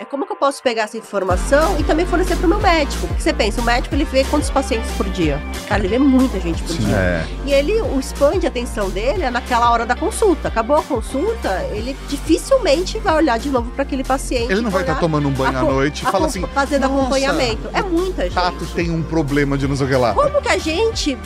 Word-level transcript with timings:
É 0.00 0.04
como 0.04 0.24
que 0.24 0.32
eu 0.32 0.36
posso 0.36 0.62
pegar 0.62 0.84
essa 0.84 0.96
informação 0.96 1.76
e 1.80 1.82
também 1.82 2.06
fornecer 2.06 2.36
para 2.36 2.46
o 2.46 2.48
meu 2.48 2.60
médico? 2.60 3.04
Porque 3.08 3.20
você 3.20 3.32
pensa, 3.32 3.60
o 3.60 3.64
médico 3.64 3.92
ele 3.96 4.04
vê 4.04 4.22
quantos 4.22 4.48
pacientes 4.48 4.88
por 4.92 5.08
dia? 5.10 5.42
Cara, 5.66 5.80
ele 5.80 5.88
vê 5.88 5.98
muita 5.98 6.38
gente 6.38 6.62
por 6.62 6.76
dia. 6.76 6.94
É. 6.96 7.26
E 7.44 7.52
ele, 7.52 7.82
o 7.82 7.98
expande 7.98 8.46
a 8.46 8.48
atenção 8.48 8.88
dele 8.90 9.24
é 9.24 9.30
naquela 9.30 9.68
hora 9.72 9.84
da 9.84 9.96
consulta. 9.96 10.46
Acabou 10.46 10.76
a 10.76 10.84
consulta, 10.84 11.48
ele 11.72 11.96
dificilmente 12.08 12.96
vai 13.00 13.16
olhar 13.16 13.40
de 13.40 13.50
novo 13.50 13.72
para 13.72 13.82
aquele 13.82 14.04
paciente. 14.04 14.52
Ele 14.52 14.60
não 14.60 14.70
vai 14.70 14.82
estar 14.82 14.92
olhar- 14.92 15.00
tomando 15.00 15.26
um 15.26 15.32
banho 15.32 15.58
à 15.58 15.62
noite 15.62 16.04
e 16.06 16.10
fala 16.12 16.26
assim. 16.28 16.46
Fazendo 16.54 16.82
"Nossa, 16.82 17.00
acompanhamento. 17.00 17.68
É 17.74 17.82
muita 17.82 18.22
gente. 18.22 18.34
Tato 18.34 18.66
tem 18.66 18.92
um 18.92 19.02
problema 19.02 19.58
de 19.58 19.66
não 19.66 19.74
sei 19.74 19.86
o 19.86 19.88
que 19.88 19.96
lá. 19.96 20.14
Como 20.14 20.40
que 20.40 20.48
a 20.48 20.58
gente 20.58 21.18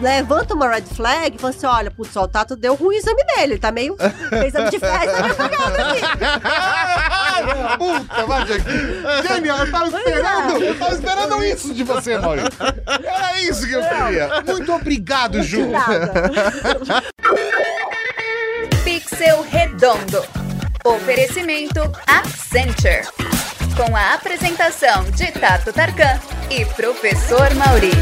levanta 0.00 0.54
uma 0.54 0.66
red 0.70 0.84
flag 0.86 1.36
e 1.36 1.38
fala 1.38 1.52
assim: 1.54 1.66
olha, 1.66 1.90
putz, 1.90 2.16
o 2.16 2.26
Tato 2.26 2.56
deu 2.56 2.76
ruim 2.76 2.96
o 2.96 2.98
exame 2.98 3.22
dele, 3.26 3.52
ele 3.52 3.58
tá 3.58 3.70
meio. 3.70 3.94
exame 4.46 4.70
de 4.70 4.78
festa, 4.78 5.12
tá 5.12 5.22
meio 5.22 5.34
cagado 5.34 5.74
aqui. 5.82 6.00
Vai, 8.26 8.44
Jack. 8.44 8.64
Genial, 9.28 9.58
eu 9.58 9.70
tava 9.70 9.86
esperando. 9.86 10.64
Eu 10.64 10.78
tava 10.78 10.94
esperando 10.94 11.44
isso 11.44 11.74
de 11.74 11.82
você, 11.84 12.18
Mauri. 12.18 12.42
Era 13.04 13.40
isso 13.40 13.66
que 13.66 13.72
eu 13.72 13.82
queria. 13.82 14.42
Muito 14.46 14.72
obrigado, 14.72 15.42
Ju. 15.42 15.70
Pixel 18.84 19.46
Redondo. 19.50 20.24
Oferecimento 20.84 21.80
Accenture. 22.06 23.02
Com 23.76 23.94
a 23.96 24.14
apresentação 24.14 25.04
de 25.10 25.30
Tato 25.32 25.72
Tarkan 25.72 26.18
e 26.50 26.64
Professor 26.64 27.52
Mauri. 27.54 27.92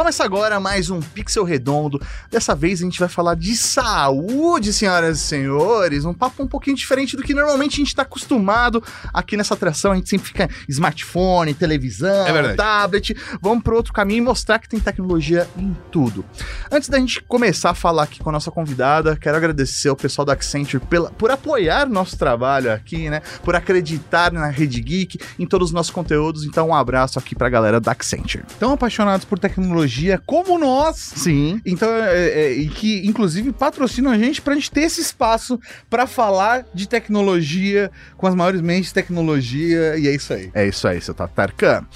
Começa 0.00 0.24
agora 0.24 0.58
mais 0.58 0.88
um 0.88 0.98
Pixel 0.98 1.44
Redondo. 1.44 2.00
Dessa 2.30 2.54
vez 2.54 2.80
a 2.80 2.84
gente 2.84 2.98
vai 2.98 3.08
falar 3.08 3.34
de 3.34 3.54
saúde, 3.54 4.72
senhoras 4.72 5.18
e 5.18 5.20
senhores. 5.20 6.06
Um 6.06 6.14
papo 6.14 6.42
um 6.42 6.46
pouquinho 6.46 6.74
diferente 6.74 7.18
do 7.18 7.22
que 7.22 7.34
normalmente 7.34 7.74
a 7.74 7.76
gente 7.76 7.88
está 7.88 8.00
acostumado 8.00 8.82
aqui 9.12 9.36
nessa 9.36 9.52
atração. 9.52 9.92
A 9.92 9.96
gente 9.96 10.08
sempre 10.08 10.28
fica 10.28 10.48
smartphone, 10.66 11.52
televisão, 11.52 12.26
É 12.26 12.54
tablet. 12.54 13.14
Vamos 13.42 13.62
para 13.62 13.74
outro 13.74 13.92
caminho 13.92 14.22
e 14.22 14.24
mostrar 14.24 14.58
que 14.58 14.70
tem 14.70 14.80
tecnologia 14.80 15.46
em 15.54 15.76
tudo. 15.92 16.24
Antes 16.72 16.88
da 16.88 16.98
gente 16.98 17.20
começar 17.24 17.68
a 17.68 17.74
falar 17.74 18.04
aqui 18.04 18.20
com 18.20 18.30
a 18.30 18.32
nossa 18.32 18.50
convidada, 18.50 19.18
quero 19.18 19.36
agradecer 19.36 19.90
ao 19.90 19.96
pessoal 19.96 20.24
da 20.24 20.32
Accenture 20.32 20.82
pela, 20.86 21.10
por 21.10 21.30
apoiar 21.30 21.86
nosso 21.86 22.16
trabalho 22.16 22.72
aqui, 22.72 23.10
né? 23.10 23.20
Por 23.44 23.54
acreditar 23.54 24.32
na 24.32 24.46
Rede 24.46 24.80
Geek, 24.80 25.18
em 25.38 25.46
todos 25.46 25.68
os 25.68 25.74
nossos 25.74 25.92
conteúdos. 25.92 26.44
Então, 26.44 26.68
um 26.68 26.74
abraço 26.74 27.18
aqui 27.18 27.34
pra 27.34 27.50
galera 27.50 27.78
da 27.78 27.92
Accenture. 27.92 28.46
Tão 28.58 28.72
apaixonados 28.72 29.26
por 29.26 29.38
tecnologia 29.38 29.89
como 30.26 30.58
nós. 30.58 30.96
Sim. 31.16 31.60
Então, 31.64 31.88
é, 31.92 32.28
é, 32.28 32.52
e 32.52 32.68
que 32.68 33.06
inclusive 33.06 33.52
patrocinam 33.52 34.10
a 34.10 34.18
gente 34.18 34.40
pra 34.40 34.54
gente 34.54 34.70
ter 34.70 34.82
esse 34.82 35.00
espaço 35.00 35.58
pra 35.88 36.06
falar 36.06 36.64
de 36.72 36.88
tecnologia 36.88 37.90
com 38.16 38.26
as 38.26 38.34
maiores 38.34 38.60
mentes 38.60 38.88
de 38.88 38.94
tecnologia, 38.94 39.96
e 39.98 40.06
é 40.08 40.14
isso 40.14 40.32
aí. 40.32 40.50
É 40.54 40.66
isso 40.66 40.86
aí, 40.86 41.00
seu 41.00 41.14
Tatarkan. 41.14 41.86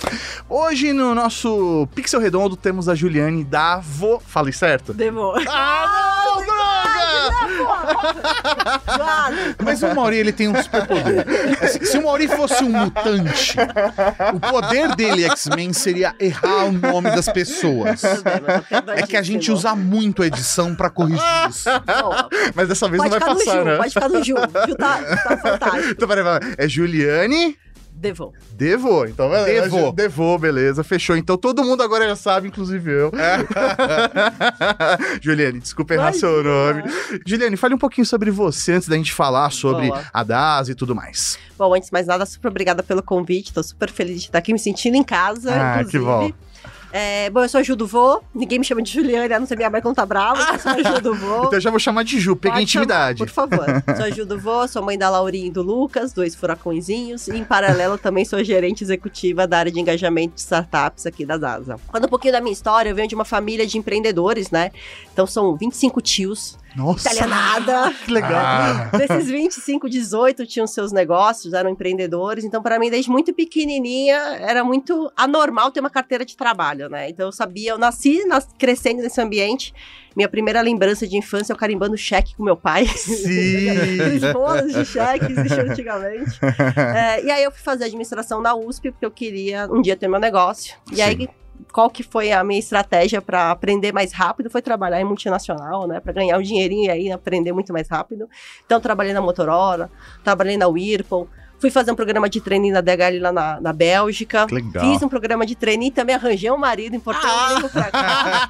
Hoje 0.49 0.93
no 0.93 1.15
nosso 1.15 1.89
Pixel 1.95 2.21
Redondo 2.21 2.57
temos 2.57 2.89
a 2.89 2.95
Juliane 2.95 3.45
Davo. 3.45 4.21
Falei 4.27 4.53
certo? 4.53 4.93
Devo. 4.93 5.35
Ah, 5.49 6.15
não! 6.19 6.24
Claro. 8.87 9.35
Mas 9.63 9.83
o 9.83 9.95
Mauri, 9.95 10.17
ele 10.17 10.33
tem 10.33 10.49
um 10.49 10.63
superpoder. 10.63 11.25
Se- 11.69 11.85
Se 11.87 11.99
o 11.99 12.03
Mauri 12.05 12.29
fosse 12.29 12.63
um 12.65 12.71
mutante, 12.71 13.57
o 14.35 14.41
poder 14.41 14.95
dele, 14.95 15.25
X-Men, 15.25 15.73
seria 15.73 16.15
errar 16.21 16.65
o 16.67 16.73
nome 16.73 17.11
das 17.11 17.29
pessoas. 17.29 18.03
É 18.97 19.03
que 19.07 19.17
a 19.17 19.23
gente 19.23 19.51
usa 19.51 19.75
muito 19.75 20.23
a 20.23 20.27
edição 20.27 20.75
pra 20.75 20.91
corrigir 20.91 21.23
isso. 21.49 21.69
Mas 22.55 22.69
dessa 22.69 22.89
vez 22.89 23.03
Pode 23.03 23.11
não 23.15 23.19
vai 23.21 23.21
ficar 23.21 23.35
no 23.35 23.39
passar, 23.45 23.59
Ju, 23.59 23.65
né? 23.65 23.77
pode 23.77 23.93
ficar 23.95 24.09
no 24.09 24.25
Ju. 24.25 24.35
Ju 24.69 24.75
tá, 24.77 24.99
tá 25.03 25.37
fantástico. 25.39 25.91
Então, 25.91 26.09
peraí, 26.09 26.25
peraí. 26.25 26.55
É 26.59 26.69
Juliane 26.69 27.57
Devo. 28.05 28.35
Devo. 28.53 29.07
Então, 29.07 29.31
beleza. 29.31 29.71
Devo. 29.71 29.93
Devo, 29.93 30.39
beleza. 30.39 30.85
Fechou. 30.85 31.17
Então, 31.17 31.39
todo 31.39 31.65
mundo 31.65 31.83
agora 31.83 32.07
já 32.07 32.15
sabe, 32.15 32.49
inclusive 32.49 32.91
eu. 32.91 33.11
Juliane, 35.23 35.59
desculpa 35.59 35.95
errar 35.95 36.13
seu 36.13 36.45
nome. 36.45 36.83
Juliane, 37.27 37.57
fale 37.57 37.75
um 37.75 37.79
pouquinho 37.79 38.07
sobre 38.07 38.31
você 38.31 38.73
antes 38.73 38.89
da 38.89 38.97
gente 38.97 39.11
falar 39.11 39.51
sobre 39.51 39.87
Boa. 39.87 40.05
a 40.13 40.23
DAS 40.23 40.69
e 40.69 40.75
tudo 40.75 40.95
mais. 40.95 41.39
Bom, 41.57 41.75
antes 41.75 41.89
de 41.89 41.93
mais 41.95 42.07
nada, 42.07 42.27
super 42.27 42.49
obrigada 42.49 42.83
pelo 42.83 43.03
convite. 43.03 43.55
Tô 43.55 43.63
super 43.63 43.91
feliz 43.91 44.21
de 44.21 44.27
estar 44.27 44.39
aqui 44.39 44.53
me 44.53 44.59
sentindo 44.59 44.97
em 44.97 45.05
casa. 45.05 45.55
Ah, 45.55 45.81
inclusive. 45.81 45.99
que 45.99 46.05
bom. 46.05 46.31
É, 46.97 47.29
bom, 47.29 47.43
eu 47.43 47.49
sou 47.49 47.59
a 47.59 47.63
Ju 47.65 47.75
do 47.75 47.89
Vô. 47.89 48.23
Ninguém 48.33 48.57
me 48.57 48.65
chama 48.65 48.81
de 48.81 48.93
Juliane, 48.93 49.35
a 49.35 49.41
não 49.41 49.49
ser 49.49 49.57
minha 49.57 49.69
mãe 49.69 49.83
quando 49.83 49.97
tá 49.97 50.07
brava. 50.07 50.41
Eu 50.53 50.59
sou 50.61 50.71
a 50.71 50.81
Ju 50.81 51.01
do 51.01 51.13
Vô. 51.13 51.39
Então, 51.39 51.55
eu 51.55 51.61
já 51.61 51.69
vou 51.69 51.81
chamar 51.81 52.05
de 52.05 52.21
Ju. 52.21 52.37
Peguei 52.37 52.61
Pode 52.61 52.71
chamar, 52.71 52.85
intimidade. 52.85 53.19
por 53.19 53.29
favor. 53.29 53.67
Sou 53.97 54.05
a 54.05 54.11
Ju 54.11 54.25
do 54.25 54.39
Vô, 54.39 54.69
sou 54.69 54.81
mãe 54.81 54.97
da 54.97 55.11
Laurinha 55.11 55.49
e 55.49 55.51
do 55.51 55.61
Lucas, 55.61 56.13
dois 56.13 56.37
furacõezinhos. 56.37 57.27
E, 57.27 57.37
em 57.37 57.43
paralelo, 57.43 57.99
também 57.99 58.25
sou 58.25 58.45
gerente 58.45 58.85
executiva 58.85 59.45
da 59.45 59.59
área 59.59 59.73
de 59.73 59.81
engajamento 59.81 60.37
de 60.37 60.41
startups 60.43 61.05
aqui 61.05 61.27
da 61.27 61.37
DASA. 61.37 61.79
Falando 61.79 62.05
um 62.05 62.09
pouquinho 62.09 62.33
da 62.33 62.41
minha 62.41 62.53
história, 62.53 62.91
eu 62.91 62.95
venho 62.95 63.09
de 63.09 63.17
uma 63.17 63.25
família 63.25 63.67
de 63.67 63.77
empreendedores, 63.77 64.53
né? 64.53 64.71
Então, 65.13 65.27
são 65.27 65.57
25 65.57 66.01
tios, 66.01 66.57
Nossa. 66.77 67.09
italianada. 67.09 67.93
Que 68.05 68.13
legal. 68.13 68.33
Ah, 68.35 68.91
Desses 68.97 69.29
25, 69.31 69.89
18 69.89 70.47
tinham 70.47 70.67
seus 70.67 70.93
negócios, 70.93 71.53
eram 71.55 71.71
empreendedores. 71.71 72.45
Então, 72.45 72.63
para 72.63 72.79
mim, 72.79 72.91
desde 72.91 73.11
muito 73.11 73.33
pequenininha, 73.33 74.17
era 74.41 74.63
muito 74.65 75.11
anormal 75.17 75.71
ter 75.71 75.81
uma 75.81 75.91
carteira 75.91 76.25
de 76.25 76.37
trabalho, 76.37 76.89
né? 76.89 77.09
Então, 77.09 77.27
eu 77.27 77.33
sabia, 77.33 77.71
eu 77.73 77.79
nasci 77.79 78.25
nas- 78.27 78.49
crescendo 78.59 79.03
nesse 79.03 79.21
ambiente. 79.21 79.73
Minha 80.17 80.29
primeira 80.29 80.61
lembrança 80.61 81.07
de 81.09 81.17
infância 81.17 81.53
é 81.53 81.55
eu 81.55 81.59
carimbando 81.59 81.97
cheque 81.97 82.37
com 82.37 82.45
meu 82.45 82.57
pai. 82.57 82.87
Sim. 82.87 84.21
Bolos 84.33 84.73
de 84.73 84.85
cheque 84.85 85.33
existiam 85.33 85.67
antigamente. 85.71 86.39
É, 86.95 87.25
e 87.25 87.31
aí, 87.31 87.43
eu 87.43 87.51
fui 87.51 87.63
fazer 87.63 87.85
administração 87.85 88.41
na 88.41 88.55
USP, 88.55 88.91
porque 88.93 89.05
eu 89.07 89.11
queria 89.11 89.67
um 89.71 89.81
dia 89.83 89.97
ter 89.97 90.07
meu 90.09 90.21
negócio. 90.21 90.77
E 90.93 91.03
aí, 91.03 91.29
qual 91.73 91.91
que 91.91 92.03
foi 92.03 92.33
a 92.33 92.45
minha 92.45 92.59
estratégia 92.59 93.21
para 93.21 93.51
aprender 93.51 93.93
mais 93.93 94.13
rápido? 94.13 94.49
Foi 94.49 94.63
trabalhar 94.63 95.01
em 95.01 95.05
multinacional, 95.05 95.87
né? 95.87 96.01
Para 96.01 96.13
ganhar 96.13 96.39
um 96.39 96.43
dinheirinho 96.43 96.87
e 96.87 96.91
aí 96.91 97.13
aprender 97.13 97.53
muito 97.53 97.73
mais 97.73 97.89
rápido. 97.89 98.29
Então, 98.65 98.81
trabalhei 98.81 99.13
na 99.13 99.21
Motorola, 99.21 99.91
trabalhei 100.23 100.57
na 100.57 100.69
Whirlpool, 100.69 101.29
fui 101.59 101.71
fazer 101.71 101.91
um 101.93 101.95
programa 101.95 102.29
de 102.29 102.41
trainee 102.41 102.71
na 102.71 102.81
DHL 102.81 103.21
lá 103.21 103.33
na, 103.33 103.61
na 103.61 103.73
Bélgica. 103.73 104.47
Que 104.47 104.55
legal. 104.55 104.85
Fiz 104.85 105.03
um 105.03 105.09
programa 105.09 105.47
de 105.47 105.55
trainee 105.55 105.89
e 105.89 105.91
também 105.91 106.15
arranjei 106.15 106.51
um 106.51 106.57
marido, 106.59 106.95
importei 106.95 107.29
um 107.31 107.55
livro 107.55 107.69
pra 107.71 107.91
cá. 107.91 108.47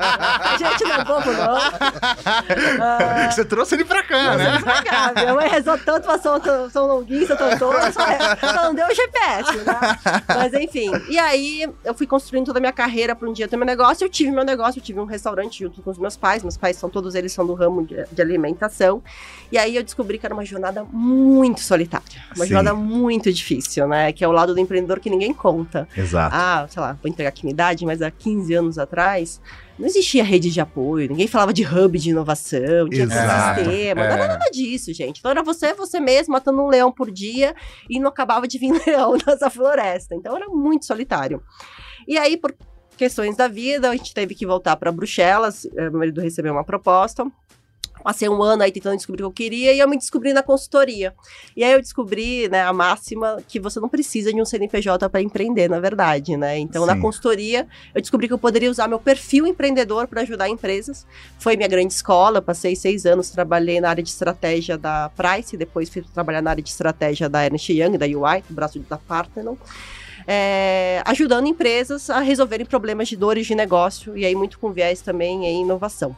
A 0.54 0.56
gente 0.58 0.84
não 0.84 0.94
é 0.94 1.04
bobo, 1.04 1.32
não. 1.32 1.54
Ah, 2.80 3.30
Você 3.30 3.44
trouxe 3.44 3.74
ele 3.74 3.84
pra 3.84 4.02
cá, 4.02 4.36
né? 4.36 4.58
pra 4.60 4.82
cá. 4.82 5.12
Minha 5.14 5.34
mãe 5.34 5.48
rezou 5.48 5.78
tanto 5.78 6.04
pra 6.04 6.18
São, 6.18 6.40
São 6.70 6.86
Longuinho, 6.86 7.26
São 7.26 7.36
Antônio, 7.36 7.92
só, 7.92 8.00
só 8.40 8.52
não 8.64 8.74
deu 8.74 8.86
o 8.86 8.94
GPS, 8.94 9.56
né? 9.58 10.22
Mas 10.28 10.52
enfim. 10.54 10.90
E 11.08 11.18
aí, 11.18 11.68
eu 11.84 11.94
fui 11.94 12.06
construindo 12.06 12.46
toda 12.46 12.58
a 12.58 12.60
minha 12.60 12.72
carreira 12.72 13.14
pra 13.14 13.28
um 13.28 13.32
dia 13.32 13.46
ter 13.48 13.56
meu 13.56 13.66
negócio. 13.66 14.04
Eu 14.04 14.08
tive 14.08 14.30
meu 14.30 14.44
negócio, 14.44 14.78
eu 14.78 14.82
tive 14.82 14.98
um 15.00 15.04
restaurante 15.04 15.60
junto 15.64 15.82
com 15.82 15.90
os 15.90 15.98
meus 15.98 16.16
pais. 16.16 16.42
Meus 16.42 16.56
pais 16.56 16.76
são 16.76 16.88
todos 16.90 17.14
eles 17.14 17.32
são 17.32 17.46
do 17.46 17.54
ramo 17.54 17.86
de, 17.86 18.04
de 18.10 18.22
alimentação. 18.22 19.02
E 19.52 19.58
aí 19.58 19.76
eu 19.76 19.82
descobri 19.82 20.18
que 20.18 20.26
era 20.26 20.34
uma 20.34 20.44
jornada 20.44 20.84
muito 20.90 21.60
solitária. 21.60 22.04
Uma 22.34 22.44
Sim. 22.44 22.52
jornada 22.52 22.74
muito 22.76 23.03
difícil, 23.32 23.88
né? 23.88 24.12
Que 24.12 24.24
é 24.24 24.28
o 24.28 24.32
lado 24.32 24.54
do 24.54 24.60
empreendedor 24.60 25.00
que 25.00 25.10
ninguém 25.10 25.32
conta. 25.32 25.88
Exato. 25.96 26.34
Ah, 26.34 26.66
sei 26.68 26.80
lá, 26.80 26.98
vou 27.02 27.10
entregar 27.10 27.28
aqui 27.28 27.44
minha 27.44 27.52
idade, 27.52 27.84
mas 27.84 28.02
há 28.02 28.10
15 28.10 28.54
anos 28.54 28.78
atrás 28.78 29.40
não 29.78 29.86
existia 29.86 30.22
rede 30.22 30.50
de 30.50 30.60
apoio, 30.60 31.08
ninguém 31.08 31.26
falava 31.26 31.52
de 31.52 31.64
hub 31.64 31.98
de 31.98 32.10
inovação, 32.10 32.88
de 32.88 33.02
Exato, 33.02 33.60
ecossistema, 33.60 34.04
não 34.04 34.12
era 34.12 34.24
é. 34.24 34.28
nada 34.28 34.50
disso, 34.52 34.92
gente. 34.94 35.18
Então 35.18 35.30
era 35.30 35.42
você, 35.42 35.74
você 35.74 35.98
mesmo, 35.98 36.32
matando 36.32 36.62
um 36.62 36.68
leão 36.68 36.92
por 36.92 37.10
dia 37.10 37.54
e 37.90 37.98
não 37.98 38.08
acabava 38.08 38.46
de 38.46 38.56
vir 38.56 38.72
leão 38.86 39.16
nessa 39.26 39.50
floresta. 39.50 40.14
Então 40.14 40.36
era 40.36 40.48
muito 40.48 40.86
solitário. 40.86 41.42
E 42.06 42.16
aí, 42.16 42.36
por 42.36 42.54
questões 42.96 43.36
da 43.36 43.48
vida, 43.48 43.90
a 43.90 43.96
gente 43.96 44.14
teve 44.14 44.34
que 44.34 44.46
voltar 44.46 44.76
para 44.76 44.92
Bruxelas, 44.92 45.64
eh, 45.64 45.90
meu 45.90 45.98
marido 45.98 46.20
recebeu 46.20 46.52
uma 46.52 46.64
proposta. 46.64 47.26
Passei 48.04 48.28
um 48.28 48.42
ano 48.42 48.62
aí 48.62 48.70
tentando 48.70 48.96
descobrir 48.96 49.24
o 49.24 49.30
que 49.30 49.42
eu 49.42 49.46
queria 49.46 49.72
e 49.72 49.78
eu 49.78 49.88
me 49.88 49.96
descobri 49.96 50.34
na 50.34 50.42
consultoria. 50.42 51.14
E 51.56 51.64
aí 51.64 51.72
eu 51.72 51.80
descobri, 51.80 52.50
né, 52.50 52.62
a 52.62 52.70
máxima 52.70 53.42
que 53.48 53.58
você 53.58 53.80
não 53.80 53.88
precisa 53.88 54.30
de 54.30 54.42
um 54.42 54.44
CNPJ 54.44 55.08
para 55.08 55.22
empreender, 55.22 55.70
na 55.70 55.80
verdade, 55.80 56.36
né? 56.36 56.58
Então, 56.58 56.84
na 56.84 56.96
Sim. 56.96 57.00
consultoria, 57.00 57.66
eu 57.94 58.02
descobri 58.02 58.28
que 58.28 58.34
eu 58.34 58.38
poderia 58.38 58.70
usar 58.70 58.88
meu 58.88 58.98
perfil 58.98 59.46
empreendedor 59.46 60.06
para 60.06 60.20
ajudar 60.20 60.50
empresas. 60.50 61.06
Foi 61.38 61.56
minha 61.56 61.68
grande 61.68 61.94
escola, 61.94 62.42
passei 62.42 62.76
seis 62.76 63.06
anos, 63.06 63.30
trabalhei 63.30 63.80
na 63.80 63.88
área 63.88 64.02
de 64.02 64.10
estratégia 64.10 64.76
da 64.76 65.10
Price, 65.16 65.56
depois 65.56 65.88
fui 65.88 66.02
trabalhar 66.12 66.42
na 66.42 66.50
área 66.50 66.62
de 66.62 66.68
estratégia 66.68 67.26
da 67.26 67.42
Ernst 67.42 67.70
Young, 67.70 67.96
da 67.96 68.04
UI, 68.04 68.42
do 68.46 68.54
braço 68.54 68.78
da 68.80 68.98
Parthenon. 68.98 69.56
É, 70.26 71.02
ajudando 71.06 71.46
empresas 71.46 72.08
a 72.10 72.20
resolverem 72.20 72.66
problemas 72.66 73.08
de 73.08 73.16
dores 73.16 73.46
de 73.46 73.54
negócio 73.54 74.16
e 74.16 74.24
aí 74.24 74.34
muito 74.34 74.58
com 74.58 74.72
viés 74.72 75.00
também 75.00 75.46
em 75.46 75.62
inovação. 75.62 76.14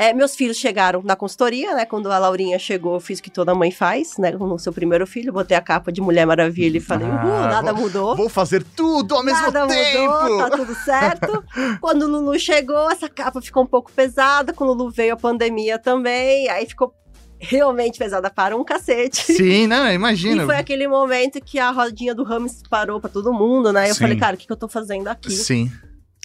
É, 0.00 0.12
meus 0.12 0.36
filhos 0.36 0.56
chegaram 0.56 1.02
na 1.02 1.16
consultoria, 1.16 1.74
né? 1.74 1.84
Quando 1.84 2.08
a 2.12 2.18
Laurinha 2.18 2.56
chegou, 2.56 2.94
eu 2.94 3.00
fiz 3.00 3.18
o 3.18 3.22
que 3.22 3.30
toda 3.30 3.52
mãe 3.52 3.72
faz, 3.72 4.16
né? 4.16 4.30
Com 4.30 4.44
o 4.44 4.58
seu 4.58 4.72
primeiro 4.72 5.04
filho, 5.08 5.32
botei 5.32 5.56
a 5.56 5.60
capa 5.60 5.90
de 5.90 6.00
Mulher 6.00 6.24
Maravilha 6.24 6.78
e 6.78 6.80
falei, 6.80 7.08
Ah, 7.08 7.24
uhul, 7.24 7.40
nada 7.48 7.72
vou- 7.72 7.82
mudou. 7.82 8.16
Vou 8.16 8.28
fazer 8.28 8.62
tudo 8.76 9.16
ao 9.16 9.24
mesmo 9.24 9.42
Nada 9.42 9.66
tempo. 9.66 10.12
mudou, 10.12 10.38
tá 10.38 10.50
tudo 10.56 10.72
certo. 10.76 11.44
Quando 11.82 12.02
o 12.02 12.06
Lulu 12.08 12.38
chegou, 12.38 12.88
essa 12.88 13.08
capa 13.08 13.42
ficou 13.42 13.64
um 13.64 13.66
pouco 13.66 13.90
pesada. 13.90 14.52
Quando 14.52 14.70
o 14.70 14.74
Lulu 14.74 14.90
veio, 14.92 15.14
a 15.14 15.16
pandemia 15.16 15.80
também. 15.80 16.48
Aí 16.48 16.64
ficou 16.64 16.94
realmente 17.40 17.98
pesada 17.98 18.30
para 18.30 18.56
um 18.56 18.62
cacete. 18.64 19.32
Sim, 19.32 19.66
né? 19.66 19.94
Imagina. 19.94 20.44
E 20.44 20.46
foi 20.46 20.56
aquele 20.56 20.86
momento 20.86 21.40
que 21.40 21.58
a 21.58 21.70
rodinha 21.72 22.14
do 22.14 22.22
Rams 22.22 22.62
parou 22.70 23.00
para 23.00 23.10
todo 23.10 23.32
mundo, 23.32 23.72
né? 23.72 23.90
Eu 23.90 23.94
Sim. 23.94 24.00
falei, 24.02 24.16
cara, 24.16 24.36
o 24.36 24.38
que, 24.38 24.46
que 24.46 24.52
eu 24.52 24.56
tô 24.56 24.68
fazendo 24.68 25.08
aqui? 25.08 25.32
Sim. 25.32 25.70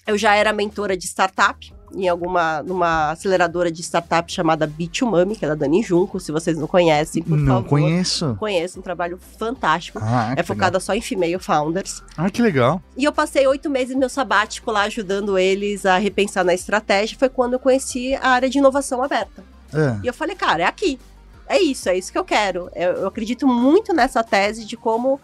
Eu 0.06 0.16
já 0.18 0.36
era 0.36 0.52
mentora 0.54 0.96
de 0.98 1.06
startup 1.08 1.74
em 1.96 2.08
alguma 2.08 2.62
numa 2.64 3.12
aceleradora 3.12 3.72
de 3.72 3.82
startup 3.82 4.32
chamada 4.32 4.66
Bitumami, 4.68 5.36
que 5.36 5.46
é 5.46 5.48
da 5.48 5.56
Dani 5.56 5.82
Junco, 5.84 6.20
se 6.20 6.32
vocês 6.32 6.58
não 6.58 6.68
conhecem, 6.68 7.22
por 7.24 7.38
Não 7.38 7.56
favor. 7.56 7.70
conheço. 7.70 8.36
Conheço, 8.40 8.80
um 8.80 8.82
trabalho 8.82 9.20
fantástico. 9.38 10.00
Ah, 10.02 10.34
é 10.36 10.44
focada 10.44 10.80
só 10.80 10.94
em 10.94 11.02
female 11.02 11.40
founders. 11.40 12.02
Ah, 12.18 12.30
que 12.30 12.42
legal. 12.42 12.82
E 12.98 13.04
eu 13.04 13.12
passei 13.12 13.46
oito 13.48 13.70
meses 13.70 13.96
meu 13.96 14.10
sabático 14.10 14.72
lá 14.72 14.84
ajudando 14.84 15.38
eles 15.38 15.86
a 15.86 15.98
repensar 15.98 16.44
na 16.44 16.54
estratégia. 16.54 17.18
Foi 17.18 17.30
quando 17.30 17.54
eu 17.54 17.60
conheci 17.60 18.16
a 18.16 18.30
área 18.30 18.50
de 18.50 18.58
inovação 18.58 19.04
aberta. 19.04 19.44
É. 19.74 19.98
E 20.04 20.08
eu 20.08 20.14
falei, 20.14 20.36
cara, 20.36 20.64
é 20.64 20.66
aqui. 20.66 21.00
É 21.48 21.60
isso, 21.60 21.90
é 21.90 21.98
isso 21.98 22.12
que 22.12 22.18
eu 22.18 22.24
quero. 22.24 22.70
Eu, 22.74 22.92
eu 22.94 23.08
acredito 23.08 23.46
muito 23.48 23.94
nessa 23.94 24.24
tese 24.24 24.66
de 24.66 24.78
como. 24.78 25.20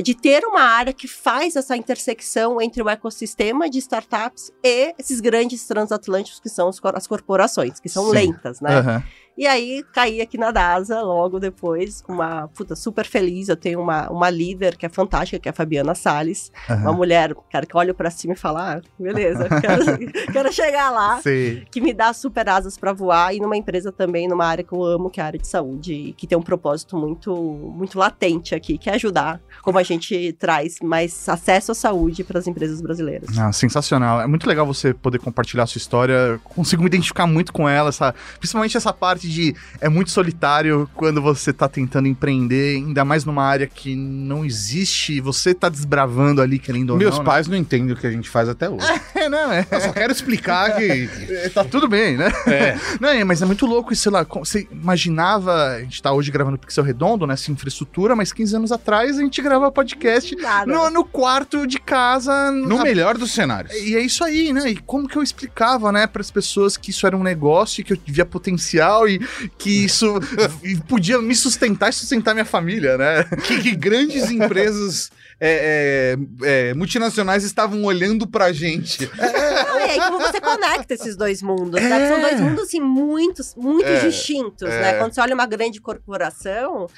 De 0.00 0.14
ter 0.14 0.44
uma 0.44 0.62
área 0.62 0.92
que 0.92 1.08
faz 1.08 1.56
essa 1.56 1.76
intersecção 1.76 2.60
entre 2.60 2.82
o 2.82 2.88
ecossistema 2.88 3.68
de 3.68 3.78
startups 3.78 4.52
e 4.62 4.94
esses 4.98 5.20
grandes 5.20 5.66
transatlânticos 5.66 6.40
que 6.40 6.48
são 6.48 6.68
as 6.68 7.06
corporações, 7.06 7.80
que 7.80 7.88
são 7.88 8.06
Sim. 8.06 8.12
lentas, 8.12 8.60
né? 8.60 8.78
Aham. 8.78 9.04
E 9.36 9.46
aí 9.46 9.82
caí 9.92 10.20
aqui 10.20 10.36
na 10.36 10.50
DASA 10.50 11.00
logo 11.00 11.40
depois, 11.40 12.02
com 12.02 12.12
uma 12.12 12.48
puta 12.48 12.76
super 12.76 13.06
feliz. 13.06 13.48
Eu 13.48 13.56
tenho 13.56 13.80
uma, 13.80 14.10
uma 14.10 14.28
líder 14.28 14.76
que 14.76 14.84
é 14.84 14.88
fantástica, 14.88 15.38
que 15.38 15.48
é 15.48 15.50
a 15.50 15.54
Fabiana 15.54 15.94
Salles. 15.94 16.52
aham. 16.68 16.82
Uma 16.82 16.92
mulher, 16.92 17.34
cara, 17.50 17.64
que 17.64 17.76
olha 17.76 17.94
pra 17.94 18.10
cima 18.10 18.34
e 18.34 18.36
fala: 18.36 18.74
ah, 18.74 18.80
beleza, 18.98 19.48
quero, 19.60 19.84
quero 20.32 20.52
chegar 20.52 20.90
lá 20.90 21.20
Sei. 21.20 21.64
que 21.70 21.80
me 21.80 21.92
dá 21.94 22.12
super 22.12 22.48
asas 22.48 22.76
para 22.76 22.92
voar 22.92 23.34
e 23.34 23.40
numa 23.40 23.56
empresa 23.56 23.90
também, 23.90 24.28
numa 24.28 24.44
área 24.44 24.62
que 24.62 24.72
eu 24.72 24.84
amo, 24.84 25.10
que 25.10 25.20
é 25.20 25.22
a 25.22 25.26
área 25.26 25.38
de 25.38 25.46
saúde, 25.46 26.14
que 26.16 26.26
tem 26.26 26.36
um 26.36 26.42
propósito 26.42 26.96
muito, 26.96 27.34
muito 27.34 27.98
latente 27.98 28.54
aqui, 28.54 28.76
que 28.76 28.90
é 28.90 28.94
ajudar 28.94 29.40
como 29.62 29.78
a 29.78 29.82
gente 29.82 30.32
traz 30.34 30.76
mais 30.82 31.28
acesso 31.28 31.72
à 31.72 31.74
saúde 31.74 32.22
para 32.24 32.38
as 32.38 32.46
empresas 32.46 32.80
brasileiras. 32.80 33.38
Ah, 33.38 33.52
sensacional. 33.52 34.20
É 34.20 34.26
muito 34.26 34.46
legal 34.46 34.66
você 34.66 34.92
poder 34.92 35.18
compartilhar 35.18 35.64
a 35.64 35.66
sua 35.66 35.78
história. 35.78 36.40
Consigo 36.44 36.82
me 36.82 36.88
identificar 36.88 37.26
muito 37.26 37.52
com 37.52 37.68
ela, 37.68 37.88
essa, 37.88 38.14
principalmente 38.38 38.76
essa 38.76 38.92
parte 38.92 39.21
de 39.28 39.54
é 39.80 39.88
muito 39.88 40.10
solitário 40.10 40.88
quando 40.94 41.20
você 41.22 41.52
tá 41.52 41.68
tentando 41.68 42.08
empreender, 42.08 42.76
ainda 42.76 43.04
mais 43.04 43.24
numa 43.24 43.44
área 43.44 43.66
que 43.66 43.94
não 43.96 44.44
existe, 44.44 45.20
você 45.20 45.54
tá 45.54 45.68
desbravando 45.68 46.40
ali, 46.40 46.58
querendo 46.58 46.90
ou 46.90 46.96
Meus 46.98 47.18
não. 47.18 47.24
pais 47.24 47.46
não 47.48 47.56
entendem 47.56 47.92
o 47.92 47.96
que 47.96 48.06
a 48.06 48.10
gente 48.10 48.28
faz 48.28 48.48
até 48.48 48.68
hoje. 48.68 48.86
né? 48.86 49.00
É, 49.22 49.28
não, 49.28 49.52
é. 49.52 49.64
Eu 49.70 49.80
só 49.80 49.92
quero 49.92 50.12
explicar 50.12 50.74
que. 50.76 51.08
Tá 51.54 51.62
tudo 51.64 51.86
bem, 51.86 52.16
né? 52.16 52.32
É. 52.46 52.76
Não, 53.00 53.08
é, 53.10 53.22
mas 53.22 53.40
é 53.40 53.44
muito 53.46 53.66
louco 53.66 53.92
isso, 53.92 54.02
sei 54.02 54.12
lá, 54.12 54.24
você 54.24 54.66
imaginava, 54.72 55.52
a 55.74 55.80
gente 55.80 56.00
tá 56.02 56.12
hoje 56.12 56.30
gravando 56.30 56.58
Pixel 56.58 56.82
Redondo, 56.84 57.26
né, 57.26 57.34
essa 57.34 57.50
infraestrutura, 57.52 58.16
mas 58.16 58.32
15 58.32 58.56
anos 58.56 58.72
atrás 58.72 59.18
a 59.18 59.22
gente 59.22 59.40
gravava 59.42 59.70
podcast 59.70 60.34
no, 60.66 60.90
no 60.90 61.04
quarto 61.04 61.66
de 61.66 61.78
casa. 61.78 62.50
No 62.50 62.78
na- 62.78 62.82
melhor 62.82 63.16
dos 63.16 63.32
cenários. 63.32 63.72
E 63.74 63.94
é 63.96 64.00
isso 64.00 64.24
aí, 64.24 64.52
né? 64.52 64.70
E 64.70 64.76
como 64.76 65.06
que 65.08 65.16
eu 65.16 65.22
explicava, 65.22 65.92
né, 65.92 66.06
para 66.06 66.20
as 66.22 66.30
pessoas 66.30 66.76
que 66.76 66.90
isso 66.90 67.06
era 67.06 67.16
um 67.16 67.22
negócio, 67.22 67.84
que 67.84 67.92
eu 67.92 67.98
via 68.06 68.24
potencial 68.26 69.08
e 69.08 69.11
que 69.58 69.84
isso 69.84 70.14
podia 70.88 71.20
me 71.20 71.34
sustentar 71.34 71.90
e 71.90 71.92
sustentar 71.92 72.34
minha 72.34 72.44
família, 72.44 72.96
né? 72.96 73.24
Que, 73.44 73.62
que 73.62 73.76
grandes 73.76 74.30
empresas 74.32 75.10
é, 75.40 76.16
é, 76.44 76.70
é, 76.70 76.74
multinacionais 76.74 77.44
estavam 77.44 77.84
olhando 77.84 78.26
pra 78.26 78.52
gente. 78.52 79.10
Não, 79.16 79.80
e 79.80 79.82
aí 79.82 80.00
como 80.00 80.18
você 80.20 80.40
conecta 80.40 80.94
esses 80.94 81.16
dois 81.16 81.42
mundos, 81.42 81.80
né? 81.80 82.08
São 82.08 82.20
dois 82.20 82.40
mundos, 82.40 82.64
assim, 82.64 82.80
muito, 82.80 83.42
muito 83.56 83.88
É, 83.88 84.00
distintos, 84.00 84.68
é. 84.68 84.80
né? 84.80 84.94
Quando 84.94 85.14
você 85.14 85.20
olha 85.20 85.34
uma 85.34 85.46
grande 85.46 85.80
corporação... 85.80 86.88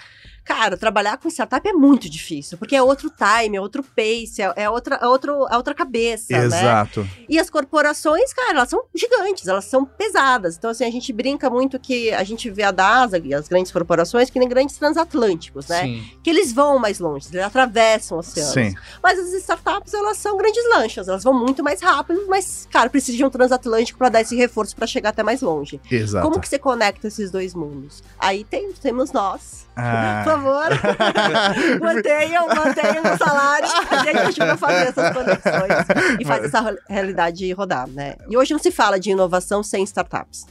Cara, 0.45 0.77
trabalhar 0.77 1.17
com 1.17 1.29
startup 1.29 1.67
é 1.67 1.73
muito 1.73 2.09
difícil, 2.09 2.59
porque 2.59 2.77
é 2.77 2.83
outro 2.83 3.11
time, 3.11 3.57
é 3.57 3.61
outro 3.61 3.83
pace, 3.83 4.43
é, 4.43 4.53
é 4.57 4.71
outra, 4.71 4.97
é, 4.97 5.07
outro, 5.07 5.47
é 5.51 5.57
outra 5.57 5.75
cabeça, 5.75 6.33
né? 6.33 6.45
Exato. 6.45 7.09
E 7.29 7.39
as 7.39 7.49
corporações, 7.49 8.33
cara, 8.35 8.59
elas 8.59 8.69
são 8.69 8.85
gigantes, 8.95 9.49
elas 9.49 9.65
são 9.65 9.87
pesadas. 9.87 10.57
Então, 10.57 10.71
assim, 10.71 10.85
a 10.85 10.91
gente 10.91 11.13
brinca 11.13 11.49
muito 11.49 11.79
que 11.79 12.13
a 12.13 12.23
gente 12.25 12.51
vê 12.51 12.63
a 12.63 12.71
DASA 12.71 13.19
e 13.19 13.33
as 13.33 13.49
grandes 13.49 13.73
corporações 13.73 14.29
que 14.29 14.39
nem 14.39 14.49
grandes 14.49 14.77
transatlânticos, 14.77 15.69
né? 15.69 15.83
Sim. 15.83 16.05
Que 16.23 16.29
eles 16.29 16.53
vão 16.53 16.79
mais 16.79 16.99
longe, 16.99 17.27
eles 17.33 17.45
atravessam 17.45 18.19
oceanos. 18.19 18.53
Sim. 18.53 18.75
Mas 19.03 19.19
as 19.19 19.33
startups, 19.33 19.95
elas 19.95 20.19
são 20.19 20.37
grandes 20.37 20.63
lanchas, 20.69 21.09
elas 21.09 21.25
vão 21.25 21.33
muito 21.33 21.63
mais 21.65 21.81
rápido, 21.81 22.27
mas, 22.29 22.69
cara, 22.71 22.91
precisa 22.91 23.17
de 23.17 23.25
um 23.25 23.31
transatlântico 23.31 23.99
para 23.99 24.11
dar 24.11 24.21
esse 24.21 24.37
reforço 24.37 24.77
para 24.77 24.87
chegar 24.87 25.11
até 25.11 25.23
mais 25.23 25.41
longe. 25.41 25.81
Exato. 25.91 26.27
Como 26.27 26.39
que 26.39 26.49
você 26.49 26.59
conecta 26.59 27.09
esses 27.09 27.31
dois 27.31 27.55
mundos? 27.55 28.03
Aí 28.19 28.45
tem, 28.45 28.73
temos 28.75 29.11
nós. 29.11 29.65
Ah, 29.77 30.23
favor, 30.39 30.65
mantenham, 31.81 32.47
mantenham 32.49 33.03
o 33.15 33.19
salário. 33.19 33.69
A 33.91 34.05
gente 34.05 34.19
ajuda 34.19 34.53
a 34.53 34.57
fazer 34.57 34.89
essas 34.89 35.13
conexões 35.15 36.19
e 36.21 36.25
faz 36.25 36.45
essa 36.45 36.61
re- 36.61 36.79
realidade 36.89 37.53
rodar, 37.53 37.89
né? 37.89 38.17
E 38.29 38.37
hoje 38.37 38.53
não 38.53 38.59
se 38.59 38.71
fala 38.71 38.99
de 38.99 39.11
inovação 39.11 39.63
sem 39.63 39.83
startups. 39.85 40.47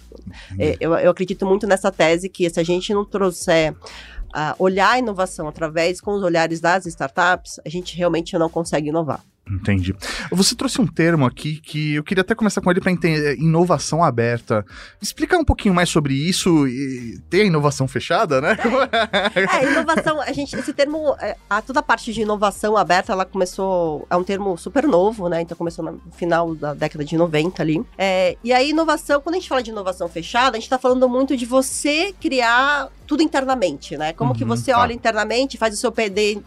É, 0.58 0.78
eu, 0.80 0.94
eu 0.96 1.12
acredito 1.12 1.46
muito 1.46 1.68
nessa 1.68 1.92
tese 1.92 2.30
que 2.30 2.50
se 2.50 2.60
a 2.60 2.64
gente 2.64 2.94
não 2.94 3.06
trouxer 3.06 3.76
ah, 4.34 4.56
olhar 4.58 4.92
a 4.92 5.00
inovação 5.00 5.48
através 5.48 6.02
com 6.02 6.12
os 6.14 6.24
olhares 6.24 6.60
das 6.60 6.86
startups, 6.86 7.60
a 7.66 7.70
gente 7.70 7.96
realmente 7.96 8.38
não 8.38 8.50
consegue 8.50 8.90
inovar. 8.90 9.22
Entendi. 9.50 9.96
Você 10.32 10.56
trouxe 10.56 10.80
um 10.80 10.88
termo 10.88 11.26
aqui 11.26 11.60
que 11.60 11.96
eu 11.96 12.04
queria 12.04 12.22
até 12.22 12.34
começar 12.36 12.62
com 12.62 12.72
ele 12.72 12.80
para 12.80 12.92
entender 12.92 13.38
inovação 13.38 14.04
aberta. 14.04 14.66
Explica 15.02 15.38
um 15.38 15.46
pouquinho 15.46 15.74
mais 15.74 15.90
sobre 15.90 16.14
isso 16.14 16.68
e 16.68 17.20
ter 17.30 17.42
a 17.42 17.46
inovação 17.46 17.88
fechada, 17.88 18.42
né? 18.42 18.58
É, 19.36 19.72
inovação, 19.72 20.22
a 20.22 20.32
gente, 20.32 20.56
esse 20.56 20.74
termo, 20.74 21.16
é, 21.20 21.36
a, 21.50 21.62
toda 21.62 21.80
a 21.80 21.84
parte 21.84 22.14
de 22.14 22.22
inovação 22.22 22.78
aberta, 22.78 23.12
ela 23.12 23.26
começou, 23.26 24.08
é 24.10 24.16
um 24.16 24.24
termo 24.24 24.58
super 24.58 24.88
novo, 24.88 25.28
né? 25.28 25.42
Então 25.42 25.58
começou 25.58 25.84
no 25.84 26.02
final 26.12 26.56
da 26.56 26.74
década 26.74 27.04
de 27.04 27.18
90 27.18 27.62
ali. 27.62 27.86
É, 27.98 28.38
e 28.44 28.54
aí, 28.54 28.70
inovação, 28.70 29.22
quando 29.22 29.36
a 29.36 29.40
gente 29.40 29.50
fala 29.50 29.64
de 29.64 29.72
inovação 29.72 30.08
fechada, 30.08 30.58
a 30.58 30.60
gente 30.60 30.70
tá 30.70 30.78
falando 30.78 31.08
muito 31.10 31.36
de 31.36 31.46
você 31.46 32.14
criar 32.20 32.90
tudo 33.06 33.22
internamente, 33.24 33.98
né? 33.98 34.14
Como 34.14 34.34
que 34.34 34.44
Uhum, 34.44 34.50
você 34.50 34.72
tá. 34.72 34.80
olha 34.80 34.94
internamente, 34.94 35.58
faz 35.58 35.74
o 35.74 35.78
seu 35.78 35.92
PD, 35.92 36.42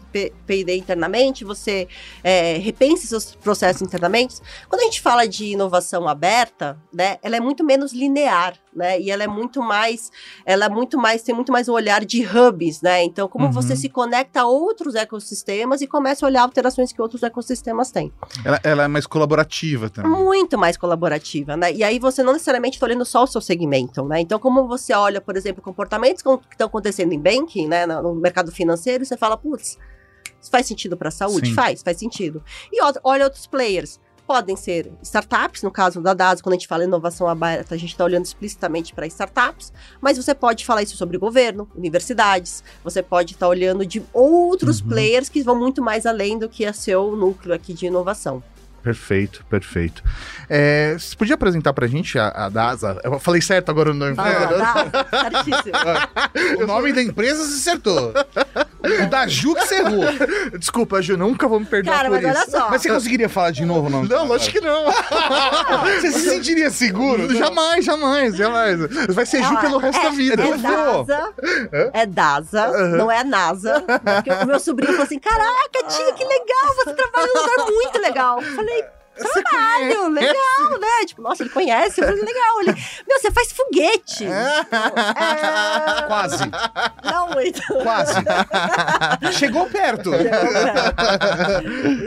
P&D 0.45 0.75
internamente, 0.77 1.43
você 1.43 1.87
é, 2.23 2.57
repensa 2.57 3.07
seus 3.07 3.35
processos 3.35 3.81
internamente. 3.81 4.35
Quando 4.67 4.81
a 4.81 4.85
gente 4.85 5.01
fala 5.01 5.27
de 5.27 5.45
inovação 5.45 6.07
aberta, 6.07 6.77
né? 6.93 7.17
Ela 7.21 7.37
é 7.37 7.39
muito 7.39 7.63
menos 7.63 7.93
linear, 7.93 8.55
né? 8.77 8.99
E 9.01 9.11
ela 9.11 9.23
é 9.23 9.27
muito 9.27 9.61
mais 9.61 10.11
ela 10.45 10.65
é 10.65 10.69
muito 10.69 10.97
mais, 10.97 11.21
tem 11.23 11.33
muito 11.35 11.51
mais 11.51 11.67
um 11.67 11.73
olhar 11.73 12.05
de 12.05 12.23
hubs, 12.25 12.81
né? 12.81 13.03
Então, 13.03 13.27
como 13.27 13.45
Uhum. 13.47 13.51
você 13.51 13.75
se 13.75 13.89
conecta 13.89 14.41
a 14.41 14.45
outros 14.47 14.95
ecossistemas 14.95 15.81
e 15.81 15.87
começa 15.87 16.25
a 16.25 16.27
olhar 16.27 16.43
alterações 16.43 16.91
que 16.93 17.01
outros 17.01 17.23
ecossistemas 17.23 17.91
têm. 17.91 18.13
Ela, 18.45 18.59
ela 18.63 18.83
é 18.83 18.87
mais 18.87 19.07
colaborativa 19.07 19.89
também. 19.89 20.11
Muito 20.11 20.57
mais 20.57 20.77
colaborativa, 20.77 21.57
né? 21.57 21.73
E 21.73 21.83
aí 21.83 21.97
você 21.99 22.21
não 22.23 22.33
necessariamente 22.33 22.75
está 22.77 22.85
olhando 22.85 23.03
só 23.05 23.23
o 23.23 23.27
seu 23.27 23.41
segmento, 23.41 24.03
né? 24.05 24.19
Então, 24.21 24.37
como 24.39 24.67
você 24.67 24.93
olha, 24.93 25.19
por 25.19 25.35
exemplo, 25.35 25.61
comportamentos 25.61 26.21
com- 26.21 26.37
que 26.37 26.53
estão 26.53 26.67
acontecendo 26.67 27.11
em 27.13 27.19
banking, 27.19 27.67
né? 27.67 27.85
No 27.85 28.13
mercado 28.15 28.51
financeiro, 28.51 29.03
você 29.05 29.17
fala, 29.17 29.35
putz, 29.37 29.77
isso 30.39 30.51
faz 30.51 30.65
sentido 30.67 30.95
para 30.95 31.07
a 31.09 31.11
saúde? 31.11 31.49
Sim. 31.49 31.55
Faz, 31.55 31.81
faz 31.81 31.97
sentido. 31.97 32.43
E 32.71 32.79
olha 33.03 33.23
outros 33.25 33.47
players. 33.47 33.99
Podem 34.27 34.57
ser 34.57 34.91
startups, 35.01 35.63
no 35.63 35.71
caso 35.71 36.01
da 36.01 36.13
DAS, 36.13 36.41
quando 36.41 36.53
a 36.53 36.57
gente 36.57 36.67
fala 36.67 36.83
inovação 36.83 37.29
aberta, 37.29 37.73
a 37.73 37.77
gente 37.77 37.91
está 37.91 38.03
olhando 38.03 38.25
explicitamente 38.25 38.93
para 38.93 39.07
startups, 39.07 39.71
mas 40.01 40.17
você 40.17 40.35
pode 40.35 40.65
falar 40.65 40.83
isso 40.83 40.97
sobre 40.97 41.17
governo, 41.17 41.69
universidades, 41.73 42.61
você 42.83 43.01
pode 43.01 43.33
estar 43.35 43.47
olhando 43.47 43.85
de 43.85 44.03
outros 44.13 44.81
Uhum. 44.81 44.89
players 44.89 45.29
que 45.29 45.41
vão 45.41 45.55
muito 45.57 45.81
mais 45.81 46.05
além 46.05 46.37
do 46.37 46.49
que 46.49 46.65
é 46.65 46.73
seu 46.73 47.15
núcleo 47.15 47.55
aqui 47.55 47.73
de 47.73 47.85
inovação. 47.85 48.43
Perfeito, 48.83 49.43
perfeito. 49.49 50.01
É, 50.47 50.93
você 50.97 51.13
podia 51.15 51.35
apresentar 51.35 51.73
pra 51.73 51.87
gente 51.87 52.17
a, 52.17 52.29
a 52.29 52.47
DASA? 52.47 53.01
Eu 53.03 53.19
falei 53.19 53.41
certo 53.41 53.69
agora 53.69 53.91
o 53.91 53.93
nome. 53.93 54.15
Fala, 54.15 54.45
DAS, 54.45 55.43
certíssimo. 55.43 55.77
O 56.63 56.67
nome 56.67 56.93
da 56.93 57.01
empresa 57.01 57.43
você 57.43 57.55
acertou. 57.69 58.13
O 58.87 59.07
da 59.09 59.27
Ju 59.27 59.53
que 59.53 59.65
você 59.65 59.75
errou. 59.75 60.03
Desculpa, 60.57 61.01
Ju, 61.01 61.17
nunca 61.17 61.47
vou 61.47 61.59
me 61.59 61.65
perdoar 61.65 61.97
Cara, 61.97 62.09
por 62.09 62.21
mas 62.21 62.25
olha 62.25 62.39
isso. 62.43 62.51
só. 62.51 62.69
Mas 62.69 62.81
você 62.81 62.89
conseguiria 62.89 63.29
falar 63.29 63.51
de 63.51 63.65
novo 63.65 63.87
o 63.87 63.89
nome? 63.89 64.09
Não, 64.09 64.25
lógico 64.25 64.59
que 64.59 64.61
não. 64.65 64.85
Você 65.97 66.11
se 66.11 66.29
sentiria 66.29 66.69
seguro? 66.69 67.33
jamais, 67.35 67.85
jamais, 67.85 68.35
jamais. 68.35 68.79
Vai 69.09 69.25
ser 69.25 69.43
Ju 69.43 69.57
pelo 69.57 69.77
resto 69.77 69.99
é, 69.99 70.03
da 70.03 70.09
vida. 70.09 70.43
É 70.43 70.57
DASA, 70.57 71.33
é 71.93 72.05
DASA, 72.05 72.67
não 72.97 73.11
é 73.11 73.23
NASA. 73.23 73.81
Porque 73.81 74.31
o 74.43 74.45
meu 74.45 74.59
sobrinho 74.59 74.91
falou 74.91 75.05
assim: 75.05 75.19
Caraca, 75.19 75.83
tia, 75.87 76.13
que 76.13 76.23
legal, 76.23 76.75
você 76.75 76.93
trabalha 76.93 77.27
num 77.33 77.41
lugar 77.41 77.65
muito 77.65 78.01
legal. 78.01 78.41
Eu 78.41 78.55
falei, 78.55 78.83
trabalho, 79.17 80.07
legal, 80.09 80.79
né? 80.79 81.05
Tipo, 81.05 81.21
nossa, 81.21 81.43
ele 81.43 81.49
conhece. 81.49 82.01
Eu 82.01 82.07
falei, 82.07 82.23
legal. 82.23 82.61
Ele, 82.61 82.73
meu, 83.07 83.19
você 83.19 83.31
faz 83.31 83.51
foguete. 83.51 84.25
É, 84.25 86.01
Quase, 86.07 86.43
não 87.03 87.29
muito. 87.29 87.61
quase. 87.83 88.13
Chegou 89.33 89.65
perto. 89.67 90.11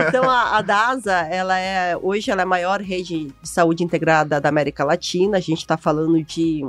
Então 0.09 0.29
a, 0.29 0.59
a 0.59 0.63
DASA, 0.63 1.13
ela 1.31 1.59
é 1.59 1.97
hoje 1.97 2.31
ela 2.31 2.43
é 2.43 2.45
a 2.45 2.47
maior 2.47 2.81
rede 2.81 3.33
de 3.43 3.49
saúde 3.49 3.83
integrada 3.85 4.41
da 4.41 4.49
América 4.49 4.85
Latina. 4.85 5.39
A 5.39 5.41
gente 5.41 5.59
está 5.59 5.77
falando 5.77 6.23
de 6.23 6.63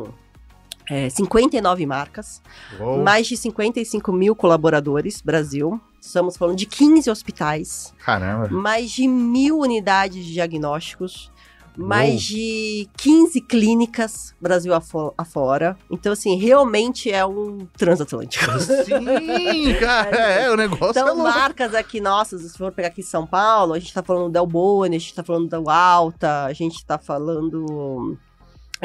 é, 0.90 1.10
59 1.10 1.86
marcas, 1.86 2.42
Uou. 2.80 3.02
mais 3.02 3.28
de 3.28 3.38
55 3.38 4.12
mil 4.12 4.36
colaboradores, 4.36 5.22
Brasil. 5.22 5.80
Estamos 6.02 6.36
falando 6.36 6.58
de 6.58 6.66
15 6.66 7.10
hospitais, 7.12 7.94
Caramba. 8.04 8.50
mais 8.50 8.90
de 8.92 9.08
mil 9.08 9.60
unidades 9.60 10.26
de 10.26 10.34
diagnósticos, 10.34 11.32
mais 11.78 12.24
de 12.24 12.90
15 12.98 13.40
clínicas 13.40 14.34
Brasil 14.42 14.74
afo- 14.74 15.14
afora. 15.18 15.78
Então, 15.90 16.12
assim, 16.12 16.36
realmente 16.38 17.10
é 17.12 17.24
um 17.26 17.66
transatlântico. 17.78 18.44
Sim, 18.60 19.76
cara, 19.80 20.10
é, 20.42 20.52
o 20.52 20.58
negócio 20.58 21.00
é 21.00 21.02
Então, 21.04 21.16
louco. 21.16 21.22
marcas 21.32 21.74
aqui 21.76 22.02
nossas, 22.02 22.42
se 22.42 22.58
for 22.58 22.72
pegar 22.72 22.90
aqui 22.90 23.02
em 23.02 23.06
São 23.06 23.26
Paulo, 23.26 23.74
a 23.74 23.80
gente 23.80 23.94
tá 23.94 24.04
falando 24.04 24.26
do 24.26 24.32
Delboni, 24.32 24.96
a 24.96 25.00
gente 25.00 25.14
tá 25.14 25.24
falando 25.24 25.48
do 25.48 25.70
Alta, 25.70 26.46
a 26.46 26.52
gente 26.54 26.84
tá 26.86 26.98
falando, 26.98 28.18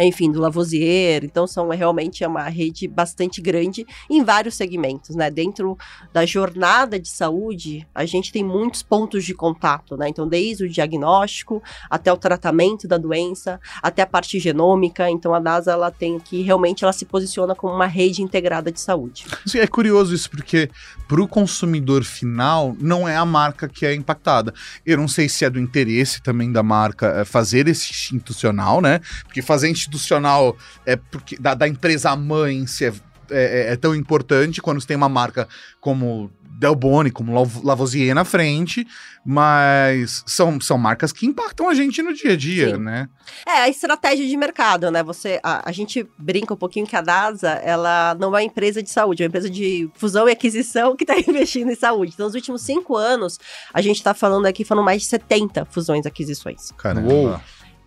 enfim, 0.04 0.30
do 0.30 0.40
Lavoisier. 0.40 1.24
Então, 1.24 1.46
são 1.46 1.68
realmente 1.68 2.24
é 2.24 2.28
uma 2.28 2.48
rede 2.48 2.86
bastante 2.86 3.40
grande 3.40 3.86
em 4.10 4.22
vários 4.22 4.54
segmentos, 4.54 5.14
né? 5.14 5.30
Dentro 5.30 5.76
da 6.12 6.26
jornada 6.26 6.98
de 6.98 7.08
saúde, 7.08 7.86
a 7.94 8.04
gente 8.04 8.32
tem 8.32 8.44
muitos 8.44 8.82
pontos 8.82 9.24
de 9.24 9.34
contato, 9.34 9.96
né? 9.96 10.08
Então, 10.08 10.28
desde 10.28 10.64
o 10.64 10.68
diagnóstico 10.68 11.62
até 11.90 12.12
o 12.12 12.16
tratamento 12.16 12.88
da 12.88 12.98
doença, 12.98 13.60
até 13.82 14.02
a 14.02 14.06
parte 14.06 14.38
genômica. 14.38 15.10
Então, 15.10 15.34
a 15.34 15.40
NASA, 15.40 15.72
ela 15.72 15.90
tem 15.90 16.18
que, 16.18 16.42
realmente, 16.42 16.84
ela 16.84 16.92
se 16.92 17.04
posiciona 17.04 17.54
como 17.54 17.74
uma 17.74 17.86
rede 17.86 18.22
integrada 18.22 18.70
de 18.70 18.80
saúde. 18.80 19.24
Sim, 19.46 19.58
é 19.58 19.66
curioso 19.66 20.14
isso, 20.14 20.30
porque 20.30 20.70
pro 21.06 21.28
consumidor 21.28 22.04
final, 22.04 22.76
não 22.80 23.08
é 23.08 23.16
a 23.16 23.24
marca 23.24 23.68
que 23.68 23.86
é 23.86 23.94
impactada. 23.94 24.52
Eu 24.84 24.96
não 24.96 25.08
sei 25.08 25.28
se 25.28 25.44
é 25.44 25.50
do 25.50 25.58
interesse 25.58 26.20
também 26.22 26.50
da 26.50 26.62
marca 26.62 27.06
é, 27.20 27.24
fazer 27.24 27.68
esse 27.68 27.92
institucional, 27.92 28.80
né? 28.80 29.00
Porque 29.24 29.42
fazer 29.42 29.68
institucional 29.86 30.56
é 30.84 30.96
porque 30.96 31.36
da, 31.36 31.54
da 31.54 31.66
empresa 31.68 32.14
mãe 32.16 32.56
em 32.58 32.66
si 32.66 32.84
é, 32.84 32.92
é- 33.30 33.72
é 33.72 33.76
tão 33.76 33.94
importante 33.94 34.60
quando 34.60 34.80
você 34.80 34.86
tem 34.86 34.96
uma 34.96 35.08
marca 35.08 35.48
como 35.80 36.30
Delboni, 36.58 37.10
como 37.10 37.34
Lav- 37.34 37.62
Lavoisier 37.62 38.14
na 38.14 38.24
frente, 38.24 38.86
mas 39.22 40.22
são, 40.26 40.58
são 40.58 40.78
marcas 40.78 41.12
que 41.12 41.26
impactam 41.26 41.68
a 41.68 41.74
gente 41.74 42.00
no 42.02 42.14
dia 42.14 42.32
a 42.32 42.36
dia, 42.36 42.76
Sim. 42.76 42.80
né? 42.82 43.08
É, 43.46 43.50
a 43.62 43.68
estratégia 43.68 44.26
de 44.26 44.36
mercado, 44.38 44.90
né? 44.90 45.02
Você, 45.02 45.38
a, 45.42 45.68
a 45.68 45.72
gente 45.72 46.08
brinca 46.16 46.54
um 46.54 46.56
pouquinho 46.56 46.86
que 46.86 46.96
a 46.96 47.02
DASA, 47.02 47.50
ela 47.62 48.16
não 48.18 48.28
é 48.28 48.30
uma 48.30 48.42
empresa 48.42 48.82
de 48.82 48.88
saúde, 48.88 49.22
é 49.22 49.26
uma 49.26 49.28
empresa 49.28 49.50
de 49.50 49.90
fusão 49.96 50.26
e 50.28 50.32
aquisição 50.32 50.96
que 50.96 51.04
está 51.04 51.18
investindo 51.30 51.70
em 51.70 51.74
saúde. 51.74 52.12
Então, 52.14 52.24
nos 52.24 52.34
últimos 52.34 52.62
cinco 52.62 52.96
anos, 52.96 53.38
a 53.74 53.82
gente 53.82 53.96
está 53.96 54.14
falando 54.14 54.46
aqui, 54.46 54.64
foram 54.64 54.82
mais 54.82 55.02
de 55.02 55.08
70 55.08 55.66
fusões 55.66 56.06
e 56.06 56.08
aquisições. 56.08 56.70
Caramba. 56.78 57.12
Uou. 57.12 57.40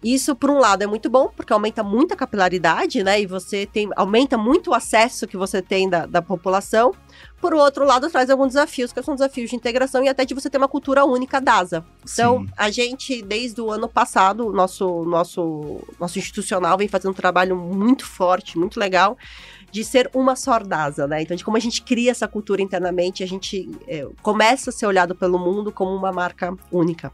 Isso, 0.03 0.33
por 0.33 0.49
um 0.49 0.59
lado, 0.59 0.81
é 0.81 0.87
muito 0.87 1.09
bom, 1.09 1.29
porque 1.35 1.51
aumenta 1.51 1.83
muito 1.83 2.13
a 2.13 2.17
capilaridade, 2.17 3.03
né? 3.03 3.19
E 3.21 3.25
você 3.25 3.65
tem, 3.65 3.89
aumenta 3.97 4.37
muito 4.37 4.71
o 4.71 4.73
acesso 4.73 5.27
que 5.27 5.35
você 5.35 5.61
tem 5.61 5.89
da, 5.89 6.05
da 6.05 6.21
população. 6.21 6.93
Por 7.41 7.53
outro 7.53 7.85
lado, 7.85 8.09
traz 8.09 8.29
alguns 8.29 8.49
desafios, 8.49 8.93
que 8.93 9.03
são 9.03 9.13
desafios 9.13 9.49
de 9.49 9.55
integração 9.57 10.03
e 10.03 10.07
até 10.07 10.23
de 10.23 10.33
você 10.33 10.49
ter 10.49 10.57
uma 10.57 10.69
cultura 10.69 11.03
única 11.03 11.41
DASA. 11.41 11.85
Então, 12.09 12.39
Sim. 12.39 12.53
a 12.55 12.69
gente, 12.69 13.21
desde 13.21 13.59
o 13.59 13.69
ano 13.69 13.89
passado, 13.89 14.51
nosso, 14.53 15.03
nosso, 15.03 15.81
nosso 15.99 16.17
institucional 16.17 16.77
vem 16.77 16.87
fazendo 16.87 17.11
um 17.11 17.15
trabalho 17.15 17.57
muito 17.57 18.05
forte, 18.05 18.57
muito 18.57 18.79
legal, 18.79 19.17
de 19.69 19.83
ser 19.83 20.09
uma 20.13 20.35
só 20.35 20.59
DASA, 20.59 21.07
né? 21.07 21.21
Então, 21.21 21.35
de 21.35 21.43
como 21.43 21.57
a 21.57 21.61
gente 21.61 21.81
cria 21.81 22.11
essa 22.11 22.27
cultura 22.27 22.61
internamente, 22.61 23.21
a 23.21 23.27
gente 23.27 23.69
é, 23.85 24.07
começa 24.21 24.69
a 24.69 24.73
ser 24.73 24.85
olhado 24.85 25.13
pelo 25.13 25.37
mundo 25.37 25.73
como 25.73 25.93
uma 25.93 26.11
marca 26.11 26.55
única. 26.71 27.11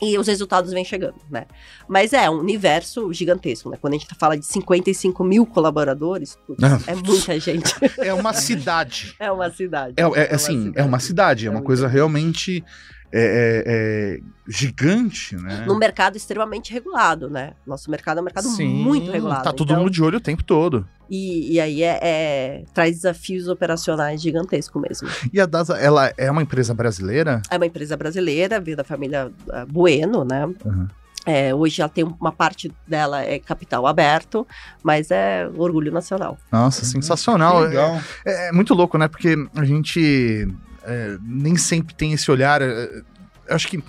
E 0.00 0.18
os 0.18 0.26
resultados 0.26 0.72
vêm 0.72 0.84
chegando, 0.84 1.16
né? 1.30 1.46
Mas 1.88 2.12
é 2.12 2.28
um 2.28 2.38
universo 2.38 3.12
gigantesco, 3.12 3.70
né? 3.70 3.78
Quando 3.80 3.94
a 3.94 3.98
gente 3.98 4.14
fala 4.18 4.36
de 4.36 4.44
55 4.44 5.24
mil 5.24 5.46
colaboradores, 5.46 6.38
putz, 6.46 6.62
é 6.86 6.94
muita 6.94 7.38
gente. 7.40 7.74
É 7.98 8.12
uma 8.12 8.32
cidade. 8.32 9.14
É 9.18 9.30
uma 9.30 9.50
cidade. 9.50 9.94
É, 9.96 10.02
é, 10.02 10.34
assim, 10.34 10.72
é 10.74 10.84
uma 10.84 10.98
cidade, 10.98 11.46
é, 11.46 11.48
É 11.48 11.50
uma 11.50 11.62
coisa 11.62 11.82
grande. 11.82 11.94
realmente 11.94 12.64
é, 13.12 13.20
é, 13.20 13.62
é, 13.66 14.20
gigante, 14.48 15.36
né? 15.36 15.64
Num 15.66 15.76
mercado 15.76 16.16
extremamente 16.16 16.72
regulado, 16.72 17.28
né? 17.30 17.52
Nosso 17.66 17.90
mercado 17.90 18.18
é 18.18 18.20
um 18.20 18.24
mercado 18.24 18.48
muito 18.48 19.10
regulado. 19.10 19.44
Tá 19.44 19.52
todo 19.52 19.70
então- 19.70 19.82
mundo 19.82 19.90
de 19.90 20.02
olho 20.02 20.18
o 20.18 20.20
tempo 20.20 20.42
todo. 20.42 20.86
E, 21.08 21.54
e 21.54 21.60
aí 21.60 21.82
é, 21.82 21.98
é- 22.02 22.64
traz 22.74 22.96
desafios 22.96 23.48
operacionais 23.48 24.20
gigantescos 24.20 24.82
mesmo. 24.82 25.08
E 25.32 25.40
a 25.40 25.46
DASA, 25.46 25.76
ela 25.78 26.12
é 26.16 26.30
uma 26.30 26.42
empresa 26.42 26.74
brasileira? 26.74 27.42
É 27.50 27.56
uma 27.56 27.66
empresa 27.66 27.96
brasileira, 27.96 28.60
veio 28.60 28.76
da 28.76 28.84
família 28.84 29.30
ah, 29.50 29.64
Bueno, 29.66 30.24
né? 30.24 30.46
Uhum. 30.64 30.88
É, 31.24 31.52
hoje 31.52 31.80
ela 31.80 31.88
tem 31.88 32.04
uma 32.04 32.30
parte 32.30 32.72
dela 32.86 33.20
é 33.20 33.40
capital 33.40 33.84
aberto, 33.84 34.46
mas 34.80 35.10
é 35.10 35.50
orgulho 35.56 35.90
nacional. 35.90 36.38
Nossa, 36.52 36.84
sensacional. 36.84 37.62
Que 37.62 37.68
legal. 37.68 38.00
É, 38.24 38.48
é 38.48 38.52
muito 38.52 38.72
louco, 38.74 38.96
né? 38.96 39.08
Porque 39.08 39.34
a 39.56 39.64
gente 39.64 40.46
é, 40.86 41.16
nem 41.22 41.56
sempre 41.56 41.94
tem 41.94 42.12
esse 42.12 42.30
olhar. 42.30 42.62
é, 42.62 43.02
eu 43.48 43.54
acho 43.54 43.68
que 43.68 43.78
o 43.78 43.82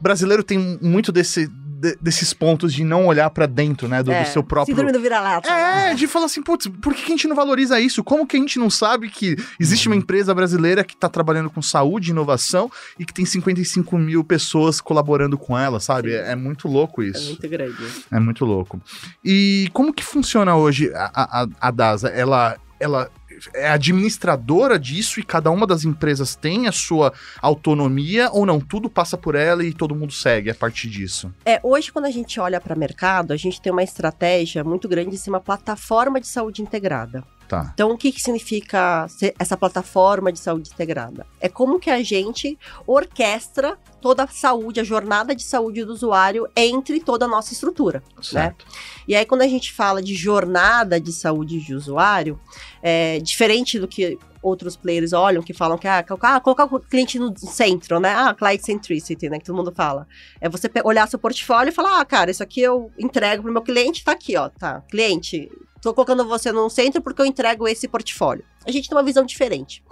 brasileiro 0.00 0.42
tem 0.42 0.78
muito 0.80 1.12
desse, 1.12 1.46
de- 1.46 1.96
desses 2.00 2.32
pontos 2.32 2.72
de 2.72 2.82
não 2.82 3.06
olhar 3.06 3.28
pra 3.28 3.44
dentro, 3.44 3.86
né? 3.86 3.98
Do, 4.02 4.06
do 4.06 4.12
É, 4.12 4.24
seu 4.24 4.42
próprio. 4.42 4.74
Síndrome 4.74 4.90
do 4.90 4.98
vira-lata. 5.02 5.50
É, 5.50 5.92
de 5.94 6.06
falar 6.06 6.24
assim, 6.26 6.42
putz, 6.42 6.66
por 6.80 6.94
que 6.94 7.02
a 7.04 7.08
gente 7.08 7.28
não 7.28 7.36
valoriza 7.36 7.78
isso? 7.78 8.02
Como 8.02 8.26
que 8.26 8.36
a 8.36 8.40
gente 8.40 8.58
não 8.58 8.70
sabe 8.70 9.10
que 9.10 9.36
existe 9.60 9.86
uma 9.86 9.94
empresa 9.96 10.34
brasileira 10.34 10.82
que 10.82 10.96
tá 10.96 11.10
trabalhando 11.10 11.50
com 11.50 11.60
saúde 11.60 12.08
e 12.08 12.12
inovação 12.12 12.70
e 12.98 13.04
que 13.04 13.12
tem 13.12 13.26
55 13.26 13.98
mil 13.98 14.24
pessoas 14.24 14.80
colaborando 14.80 15.36
com 15.36 15.58
ela, 15.58 15.78
sabe? 15.78 16.14
É, 16.14 16.32
é 16.32 16.34
muito 16.36 16.66
louco 16.66 17.02
É 17.02 17.06
isso. 17.08 17.26
muito 17.28 17.48
grande. 17.50 17.76
É 18.10 18.18
muito 18.18 18.46
louco. 18.46 18.80
E 19.22 19.68
como 19.74 19.92
que 19.92 20.02
funciona 20.02 20.56
hoje 20.56 20.90
a, 20.94 21.42
a, 21.42 21.46
a 21.60 21.70
DASA? 21.70 22.08
Ela, 22.08 22.56
ela 22.80 23.10
é 23.54 23.68
administradora 23.68 24.78
disso 24.78 25.20
e 25.20 25.22
cada 25.22 25.50
uma 25.50 25.66
das 25.66 25.84
empresas 25.84 26.34
tem 26.34 26.66
a 26.66 26.72
sua 26.72 27.12
autonomia 27.40 28.30
ou 28.30 28.46
não? 28.46 28.60
Tudo 28.60 28.88
passa 28.88 29.16
por 29.16 29.34
ela 29.34 29.64
e 29.64 29.72
todo 29.72 29.94
mundo 29.94 30.12
segue 30.12 30.50
a 30.50 30.54
partir 30.54 30.88
disso. 30.88 31.32
É, 31.44 31.60
hoje, 31.62 31.92
quando 31.92 32.06
a 32.06 32.10
gente 32.10 32.38
olha 32.40 32.60
para 32.60 32.74
mercado, 32.74 33.32
a 33.32 33.36
gente 33.36 33.60
tem 33.60 33.72
uma 33.72 33.82
estratégia 33.82 34.64
muito 34.64 34.88
grande 34.88 35.10
de 35.10 35.18
ser 35.18 35.30
uma 35.30 35.40
plataforma 35.40 36.20
de 36.20 36.26
saúde 36.26 36.62
integrada. 36.62 37.24
Tá. 37.52 37.70
Então, 37.74 37.90
o 37.90 37.98
que, 37.98 38.10
que 38.10 38.18
significa 38.18 39.06
essa 39.38 39.58
plataforma 39.58 40.32
de 40.32 40.38
saúde 40.38 40.70
integrada? 40.72 41.26
É 41.38 41.50
como 41.50 41.78
que 41.78 41.90
a 41.90 42.02
gente 42.02 42.58
orquestra 42.86 43.76
toda 44.00 44.24
a 44.24 44.26
saúde, 44.26 44.80
a 44.80 44.84
jornada 44.84 45.34
de 45.34 45.42
saúde 45.42 45.84
do 45.84 45.92
usuário 45.92 46.48
entre 46.56 46.98
toda 46.98 47.26
a 47.26 47.28
nossa 47.28 47.52
estrutura. 47.52 48.02
Certo. 48.22 48.64
E 49.06 49.14
aí, 49.14 49.26
quando 49.26 49.42
a 49.42 49.46
gente 49.46 49.70
fala 49.70 50.02
de 50.02 50.14
jornada 50.14 50.98
de 50.98 51.12
saúde 51.12 51.60
de 51.60 51.74
usuário, 51.74 52.40
é 52.82 53.18
diferente 53.18 53.78
do 53.78 53.86
que 53.86 54.18
outros 54.42 54.74
players 54.74 55.12
olham, 55.12 55.42
que 55.42 55.52
falam 55.52 55.76
que 55.76 55.86
ah, 55.86 56.02
colocar, 56.02 56.36
ah, 56.36 56.40
colocar 56.40 56.64
o 56.64 56.80
cliente 56.80 57.18
no 57.18 57.36
centro, 57.36 58.00
né? 58.00 58.14
Ah, 58.14 58.34
client 58.34 58.62
centricity, 58.62 59.28
né? 59.28 59.38
Que 59.38 59.44
todo 59.44 59.56
mundo 59.56 59.70
fala. 59.76 60.08
É 60.40 60.48
você 60.48 60.70
olhar 60.84 61.06
seu 61.06 61.18
portfólio 61.18 61.68
e 61.68 61.74
falar, 61.74 62.00
ah, 62.00 62.04
cara, 62.06 62.30
isso 62.30 62.42
aqui 62.42 62.62
eu 62.62 62.90
entrego 62.98 63.42
pro 63.42 63.52
meu 63.52 63.60
cliente, 63.60 64.02
tá 64.02 64.12
aqui, 64.12 64.38
ó, 64.38 64.48
tá. 64.48 64.80
Cliente, 64.90 65.50
tô 65.82 65.92
colocando 65.92 66.24
você 66.24 66.52
no 66.52 66.70
centro 66.70 67.02
porque 67.02 67.20
eu 67.20 67.26
entrego 67.26 67.66
esse 67.68 67.88
portfólio. 67.88 68.44
A 68.66 68.70
gente 68.70 68.88
tem 68.88 68.96
uma 68.96 69.04
visão 69.04 69.24
diferente. 69.24 69.82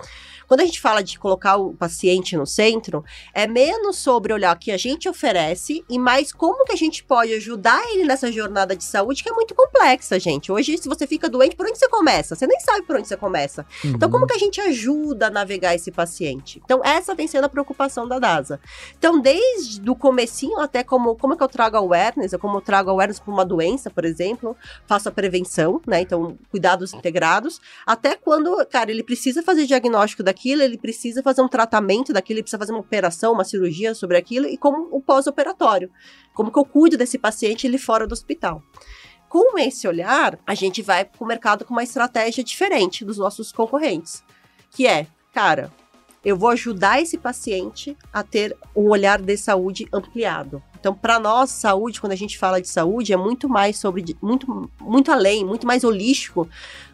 Quando 0.51 0.63
a 0.63 0.65
gente 0.65 0.81
fala 0.81 1.01
de 1.01 1.17
colocar 1.17 1.59
o 1.59 1.73
paciente 1.75 2.37
no 2.37 2.45
centro, 2.45 3.05
é 3.33 3.47
menos 3.47 3.99
sobre 3.99 4.33
olhar 4.33 4.57
o 4.57 4.59
que 4.59 4.73
a 4.73 4.77
gente 4.77 5.09
oferece 5.09 5.85
e 5.89 5.97
mais 5.97 6.33
como 6.33 6.65
que 6.65 6.73
a 6.73 6.77
gente 6.77 7.05
pode 7.05 7.33
ajudar 7.35 7.81
ele 7.93 8.03
nessa 8.03 8.33
jornada 8.33 8.75
de 8.75 8.83
saúde 8.83 9.23
que 9.23 9.31
é 9.31 9.33
muito 9.33 9.55
complexa, 9.55 10.19
gente. 10.19 10.51
Hoje, 10.51 10.77
se 10.77 10.89
você 10.89 11.07
fica 11.07 11.29
doente, 11.29 11.55
por 11.55 11.67
onde 11.67 11.79
você 11.79 11.89
começa? 11.89 12.35
Você 12.35 12.49
nem 12.49 12.59
sabe 12.59 12.83
por 12.83 12.97
onde 12.97 13.07
você 13.07 13.17
começa. 13.17 13.65
Então, 13.85 14.11
como 14.11 14.27
que 14.27 14.33
a 14.33 14.39
gente 14.39 14.61
ajuda 14.61 15.29
a 15.29 15.31
navegar 15.31 15.77
esse 15.77 15.93
paciente? 15.93 16.61
Então, 16.65 16.81
essa 16.85 17.15
vem 17.15 17.29
sendo 17.29 17.45
a 17.45 17.49
preocupação 17.49 18.09
da 18.09 18.19
DASA. 18.19 18.59
Então, 18.99 19.21
desde 19.21 19.89
o 19.89 19.95
comecinho 19.95 20.59
até 20.59 20.83
como, 20.83 21.15
como 21.15 21.35
é 21.35 21.37
que 21.37 21.45
eu 21.45 21.49
trago 21.49 21.77
awareness, 21.77 22.35
como 22.41 22.57
eu 22.57 22.61
trago 22.61 22.91
awareness 22.91 23.21
para 23.21 23.33
uma 23.33 23.45
doença, 23.45 23.89
por 23.89 24.05
exemplo, 24.05 24.57
faço 24.85 25.09
a 25.09 25.13
prevenção, 25.13 25.81
né? 25.87 26.01
Então, 26.01 26.37
cuidados 26.51 26.93
integrados, 26.93 27.61
até 27.87 28.17
quando, 28.17 28.60
cara, 28.67 28.91
ele 28.91 29.03
precisa 29.03 29.43
fazer 29.43 29.67
diagnóstico 29.67 30.23
daquilo, 30.23 30.63
ele 30.63 30.79
precisa 30.79 31.23
fazer 31.23 31.43
um 31.43 31.49
tratamento 31.49 32.13
daquilo, 32.13 32.39
ele 32.39 32.43
precisa 32.43 32.59
fazer 32.59 32.73
uma 32.73 32.81
operação, 32.81 33.33
uma 33.33 33.45
cirurgia 33.45 33.95
sobre 33.95 34.17
aquilo, 34.17 34.47
e 34.47 34.57
como 34.57 34.89
o 34.91 35.01
pós-operatório. 35.01 35.91
Como 36.35 36.51
que 36.51 36.59
eu 36.59 36.65
cuido 36.65 36.97
desse 36.97 37.19
paciente 37.19 37.67
ele 37.67 37.79
fora 37.79 38.07
do 38.07 38.13
hospital. 38.13 38.63
Com 39.29 39.59
esse 39.59 39.87
olhar, 39.87 40.39
a 40.47 40.55
gente 40.55 40.83
vai 40.83 41.05
para 41.05 41.23
o 41.23 41.27
mercado 41.27 41.65
com 41.65 41.73
uma 41.73 41.85
estratégia 41.85 42.43
diferente 42.43 43.05
dos 43.05 43.17
nossos 43.17 43.53
concorrentes, 43.53 44.25
que 44.71 44.87
é, 44.87 45.07
cara, 45.33 45.71
eu 46.25 46.37
vou 46.37 46.51
ajudar 46.51 47.01
esse 47.01 47.17
paciente 47.17 47.97
a 48.13 48.23
ter 48.23 48.57
um 48.77 48.89
olhar 48.89 49.21
de 49.21 49.37
saúde 49.37 49.87
ampliado. 49.93 50.63
Então, 50.81 50.95
para 50.95 51.21
nós, 51.21 51.51
saúde, 51.51 52.01
quando 52.01 52.13
a 52.13 52.17
gente 52.17 52.39
fala 52.39 52.61
de 52.61 52.69
saúde, 52.69 53.13
é 53.13 53.17
muito 53.17 53.51
mais 53.51 53.79
sobre, 53.79 54.17
muito, 54.23 54.71
muito 54.81 55.13
além, 55.13 55.45
muito 55.45 55.67
mais 55.67 55.85
holístico 55.85 56.49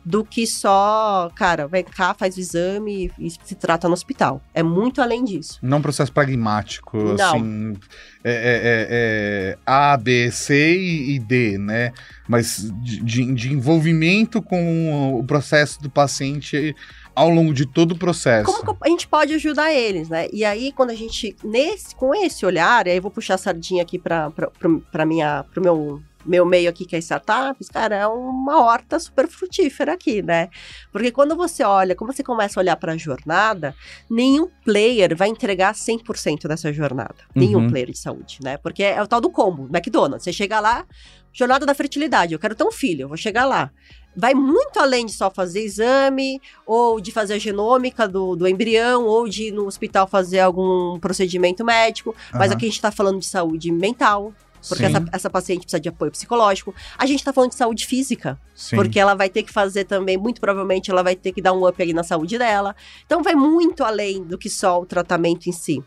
do 0.05 0.25
que 0.25 0.45
só, 0.45 1.31
cara, 1.37 1.69
vem 1.69 1.85
cá, 1.85 2.13
faz 2.13 2.37
o 2.37 2.41
exame 2.41 3.13
e 3.17 3.31
se 3.31 3.55
trata 3.55 3.87
no 3.87 3.95
hospital. 3.95 4.43
É 4.53 4.63
muito 4.63 5.01
além 5.01 5.23
disso. 5.23 5.61
Não 5.63 5.79
um 5.79 5.83
processo 5.83 6.13
pragmático, 6.13 6.97
Não. 6.99 7.37
assim, 7.37 7.77
é, 8.25 8.33
é, 8.33 8.35
é, 8.35 8.87
é 8.91 9.59
A, 9.65 9.97
B, 9.97 10.33
C 10.33 10.77
e, 10.77 11.19
D, 11.21 11.57
né? 11.57 11.93
Mas 12.29 12.69
de, 12.83 13.01
de, 13.05 13.35
de 13.35 13.53
envolvimento 13.53 14.43
com 14.43 15.15
o 15.17 15.25
processo 15.25 15.81
do 15.81 15.89
paciente 15.89 16.75
ao 17.17 17.31
longo 17.31 17.55
de 17.55 17.65
todo 17.65 17.93
o 17.93 17.99
processo. 17.99 18.45
Como 18.45 18.77
a 18.79 18.89
gente 18.91 19.09
pode 19.09 19.33
ajudar 19.33 19.73
eles, 19.73 20.11
né? 20.11 20.29
E 20.31 20.45
aí, 20.45 20.71
quando 20.71 20.91
a 20.91 20.95
gente, 20.95 21.35
nesse, 21.43 21.97
com 21.97 22.15
esse 22.15 22.45
olhar, 22.45 22.87
aí 22.87 22.97
eu 22.97 23.03
vou 23.03 23.11
puxar 23.11 23.35
a 23.35 23.39
sardinha 23.39 23.83
aqui 23.83 23.99
para 23.99 25.07
minha, 25.07 25.43
pro 25.51 25.63
meu 25.63 26.03
meu 26.27 26.45
meio 26.45 26.69
aqui 26.69 26.85
que 26.85 26.97
é 26.97 26.99
startups, 26.99 27.69
cara, 27.69 27.95
é 27.95 28.07
uma 28.09 28.61
horta 28.61 28.99
super 28.99 29.29
frutífera 29.29 29.93
aqui, 29.93 30.23
né? 30.23 30.51
Porque 30.91 31.13
quando 31.13 31.37
você 31.37 31.63
olha, 31.63 31.95
quando 31.95 32.13
você 32.13 32.23
começa 32.23 32.59
a 32.59 32.63
olhar 32.63 32.77
para 32.77 32.95
a 32.95 32.97
jornada, 32.97 33.73
nenhum 34.11 34.49
player 34.65 35.17
vai 35.17 35.29
entregar 35.29 35.73
100% 35.73 36.49
dessa 36.49 36.73
jornada. 36.73 37.15
Uhum. 37.35 37.43
Nenhum 37.43 37.71
player 37.71 37.93
de 37.93 37.99
saúde, 37.99 38.39
né? 38.43 38.57
Porque 38.57 38.83
é 38.83 39.01
o 39.01 39.07
tal 39.07 39.21
do 39.21 39.31
combo, 39.31 39.69
McDonald's. 39.73 40.25
Você 40.25 40.33
chega 40.33 40.59
lá, 40.59 40.85
jornada 41.33 41.65
da 41.65 41.75
fertilidade, 41.75 42.33
eu 42.33 42.41
quero 42.41 42.57
ter 42.57 42.65
um 42.65 42.73
filho, 42.73 43.03
eu 43.03 43.09
vou 43.09 43.17
chegar 43.17 43.45
lá 43.45 43.71
vai 44.17 44.35
muito 44.35 44.79
além 44.79 45.05
de 45.05 45.13
só 45.13 45.31
fazer 45.31 45.63
exame, 45.63 46.41
ou 46.65 47.01
de 47.01 47.13
fazer 47.13 47.35
a 47.35 47.39
genômica 47.39 48.09
do, 48.09 48.35
do 48.35 48.49
embrião, 48.49 49.05
ou 49.05 49.29
de 49.29 49.49
ir 49.49 49.51
no 49.53 49.67
hospital 49.67 50.07
fazer 50.07 50.41
algum 50.41 50.99
procedimento 50.99 51.65
médico. 51.65 52.11
Uhum. 52.11 52.39
Mas 52.39 52.51
aqui 52.51 52.65
a 52.65 52.69
gente 52.69 52.77
está 52.77 52.91
falando 52.91 53.21
de 53.21 53.27
saúde 53.27 53.71
mental, 53.71 54.33
porque 54.69 54.85
essa, 54.85 55.05
essa, 55.13 55.31
paciente 55.31 55.63
precisa 55.63 55.81
de 55.81 55.89
apoio 55.89 56.11
psicológico. 56.11 56.75
A 56.99 57.07
gente 57.07 57.21
está 57.21 57.33
falando 57.33 57.51
de 57.51 57.57
saúde 57.57 57.87
física, 57.87 58.39
Sim. 58.55 58.77
porque 58.77 58.99
ela 58.99 59.15
vai 59.15 59.29
ter 59.29 59.43
que 59.43 59.53
fazer 59.53 59.85
também, 59.85 60.17
muito 60.17 60.41
provavelmente, 60.41 60.91
ela 60.91 61.03
vai 61.03 61.17
ter 61.17 61.33
que 61.33 61.43
dar 61.43 61.53
um 61.53 61.67
up 61.67 61.81
ali 61.83 61.93
na 61.93 62.03
saúde 62.03 62.39
dela. 62.39 62.75
Então, 63.05 63.23
vai 63.23 63.35
muito 63.35 63.85
além 63.85 64.23
do 64.23 64.37
que 64.39 64.49
só 64.51 64.81
o 64.81 64.87
tratamento 64.87 65.49
em 65.49 65.53
si. 65.53 65.83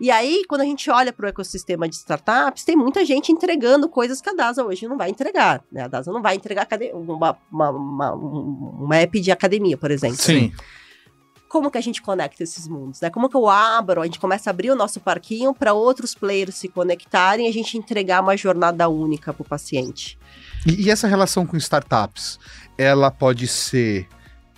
E 0.00 0.10
aí, 0.10 0.44
quando 0.48 0.62
a 0.62 0.64
gente 0.64 0.90
olha 0.90 1.12
para 1.12 1.26
o 1.26 1.28
ecossistema 1.28 1.88
de 1.88 1.94
startups, 1.96 2.64
tem 2.64 2.76
muita 2.76 3.04
gente 3.04 3.30
entregando 3.30 3.88
coisas 3.88 4.20
que 4.20 4.28
a 4.28 4.34
DASA 4.34 4.64
hoje 4.64 4.88
não 4.88 4.96
vai 4.96 5.10
entregar. 5.10 5.62
Né? 5.70 5.82
A 5.82 5.88
DASA 5.88 6.12
não 6.12 6.20
vai 6.20 6.34
entregar 6.34 6.66
uma, 6.94 7.38
uma, 7.50 7.70
uma, 7.70 8.12
uma 8.14 8.96
app 8.96 9.20
de 9.20 9.30
academia, 9.30 9.76
por 9.76 9.90
exemplo. 9.90 10.16
Sim 10.16 10.52
como 11.52 11.70
que 11.70 11.76
a 11.76 11.82
gente 11.82 12.00
conecta 12.00 12.42
esses 12.42 12.66
mundos, 12.66 13.02
né? 13.02 13.10
Como 13.10 13.28
que 13.28 13.36
eu 13.36 13.46
abro, 13.46 14.00
a 14.00 14.06
gente 14.06 14.18
começa 14.18 14.48
a 14.48 14.52
abrir 14.52 14.70
o 14.70 14.74
nosso 14.74 14.98
parquinho 15.00 15.52
para 15.52 15.74
outros 15.74 16.14
players 16.14 16.54
se 16.54 16.66
conectarem 16.66 17.44
e 17.44 17.50
a 17.50 17.52
gente 17.52 17.76
entregar 17.76 18.22
uma 18.22 18.34
jornada 18.38 18.88
única 18.88 19.34
para 19.34 19.42
o 19.42 19.44
paciente. 19.44 20.18
E, 20.66 20.86
e 20.86 20.90
essa 20.90 21.06
relação 21.06 21.44
com 21.44 21.54
startups, 21.58 22.40
ela 22.78 23.10
pode 23.10 23.46
ser 23.46 24.08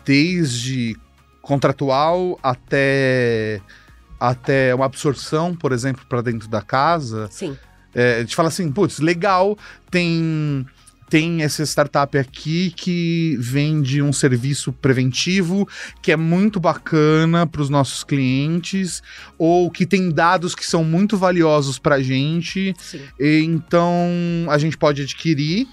desde 0.04 0.96
contratual 1.42 2.38
até 2.40 3.60
até 4.20 4.72
uma 4.72 4.84
absorção, 4.84 5.52
por 5.52 5.72
exemplo, 5.72 6.06
para 6.08 6.22
dentro 6.22 6.46
da 6.46 6.62
casa. 6.62 7.26
Sim. 7.28 7.58
É, 7.92 8.18
a 8.18 8.20
gente 8.20 8.36
fala 8.36 8.46
assim, 8.50 8.70
putz, 8.70 9.00
legal, 9.00 9.58
tem 9.90 10.64
tem 11.14 11.44
essa 11.44 11.62
startup 11.62 12.18
aqui 12.18 12.72
que 12.74 13.36
vende 13.38 14.02
um 14.02 14.12
serviço 14.12 14.72
preventivo 14.72 15.64
que 16.02 16.10
é 16.10 16.16
muito 16.16 16.58
bacana 16.58 17.46
para 17.46 17.62
os 17.62 17.70
nossos 17.70 18.02
clientes 18.02 19.00
ou 19.38 19.70
que 19.70 19.86
tem 19.86 20.10
dados 20.10 20.56
que 20.56 20.66
são 20.66 20.82
muito 20.82 21.16
valiosos 21.16 21.78
para 21.78 21.94
a 21.94 22.02
gente. 22.02 22.74
Sim. 22.80 22.98
então 23.20 24.10
a 24.48 24.58
gente 24.58 24.76
pode 24.76 25.02
adquirir 25.02 25.68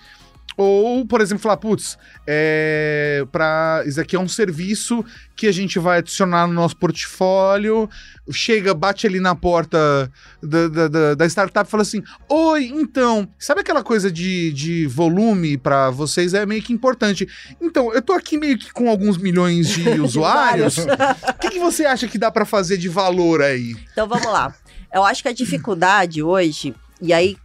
ou, 0.62 1.06
por 1.06 1.22
exemplo, 1.22 1.42
falar, 1.42 1.58
putz, 1.58 1.98
é, 2.28 3.26
pra, 3.32 3.84
isso 3.86 4.00
aqui 4.00 4.16
é 4.16 4.20
um 4.20 4.28
serviço 4.28 5.04
que 5.36 5.48
a 5.48 5.52
gente 5.52 5.80
vai 5.80 6.00
adicionar 6.00 6.46
no 6.48 6.54
nosso 6.54 6.78
portfólio. 6.78 7.90
Chega, 8.32 8.74
bate 8.74 9.08
ali 9.08 9.20
na 9.20 9.34
porta 9.34 10.12
da, 10.42 10.68
da, 10.68 10.88
da, 10.88 11.16
da 11.16 11.26
startup 11.26 11.68
e 11.68 11.72
fala 11.72 11.82
assim: 11.82 12.04
Oi, 12.30 12.66
então, 12.66 13.28
sabe 13.40 13.62
aquela 13.62 13.84
coisa 13.84 14.12
de, 14.12 14.52
de 14.54 14.86
volume 14.86 15.58
para 15.58 15.90
vocês 15.90 16.34
é 16.34 16.46
meio 16.46 16.62
que 16.62 16.74
importante. 16.74 17.28
Então, 17.60 17.92
eu 17.94 18.02
tô 18.02 18.14
aqui 18.14 18.38
meio 18.38 18.58
que 18.58 18.72
com 18.72 18.90
alguns 18.90 19.18
milhões 19.18 19.70
de 19.70 19.90
usuários. 20.00 20.78
O 20.78 21.40
que, 21.40 21.50
que 21.50 21.60
você 21.60 21.86
acha 21.86 22.08
que 22.08 22.18
dá 22.18 22.30
para 22.32 22.46
fazer 22.46 22.78
de 22.78 22.88
valor 22.88 23.42
aí? 23.42 23.76
Então 23.92 24.08
vamos 24.08 24.32
lá. 24.32 24.54
Eu 24.94 25.04
acho 25.04 25.24
que 25.24 25.30
a 25.30 25.34
dificuldade 25.34 26.22
hoje, 26.22 26.76
e 27.02 27.14
aí 27.14 27.38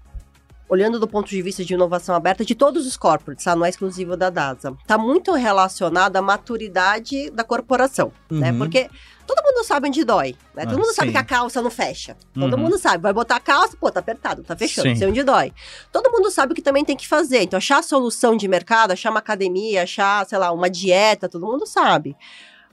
olhando 0.69 0.99
do 0.99 1.07
ponto 1.07 1.29
de 1.29 1.41
vista 1.41 1.65
de 1.65 1.75
inovação 1.75 2.15
aberta 2.15 2.45
de 2.45 2.55
todos 2.55 2.87
os 2.87 2.97
corporates, 2.97 3.45
tá? 3.45 3.55
não 3.55 3.65
é 3.65 3.69
exclusivo 3.69 4.17
da 4.17 4.31
DASA, 4.31 4.77
está 4.81 4.99
muito 4.99 5.33
relacionado 5.33 6.17
à 6.17 6.23
maturidade 6.23 7.31
da 7.31 7.45
corporação, 7.45 8.13
né? 8.31 8.51
uhum. 8.51 8.53
né? 8.53 8.59
Porque 8.59 8.91
todo 9.27 9.43
mundo 9.45 9.65
sabe 9.65 9.89
onde 9.89 10.05
dói, 10.05 10.37
né? 10.55 10.65
Todo 10.65 10.75
ah, 10.75 10.79
mundo 10.79 10.89
sim. 10.89 10.95
sabe 10.95 11.13
que 11.13 11.19
a 11.19 11.25
calça 11.25 11.61
não 11.61 11.71
fecha. 11.71 12.17
Todo 12.33 12.55
uhum. 12.55 12.63
mundo 12.63 12.79
sabe. 12.79 13.03
Vai 13.03 13.13
botar 13.13 13.37
a 13.37 13.41
calça, 13.41 13.77
pô, 13.77 13.91
tá 13.91 14.01
apertado, 14.01 14.43
tá 14.43 14.57
fechando, 14.57 14.89
sim. 14.89 14.97
sei 14.97 15.09
onde 15.09 15.23
dói. 15.23 15.53
Todo 15.91 16.11
mundo 16.11 16.31
sabe 16.31 16.53
o 16.53 16.55
que 16.55 16.63
também 16.63 16.85
tem 16.85 16.97
que 16.97 17.09
fazer. 17.09 17.43
Então, 17.43 17.57
achar 17.57 17.79
a 17.79 17.83
solução 17.83 18.37
de 18.37 18.47
mercado, 18.47 18.93
achar 18.93 19.11
uma 19.11 19.19
academia, 19.19 19.83
achar, 19.83 20.25
sei 20.27 20.39
lá, 20.39 20.53
uma 20.53 20.71
dieta, 20.71 21.29
todo 21.29 21.45
mundo 21.45 21.67
sabe. 21.67 22.17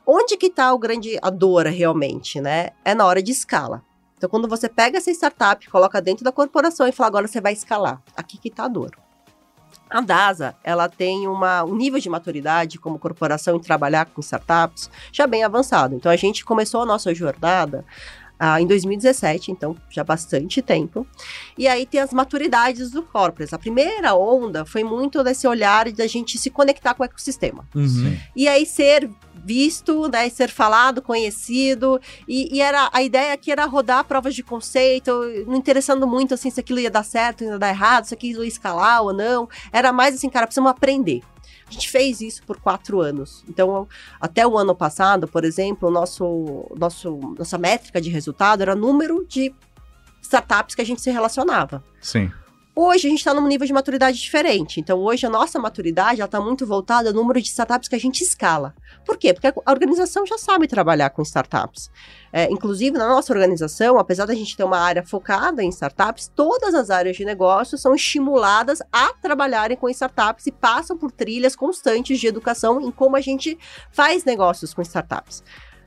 Onde 0.05 0.37
que 0.37 0.49
tá 0.49 0.73
o 0.73 0.77
grande, 0.77 1.17
a 1.21 1.29
dor 1.29 1.65
realmente, 1.65 2.39
né? 2.39 2.69
É 2.83 2.93
na 2.93 3.05
hora 3.05 3.21
de 3.21 3.31
escala. 3.31 3.83
Então, 4.23 4.29
quando 4.29 4.47
você 4.47 4.69
pega 4.69 4.99
essa 4.99 5.11
startup, 5.11 5.69
coloca 5.69 6.01
dentro 6.01 6.23
da 6.23 6.31
corporação 6.31 6.87
e 6.87 6.93
fala, 6.93 7.07
agora 7.07 7.27
você 7.27 7.41
vai 7.41 7.51
escalar. 7.51 8.01
Aqui 8.15 8.37
que 8.37 8.47
está 8.47 8.63
a 8.63 8.67
dor. 8.69 8.91
A 9.89 9.99
DASA, 9.99 10.55
ela 10.63 10.87
tem 10.87 11.27
uma, 11.27 11.65
um 11.65 11.75
nível 11.75 11.99
de 11.99 12.09
maturidade 12.09 12.79
como 12.79 12.97
corporação 12.97 13.57
em 13.57 13.59
trabalhar 13.59 14.05
com 14.05 14.21
startups 14.21 14.89
já 15.11 15.27
bem 15.27 15.43
avançado. 15.43 15.93
Então, 15.93 16.09
a 16.09 16.15
gente 16.15 16.45
começou 16.45 16.83
a 16.83 16.85
nossa 16.85 17.13
jornada 17.13 17.83
ah, 18.39 18.59
em 18.61 18.65
2017, 18.65 19.51
então 19.51 19.75
já 19.89 20.03
bastante 20.03 20.61
tempo. 20.61 21.05
E 21.57 21.67
aí 21.67 21.85
tem 21.85 21.99
as 21.99 22.13
maturidades 22.13 22.91
do 22.91 23.03
corporate. 23.03 23.53
A 23.53 23.59
primeira 23.59 24.15
onda 24.15 24.65
foi 24.65 24.83
muito 24.83 25.23
desse 25.23 25.45
olhar 25.47 25.91
de 25.91 26.01
a 26.01 26.07
gente 26.07 26.37
se 26.37 26.49
conectar 26.49 26.93
com 26.93 27.03
o 27.03 27.05
ecossistema. 27.05 27.67
Uhum. 27.75 28.17
E 28.35 28.47
aí 28.47 28.65
ser 28.65 29.09
visto, 29.43 30.07
né, 30.07 30.29
ser 30.29 30.49
falado, 30.49 31.01
conhecido, 31.01 31.99
e, 32.27 32.55
e, 32.55 32.61
era 32.61 32.89
a 32.93 33.03
ideia 33.03 33.35
que 33.37 33.51
era 33.51 33.65
rodar 33.65 34.05
provas 34.05 34.33
de 34.33 34.41
conceito, 34.41 35.11
não 35.45 35.55
interessando 35.55 36.07
muito 36.07 36.33
assim 36.33 36.49
se 36.49 36.59
aquilo 36.59 36.79
ia 36.79 36.89
dar 36.89 37.03
certo, 37.03 37.43
ia 37.43 37.59
dar 37.59 37.69
errado, 37.69 38.05
se 38.05 38.13
aquilo 38.13 38.43
ia 38.43 38.47
escalar 38.47 39.01
ou 39.01 39.13
não. 39.13 39.49
Era 39.71 39.91
mais 39.91 40.15
assim, 40.15 40.29
cara, 40.29 40.47
precisamos 40.47 40.71
aprender. 40.71 41.21
A 41.67 41.71
gente 41.71 41.89
fez 41.89 42.21
isso 42.21 42.43
por 42.43 42.57
quatro 42.59 43.01
anos. 43.01 43.43
Então, 43.49 43.87
até 44.21 44.45
o 44.45 44.57
ano 44.57 44.75
passado, 44.75 45.27
por 45.27 45.43
exemplo, 45.43 45.89
nosso, 45.89 46.69
nosso, 46.77 47.17
nossa 47.37 47.57
métrica 47.57 47.99
de 47.99 48.09
resultado 48.09 48.61
era 48.61 48.75
número 48.75 49.25
de 49.27 49.53
startups 50.21 50.75
que 50.75 50.81
a 50.81 50.85
gente 50.85 51.01
se 51.01 51.11
relacionava. 51.11 51.83
Sim. 51.99 52.31
Hoje 52.75 53.05
a 53.05 53.09
gente 53.11 53.19
está 53.19 53.35
num 53.35 53.45
nível 53.45 53.67
de 53.67 53.73
maturidade 53.73 54.17
diferente. 54.19 54.79
Então, 54.79 54.97
hoje 54.99 55.27
a 55.27 55.29
nossa 55.29 55.59
maturidade 55.59 56.23
está 56.23 56.41
muito 56.41 56.65
voltada 56.65 57.09
ao 57.09 57.13
número 57.13 57.39
de 57.39 57.47
startups 57.47 57.87
que 57.87 57.95
a 57.95 57.99
gente 57.99 58.21
escala. 58.21 58.73
Por 59.05 59.15
quê? 59.15 59.31
Porque 59.31 59.45
a 59.45 59.71
organização 59.71 60.25
já 60.25 60.39
sabe 60.39 60.67
trabalhar 60.67 61.11
com 61.11 61.21
startups. 61.21 61.91
É, 62.31 62.51
inclusive, 62.51 62.97
na 62.97 63.07
nossa 63.07 63.31
organização, 63.31 63.99
apesar 63.99 64.25
da 64.25 64.33
gente 64.33 64.57
ter 64.57 64.63
uma 64.63 64.79
área 64.79 65.03
focada 65.03 65.61
em 65.61 65.69
startups, 65.69 66.31
todas 66.35 66.73
as 66.73 66.89
áreas 66.89 67.15
de 67.15 67.23
negócio 67.23 67.77
são 67.77 67.93
estimuladas 67.93 68.81
a 68.91 69.13
trabalharem 69.21 69.77
com 69.77 69.87
startups 69.87 70.47
e 70.47 70.51
passam 70.51 70.97
por 70.97 71.11
trilhas 71.11 71.55
constantes 71.55 72.19
de 72.19 72.25
educação 72.25 72.81
em 72.81 72.89
como 72.89 73.15
a 73.15 73.21
gente 73.21 73.55
faz 73.91 74.25
negócios 74.25 74.73
com 74.73 74.81
startups. 74.81 75.43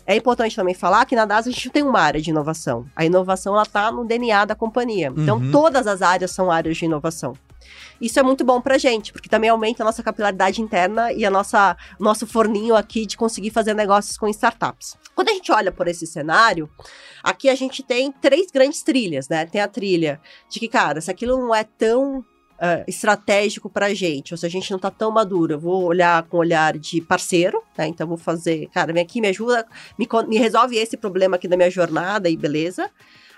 É 0.07 0.15
importante 0.15 0.55
também 0.55 0.75
falar 0.75 1.05
que 1.05 1.17
na 1.17 1.25
DAS 1.25 1.49
a 1.49 1.51
gente 1.51 1.69
tem 1.71 1.83
uma 1.83 2.01
área 2.01 2.21
de 2.21 2.31
inovação. 2.31 2.87
A 2.95 3.05
inovação 3.05 3.55
ela 3.55 3.65
está 3.65 3.91
no 3.91 4.05
DNA 4.05 4.45
da 4.45 4.55
companhia. 4.55 5.13
Então, 5.17 5.39
uhum. 5.39 5.51
todas 5.51 5.87
as 5.87 6.01
áreas 6.01 6.31
são 6.31 6.51
áreas 6.51 6.77
de 6.77 6.85
inovação. 6.85 7.35
Isso 8.01 8.21
é 8.21 8.23
muito 8.23 8.45
bom 8.45 8.61
pra 8.61 8.79
gente, 8.79 9.13
porque 9.13 9.29
também 9.29 9.51
aumenta 9.51 9.83
a 9.83 9.87
nossa 9.87 10.03
capilaridade 10.03 10.61
interna 10.61 11.13
e 11.13 11.25
a 11.25 11.31
nossa 11.31 11.77
nosso 11.99 12.27
forninho 12.27 12.77
aqui 12.77 13.07
de 13.07 13.17
conseguir 13.17 13.51
fazer 13.51 13.75
negócios 13.75 14.17
com 14.17 14.29
startups. 14.29 14.97
Quando 15.15 15.31
a 15.31 15.33
gente 15.33 15.51
olha 15.51 15.73
por 15.73 15.89
esse 15.89 16.07
cenário, 16.07 16.71
aqui 17.23 17.49
a 17.49 17.55
gente 17.55 17.83
tem 17.83 18.13
três 18.13 18.51
grandes 18.51 18.83
trilhas, 18.83 19.29
né? 19.29 19.47
Tem 19.47 19.61
a 19.61 19.69
trilha 19.69 20.21
de 20.49 20.61
que, 20.61 20.69
cara, 20.69 21.01
se 21.01 21.11
aquilo 21.11 21.39
não 21.39 21.55
é 21.55 21.65
tão 21.65 22.25
uh, 22.57 22.85
estratégico 22.87 23.69
para 23.69 23.87
a 23.87 23.95
gente, 23.95 24.35
ou 24.35 24.39
se 24.39 24.47
a 24.47 24.49
gente 24.49 24.71
não 24.71 24.77
está 24.77 24.91
tão 24.91 25.11
maduro, 25.11 25.55
eu 25.55 25.61
vou 25.61 25.85
olhar 25.85 26.23
com 26.25 26.37
olhar 26.37 26.77
de 26.77 27.01
parceiro, 27.01 27.63
né? 27.77 27.87
Então 27.87 28.07
vou 28.07 28.17
fazer, 28.17 28.69
cara, 28.73 28.93
vem 28.93 29.03
aqui, 29.03 29.21
me 29.21 29.29
ajuda, 29.29 29.67
me, 29.99 30.09
me 30.29 30.39
resolve 30.39 30.77
esse 30.77 30.97
problema 30.97 31.37
aqui 31.37 31.49
da 31.49 31.57
minha 31.57 31.71
jornada 31.71 32.29
e 32.29 32.37
beleza. 32.37 32.91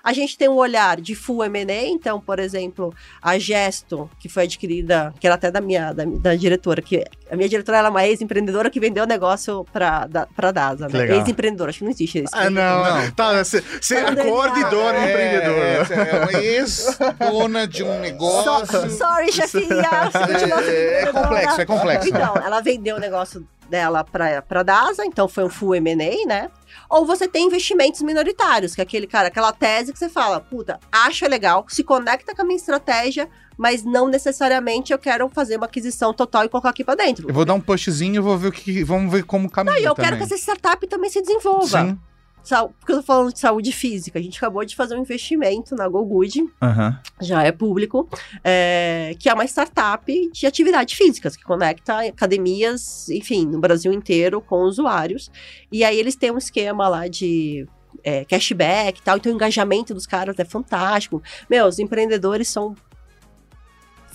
A 0.03 0.13
gente 0.13 0.39
tem 0.39 0.49
um 0.49 0.57
olhar 0.57 1.01
de 1.01 1.15
full 1.15 1.45
M&A, 1.45 1.87
então, 1.87 2.21
por 2.21 2.39
exemplo, 2.39 2.95
a 3.21 3.39
Gesto, 3.39 4.09
que 4.19 4.29
foi 4.29 4.45
adquirida, 4.45 5.13
que 5.21 5.27
era 5.27 5.35
até 5.35 5.51
da 5.51 5.61
minha 5.61 5.93
da, 5.93 6.05
da 6.05 6.35
diretora, 6.35 6.81
que 6.81 7.05
a 7.31 7.37
minha 7.37 7.49
diretora 7.49 7.79
era 7.79 7.91
uma 7.91 8.07
ex-empreendedora 8.07 8.71
que 8.71 8.81
vendeu 8.81 9.05
o 9.05 9.07
negócio 9.07 9.65
para 9.73 10.07
da, 10.07 10.27
pra 10.27 10.51
DASA, 10.51 10.89
né? 10.89 11.17
Ex-empreendedora, 11.17 11.71
acho 11.71 11.81
que 11.81 11.85
não 11.85 11.91
existe 11.91 12.23
isso. 12.23 12.33
Ah, 12.33 12.49
não, 12.49 12.85
não. 12.85 13.11
Tá, 13.11 13.45
você 13.45 13.63
acorda 13.97 14.59
e 14.59 14.65
dona 14.71 14.99
é, 14.99 15.11
empreendedora. 15.11 15.87
É, 15.91 16.11
é 16.11 16.21
uma 16.21 16.43
ex-dona 16.43 17.67
de 17.67 17.83
um 17.83 17.99
negócio. 18.01 18.67
So, 18.67 18.91
sorry, 18.91 19.33
chefinha. 19.33 19.89
É, 20.67 21.03
é 21.03 21.13
complexo, 21.13 21.61
é 21.61 21.67
complexo. 21.67 22.09
Então, 22.09 22.35
ela 22.37 22.61
vendeu 22.61 22.97
o 22.97 23.01
negócio 23.01 23.47
dela 23.69 24.05
para 24.05 24.43
para 24.43 24.63
DASA, 24.63 25.05
então 25.05 25.29
foi 25.29 25.45
um 25.45 25.49
full 25.49 25.75
M&A, 25.75 26.27
né? 26.27 26.51
Ou 26.89 27.05
você 27.05 27.29
tem 27.29 27.47
investimentos 27.47 28.03
minoritários, 28.03 28.75
que 28.75 28.81
é 28.81 28.85
aquele 28.85 29.07
cara, 29.07 29.29
aquela 29.29 29.53
tese 29.53 29.93
que 29.93 29.99
você 29.99 30.09
fala, 30.09 30.41
puta, 30.41 30.79
acha 30.91 31.29
legal, 31.29 31.65
se 31.69 31.85
conecta 31.85 32.35
com 32.35 32.43
a 32.43 32.45
minha 32.45 32.57
estratégia, 32.57 33.29
mas 33.57 33.85
não 33.85 34.09
necessariamente 34.09 34.93
eu 34.93 34.99
quero 34.99 35.29
fazer 35.29 35.57
uma 35.57 35.67
aquisição 35.67 36.15
total 36.15 36.45
e 36.45 36.49
colocar 36.49 36.71
aqui 36.71 36.85
para 36.85 36.95
dentro. 36.95 37.29
Eu 37.29 37.35
vou 37.35 37.45
dar 37.45 37.55
um 37.55 37.61
pushzinho 37.61 38.17
e 38.17 38.21
vou 38.21 38.39
ver 38.39 38.49
o 38.49 38.53
que. 38.53 38.85
Vamos 38.85 39.11
ver 39.13 39.25
como 39.25 39.51
caminha. 39.51 39.75
Não, 39.75 39.83
e 39.83 39.85
eu 39.85 39.95
também. 39.95 40.11
quero 40.11 40.17
que 40.19 40.25
essa 40.25 40.37
startup 40.37 40.87
também 40.87 41.11
se 41.11 41.21
desenvolva. 41.21 41.87
Sim 41.87 41.99
porque 42.79 42.93
eu 42.93 42.97
tô 42.97 43.03
falando 43.03 43.33
de 43.33 43.39
saúde 43.39 43.73
física. 43.73 44.19
A 44.19 44.23
gente 44.23 44.39
acabou 44.39 44.65
de 44.65 44.75
fazer 44.75 44.97
um 44.97 45.01
investimento 45.01 45.75
na 45.75 45.89
GoGood, 45.89 46.41
uhum. 46.41 46.97
já 47.21 47.43
é 47.43 47.53
público, 47.53 48.09
é, 48.43 49.15
que 49.19 49.29
é 49.29 49.35
uma 49.35 49.45
startup 49.45 50.31
de 50.31 50.47
atividades 50.47 50.97
físicas, 50.97 51.37
que 51.37 51.45
conecta 51.45 52.01
academias, 52.01 53.09
enfim, 53.09 53.47
no 53.47 53.61
Brasil 53.61 53.93
inteiro 53.93 54.41
com 54.41 54.63
usuários. 54.63 55.31
E 55.71 55.85
aí 55.85 55.99
eles 55.99 56.17
têm 56.17 56.31
um 56.31 56.39
esquema 56.39 56.89
lá 56.89 57.09
de 57.09 57.67
é, 58.03 58.25
cashback 58.25 59.01
e 59.01 59.03
tal, 59.03 59.17
então 59.17 59.33
o 59.33 59.35
engajamento 59.35 59.93
dos 59.93 60.07
caras 60.07 60.39
é 60.39 60.45
fantástico. 60.45 61.23
Meu, 61.49 61.67
os 61.67 61.79
empreendedores 61.79 62.49
são 62.49 62.75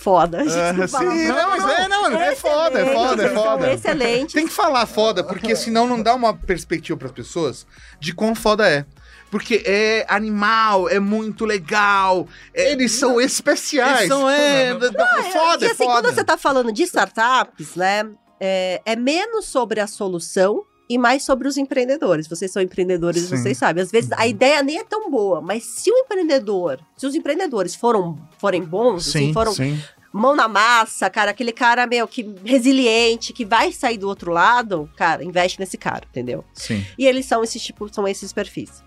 foda. 0.04 0.42
A 0.42 0.44
gente 0.44 0.82
uh, 0.82 0.88
sim, 0.88 1.28
não, 1.28 1.50
mas 1.50 1.64
é, 1.64 1.88
não, 1.88 2.22
é 2.22 2.36
foda, 2.36 2.82
é 2.82 2.94
foda, 2.94 3.24
é 3.24 3.30
foda. 3.30 3.74
Excelente. 3.74 4.34
Tem 4.34 4.46
que 4.46 4.52
falar 4.52 4.86
foda, 4.86 5.24
porque 5.24 5.56
senão 5.56 5.88
não 5.88 6.04
dá 6.04 6.14
uma 6.14 6.34
perspectiva 6.34 6.98
para 6.98 7.08
as 7.08 7.14
pessoas 7.14 7.66
de 8.00 8.14
quão 8.14 8.36
foda 8.36 8.70
é. 8.70 8.86
Porque 9.32 9.64
é 9.66 10.06
animal, 10.10 10.88
é 10.90 11.00
muito 11.00 11.46
legal. 11.46 12.28
É... 12.54 12.72
Eles 12.72 12.92
são 12.92 13.20
especiais. 13.20 14.02
Eles 14.02 14.10
são, 14.10 14.30
é, 14.30 14.74
não, 14.74 15.18
é 15.18 15.24
foda, 15.32 15.66
é, 15.66 15.70
e, 15.70 15.72
assim, 15.72 15.84
foda. 15.86 16.02
Quando 16.02 16.14
você 16.14 16.24
tá 16.24 16.38
falando 16.38 16.72
de 16.72 16.84
startups, 16.84 17.76
né, 17.76 18.08
é, 18.40 18.82
é 18.86 18.96
menos 18.96 19.46
sobre 19.46 19.80
a 19.80 19.88
solução 19.88 20.64
e 20.90 20.98
mais 20.98 21.24
sobre 21.24 21.48
os 21.48 21.58
empreendedores. 21.58 22.28
Vocês 22.28 22.52
são 22.52 22.62
empreendedores, 22.62 23.24
Sim. 23.24 23.38
vocês 23.38 23.58
sabem. 23.58 23.82
Às 23.82 23.92
vezes 23.92 24.12
a 24.12 24.28
ideia 24.28 24.62
nem 24.62 24.80
é 24.80 24.84
tão 24.84 25.10
boa, 25.10 25.42
mas 25.42 25.64
se 25.64 25.90
o 25.90 25.98
empreendedor, 25.98 26.80
se 26.96 27.08
os 27.08 27.16
empreendedores 27.16 27.74
foram, 27.74 28.18
forem 28.38 28.64
bons, 28.64 29.06
sim, 29.06 29.10
assim, 29.10 29.34
foram 29.34 29.54
sim. 29.54 29.82
Mão 30.14 30.36
na 30.36 30.48
massa, 30.48 31.10
cara, 31.10 31.32
aquele 31.32 31.52
cara, 31.52 31.88
meu, 31.88 32.08
que 32.08 32.24
resiliente, 32.46 33.34
que 33.34 33.44
vai 33.44 33.72
sair 33.72 33.98
do 33.98 34.08
outro 34.08 34.32
lado, 34.32 34.88
cara, 34.96 35.24
investe 35.24 35.60
nesse 35.60 35.76
cara, 35.76 36.04
entendeu? 36.08 36.46
Sim. 36.54 36.86
E 36.98 37.08
eles 37.08 37.26
são 37.26 37.44
esses 37.44 37.62
tipo, 37.62 37.92
são 37.92 38.08
esses 38.08 38.32
perfis. 38.32 38.84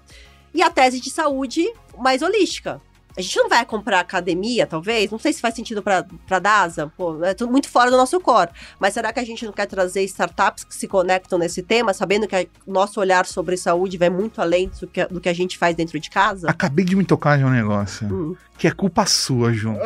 E 0.55 0.63
a 0.63 0.71
tese 0.71 1.01
de 1.01 1.11
saúde 1.11 1.69
mais 1.99 2.23
holística. 2.23 2.81
A 3.17 3.23
gente 3.23 3.37
não 3.37 3.49
vai 3.49 3.65
comprar 3.65 4.01
academia, 4.01 4.67
talvez? 4.67 5.11
Não 5.11 5.19
sei 5.19 5.33
se 5.33 5.41
faz 5.41 5.55
sentido 5.55 5.83
para 5.83 6.39
DASA, 6.39 6.93
pô, 6.97 7.25
é 7.25 7.33
tudo 7.33 7.51
muito 7.51 7.69
fora 7.69 7.91
do 7.91 7.97
nosso 7.97 8.21
core. 8.21 8.51
Mas 8.79 8.95
será 8.95 9.13
que 9.13 9.19
a 9.19 9.25
gente 9.25 9.45
não 9.45 9.53
quer 9.53 9.67
trazer 9.67 10.03
startups 10.05 10.65
que 10.65 10.75
se 10.75 10.87
conectam 10.87 11.39
nesse 11.39 11.63
tema, 11.63 11.95
sabendo 11.95 12.29
que 12.29 12.49
o 12.67 12.73
nosso 12.73 13.01
olhar 13.01 13.25
sobre 13.25 13.57
saúde 13.57 13.97
vai 13.97 14.11
muito 14.11 14.41
além 14.41 14.71
do 14.81 14.87
que, 14.87 15.05
do 15.07 15.21
que 15.21 15.29
a 15.29 15.35
gente 15.35 15.57
faz 15.57 15.75
dentro 15.75 15.99
de 15.99 16.11
casa? 16.11 16.51
Acabei 16.51 16.85
de 16.85 16.95
me 16.95 17.05
tocar 17.05 17.39
de 17.39 17.45
um 17.45 17.51
negócio. 17.51 18.07
Hum. 18.07 18.37
Que 18.59 18.69
é 18.69 18.71
culpa 18.71 19.07
sua, 19.07 19.53
João. 19.53 19.77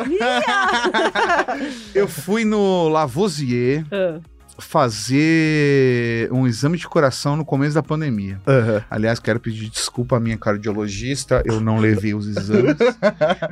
eu 1.95 2.07
fui 2.07 2.43
no 2.43 2.89
Lavoisier. 2.89 3.85
Uh 3.85 4.30
fazer 4.61 6.31
um 6.31 6.47
exame 6.47 6.77
de 6.77 6.87
coração 6.87 7.35
no 7.35 7.43
começo 7.43 7.75
da 7.75 7.83
pandemia. 7.83 8.39
Uhum. 8.47 8.81
Aliás, 8.89 9.19
quero 9.19 9.39
pedir 9.39 9.69
desculpa 9.69 10.17
à 10.17 10.19
minha 10.19 10.37
cardiologista, 10.37 11.41
eu 11.45 11.59
não 11.59 11.77
levei 11.77 12.13
os 12.13 12.27
exames, 12.27 12.77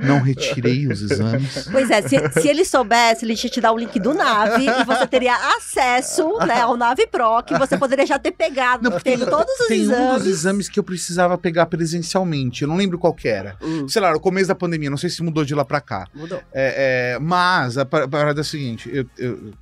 não 0.01 0.21
retirei 0.21 0.87
os 0.87 1.01
exames. 1.01 1.67
Pois 1.71 1.89
é, 1.89 2.01
se, 2.01 2.17
se 2.41 2.47
ele 2.47 2.63
soubesse, 2.63 3.25
ele 3.25 3.33
ia 3.33 3.49
te 3.49 3.59
dar 3.59 3.71
o 3.71 3.77
link 3.77 3.99
do 3.99 4.13
Nave 4.13 4.65
e 4.65 4.83
você 4.85 5.07
teria 5.07 5.35
acesso 5.57 6.37
né, 6.45 6.61
ao 6.61 6.77
Nave 6.77 7.07
Pro, 7.07 7.43
que 7.43 7.57
você 7.57 7.77
poderia 7.77 8.05
já 8.05 8.19
ter 8.19 8.31
pegado, 8.31 8.83
não, 8.83 8.91
porque 8.91 9.17
tem 9.17 9.25
todos 9.25 9.59
os 9.59 9.67
tem 9.67 9.81
exames. 9.81 9.99
Tem 9.99 10.09
um 10.09 10.17
dos 10.17 10.27
exames 10.27 10.69
que 10.69 10.79
eu 10.79 10.83
precisava 10.83 11.37
pegar 11.37 11.65
presencialmente, 11.65 12.61
eu 12.61 12.67
não 12.67 12.75
lembro 12.75 12.97
qual 12.97 13.13
que 13.13 13.27
era. 13.27 13.55
Hum. 13.61 13.87
Sei 13.87 14.01
lá, 14.01 14.11
no 14.11 14.19
começo 14.19 14.47
da 14.47 14.55
pandemia, 14.55 14.89
não 14.89 14.97
sei 14.97 15.09
se 15.09 15.23
mudou 15.23 15.43
de 15.43 15.55
lá 15.55 15.65
pra 15.65 15.81
cá. 15.81 16.07
Mudou. 16.13 16.41
É, 16.53 17.15
é, 17.15 17.19
mas 17.19 17.77
a 17.77 17.85
parada 17.85 18.39
é 18.39 18.41
a 18.41 18.43
seguinte, 18.43 18.89
eu, 18.93 19.05
eu 19.17 19.53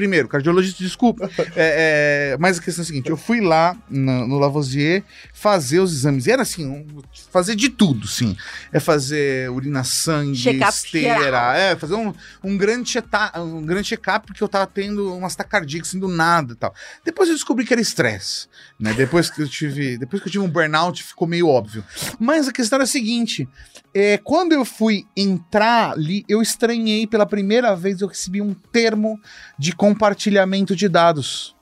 Primeiro, 0.00 0.28
cardiologista, 0.28 0.82
desculpa. 0.82 1.30
é, 1.54 2.32
é, 2.32 2.36
mas 2.40 2.58
a 2.58 2.62
questão 2.62 2.80
é 2.80 2.84
a 2.84 2.86
seguinte: 2.86 3.10
eu 3.10 3.18
fui 3.18 3.38
lá 3.42 3.76
no, 3.90 4.26
no 4.26 4.38
Lavoisier 4.38 5.04
fazer 5.30 5.78
os 5.78 5.92
exames. 5.92 6.26
E 6.26 6.30
era 6.30 6.40
assim, 6.40 6.66
um, 6.66 7.02
fazer 7.30 7.54
de 7.54 7.68
tudo, 7.68 8.08
sim. 8.08 8.34
É 8.72 8.80
fazer 8.80 9.50
urina 9.50 9.84
sangue, 9.84 10.58
esteira, 10.58 11.54
é, 11.54 11.76
fazer 11.76 11.96
um, 11.96 12.14
um 12.42 12.56
grande 12.56 12.90
check-up, 12.90 13.38
um 13.38 13.60
grande 13.66 13.88
check 13.88 14.00
porque 14.24 14.42
eu 14.42 14.48
tava 14.48 14.66
tendo 14.66 15.14
umas 15.14 15.36
taquicardias 15.36 15.88
assim 15.88 15.98
do 15.98 16.08
nada 16.08 16.54
e 16.54 16.56
tal. 16.56 16.74
Depois 17.04 17.28
eu 17.28 17.34
descobri 17.34 17.66
que 17.66 17.74
era 17.74 17.82
estresse. 17.82 18.48
Né? 18.80 18.94
Depois 18.94 19.28
que 19.28 19.42
eu 19.42 19.48
tive. 19.48 19.98
Depois 19.98 20.22
que 20.22 20.28
eu 20.28 20.32
tive 20.32 20.44
um 20.44 20.48
burnout, 20.48 21.02
ficou 21.02 21.28
meio 21.28 21.46
óbvio. 21.46 21.84
Mas 22.18 22.48
a 22.48 22.52
questão 22.52 22.78
era 22.78 22.84
a 22.84 22.86
seguinte: 22.86 23.46
é, 23.94 24.16
quando 24.16 24.52
eu 24.52 24.64
fui 24.64 25.06
entrar 25.14 25.92
ali, 25.92 26.24
eu 26.26 26.40
estranhei 26.40 27.06
pela 27.06 27.26
primeira 27.26 27.76
vez, 27.76 28.00
eu 28.00 28.08
recebi 28.08 28.40
um 28.40 28.54
termo 28.54 29.20
de 29.58 29.72
compartilhamento 29.76 30.74
de 30.74 30.88
dados. 30.88 31.54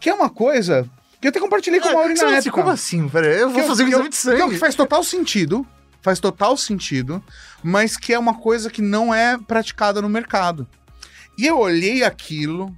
Que 0.00 0.08
é 0.08 0.14
uma 0.14 0.30
coisa 0.30 0.88
que 1.20 1.26
eu 1.26 1.30
até 1.30 1.38
compartilhei 1.38 1.80
com 1.80 1.88
o 1.88 1.92
Mauri 1.92 2.14
na 2.14 2.36
época. 2.36 2.50
Como 2.50 2.70
assim? 2.70 3.06
Peraí, 3.10 3.40
eu 3.40 3.50
vou 3.50 3.60
que 3.60 3.68
fazer 3.68 3.84
um 3.84 3.88
exame 3.88 4.08
de 4.08 4.16
sangue. 4.16 4.54
Que 4.54 4.58
faz 4.58 4.74
total 4.74 5.04
sentido. 5.04 5.66
Faz 6.00 6.18
total 6.18 6.54
sentido, 6.56 7.22
mas 7.62 7.96
que 7.96 8.12
é 8.12 8.18
uma 8.18 8.34
coisa 8.34 8.68
que 8.68 8.82
não 8.82 9.14
é 9.14 9.38
praticada 9.38 10.02
no 10.02 10.08
mercado. 10.08 10.68
E 11.38 11.46
eu 11.46 11.58
olhei 11.58 12.04
aquilo, 12.04 12.74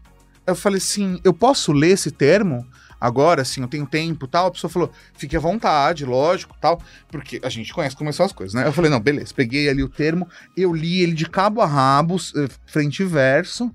eu 0.46 0.54
falei 0.54 0.78
assim: 0.78 1.20
eu 1.24 1.34
posso 1.34 1.72
ler 1.72 1.90
esse 1.90 2.10
termo? 2.10 2.64
Agora, 3.00 3.42
assim, 3.42 3.62
eu 3.62 3.68
tenho 3.68 3.86
tempo 3.86 4.26
tal. 4.26 4.46
A 4.46 4.50
pessoa 4.50 4.70
falou, 4.70 4.90
fique 5.14 5.36
à 5.36 5.40
vontade, 5.40 6.04
lógico, 6.04 6.56
tal, 6.60 6.80
porque 7.10 7.40
a 7.42 7.48
gente 7.48 7.72
conhece 7.72 7.96
como 7.96 8.12
são 8.12 8.26
as 8.26 8.32
coisas, 8.32 8.54
né? 8.54 8.66
Eu 8.66 8.72
falei, 8.72 8.90
não, 8.90 9.00
beleza, 9.00 9.32
peguei 9.34 9.68
ali 9.68 9.82
o 9.82 9.88
termo, 9.88 10.28
eu 10.56 10.74
li 10.74 11.02
ele 11.02 11.12
de 11.12 11.28
cabo 11.28 11.60
a 11.60 11.66
rabo, 11.66 12.16
eh, 12.16 12.48
frente 12.66 13.02
e 13.02 13.06
verso, 13.06 13.72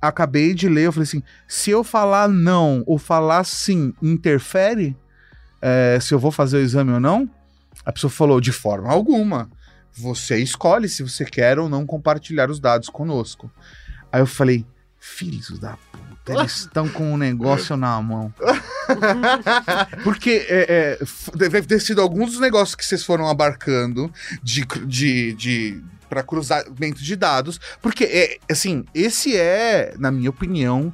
acabei 0.00 0.54
de 0.54 0.68
ler, 0.68 0.86
eu 0.86 0.92
falei 0.92 1.04
assim, 1.04 1.22
se 1.46 1.70
eu 1.70 1.82
falar 1.82 2.28
não 2.28 2.82
ou 2.86 2.98
falar 2.98 3.44
sim, 3.44 3.92
interfere 4.02 4.96
é, 5.60 5.98
se 6.00 6.14
eu 6.14 6.18
vou 6.18 6.30
fazer 6.30 6.58
o 6.58 6.60
exame 6.60 6.92
ou 6.92 7.00
não? 7.00 7.28
A 7.84 7.92
pessoa 7.92 8.10
falou, 8.10 8.40
de 8.40 8.52
forma 8.52 8.90
alguma. 8.90 9.50
Você 9.92 10.38
escolhe 10.38 10.88
se 10.88 11.02
você 11.02 11.24
quer 11.24 11.58
ou 11.58 11.68
não 11.68 11.84
compartilhar 11.84 12.50
os 12.50 12.60
dados 12.60 12.88
conosco. 12.88 13.50
Aí 14.12 14.20
eu 14.20 14.26
falei, 14.26 14.64
filhos 14.98 15.58
da 15.58 15.76
eles 16.28 16.60
estão 16.60 16.88
com 16.88 17.12
um 17.12 17.16
negócio 17.16 17.76
na 17.76 18.00
mão. 18.00 18.32
Porque 20.04 20.46
é, 20.48 20.98
é, 21.00 21.36
deve 21.36 21.62
ter 21.62 21.80
sido 21.80 22.00
alguns 22.00 22.32
dos 22.32 22.40
negócios 22.40 22.74
que 22.74 22.84
vocês 22.84 23.04
foram 23.04 23.28
abarcando 23.28 24.12
de, 24.42 24.64
de, 24.86 25.32
de 25.34 25.82
para 26.08 26.22
cruzamento 26.22 27.02
de 27.02 27.16
dados, 27.16 27.60
porque 27.82 28.04
é 28.04 28.38
assim, 28.50 28.84
esse 28.94 29.36
é, 29.36 29.94
na 29.98 30.10
minha 30.10 30.30
opinião, 30.30 30.92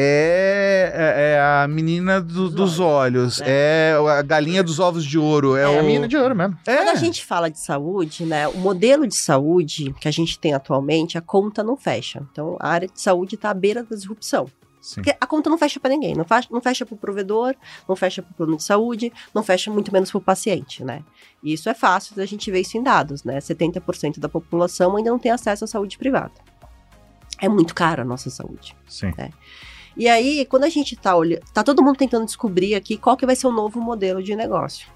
é, 0.00 0.92
é, 0.94 1.32
é 1.32 1.40
a 1.40 1.66
menina 1.66 2.20
do, 2.20 2.48
dos 2.48 2.78
olhos, 2.78 3.40
é. 3.40 3.90
é. 3.90 4.10
a 4.10 4.22
galinha 4.22 4.62
dos 4.62 4.78
ovos 4.78 5.04
de 5.04 5.18
ouro. 5.18 5.56
É, 5.56 5.62
é 5.62 5.68
o... 5.68 5.80
a 5.80 5.82
menina 5.82 6.06
de 6.06 6.16
ouro 6.16 6.36
mesmo. 6.36 6.56
É. 6.64 6.76
Quando 6.76 6.88
a 6.90 6.94
gente 6.94 7.24
fala 7.24 7.50
de 7.50 7.58
saúde, 7.58 8.24
né, 8.24 8.46
o 8.46 8.58
modelo 8.58 9.08
de 9.08 9.16
saúde 9.16 9.92
que 10.00 10.06
a 10.06 10.10
gente 10.12 10.38
tem 10.38 10.54
atualmente, 10.54 11.18
a 11.18 11.20
conta 11.20 11.64
não 11.64 11.76
fecha. 11.76 12.24
Então, 12.30 12.56
a 12.60 12.68
área 12.68 12.86
de 12.86 13.00
saúde 13.00 13.34
está 13.34 13.50
à 13.50 13.54
beira 13.54 13.82
da 13.82 13.96
disrupção. 13.96 14.46
Sim. 14.80 14.96
Porque 14.96 15.16
a 15.20 15.26
conta 15.26 15.50
não 15.50 15.58
fecha 15.58 15.80
para 15.80 15.90
ninguém, 15.90 16.14
não 16.14 16.24
fecha, 16.24 16.48
não 16.50 16.60
fecha 16.60 16.86
para 16.86 16.94
o 16.94 16.98
provedor, 16.98 17.54
não 17.88 17.96
fecha 17.96 18.22
para 18.22 18.30
o 18.30 18.34
plano 18.34 18.56
de 18.56 18.62
saúde, 18.62 19.12
não 19.34 19.42
fecha 19.42 19.70
muito 19.70 19.92
menos 19.92 20.10
para 20.10 20.18
o 20.18 20.20
paciente, 20.20 20.84
né? 20.84 21.02
E 21.42 21.52
isso 21.52 21.68
é 21.68 21.74
fácil 21.74 22.14
da 22.16 22.24
gente 22.24 22.50
ver 22.50 22.60
isso 22.60 22.76
em 22.76 22.82
dados, 22.82 23.24
né? 23.24 23.38
70% 23.38 24.18
da 24.18 24.28
população 24.28 24.96
ainda 24.96 25.10
não 25.10 25.18
tem 25.18 25.32
acesso 25.32 25.64
à 25.64 25.66
saúde 25.66 25.98
privada. 25.98 26.32
É 27.40 27.48
muito 27.48 27.74
cara 27.74 28.02
a 28.02 28.04
nossa 28.04 28.30
saúde. 28.30 28.76
Sim. 28.88 29.12
Né? 29.16 29.30
E 29.96 30.08
aí, 30.08 30.44
quando 30.44 30.64
a 30.64 30.68
gente 30.68 30.96
tá 30.96 31.16
olhando, 31.16 31.42
tá 31.52 31.62
todo 31.62 31.82
mundo 31.82 31.96
tentando 31.96 32.24
descobrir 32.24 32.74
aqui 32.74 32.96
qual 32.96 33.16
que 33.16 33.26
vai 33.26 33.34
ser 33.34 33.46
o 33.46 33.52
novo 33.52 33.80
modelo 33.80 34.22
de 34.22 34.34
negócio. 34.36 34.88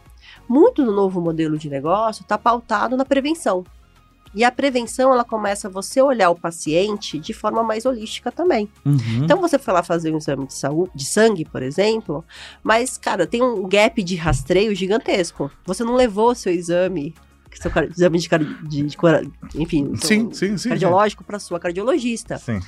Muito 0.49 0.85
do 0.85 0.93
novo 0.93 1.21
modelo 1.21 1.59
de 1.59 1.69
negócio 1.69 2.23
está 2.23 2.39
pautado 2.39 2.97
na 2.97 3.05
prevenção. 3.05 3.65
E 4.35 4.45
a 4.45 4.51
prevenção, 4.51 5.13
ela 5.13 5.25
começa 5.25 5.69
você 5.69 6.01
olhar 6.01 6.31
o 6.31 6.35
paciente 6.37 7.19
de 7.19 7.33
forma 7.33 7.63
mais 7.63 7.85
holística 7.85 8.33
também. 8.33 8.69
Uhum. 8.85 9.25
Então, 9.25 9.41
você 9.41 9.59
foi 9.59 9.75
lá 9.75 9.83
fazer 9.83 10.13
um 10.13 10.17
exame 10.19 10.47
de, 10.47 10.55
saúde, 10.55 10.91
de 10.95 11.05
sangue, 11.05 11.45
por 11.45 11.63
exemplo, 11.63 12.25
mas, 12.63 12.97
cara, 12.97 13.27
tem 13.27 13.43
um 13.43 13.69
gap 13.69 14.03
de 14.03 14.17
rastreio 14.17 14.75
gigantesco. 14.75 15.51
Você 15.67 15.85
não 15.85 15.95
levou 15.95 16.35
seu 16.35 16.53
exame 16.53 17.15
seu 17.55 17.71
exame 17.85 18.19
de, 18.19 18.29
de, 18.67 18.83
de 18.85 18.97
cora- 18.97 19.23
enfim, 19.55 19.93
Sim, 19.97 20.33
sim, 20.33 20.57
sim. 20.57 20.71
cardiológico 20.71 21.23
para 21.23 21.39
sua 21.39 21.61
cardiologista. 21.61 22.39
Sim. 22.39 22.59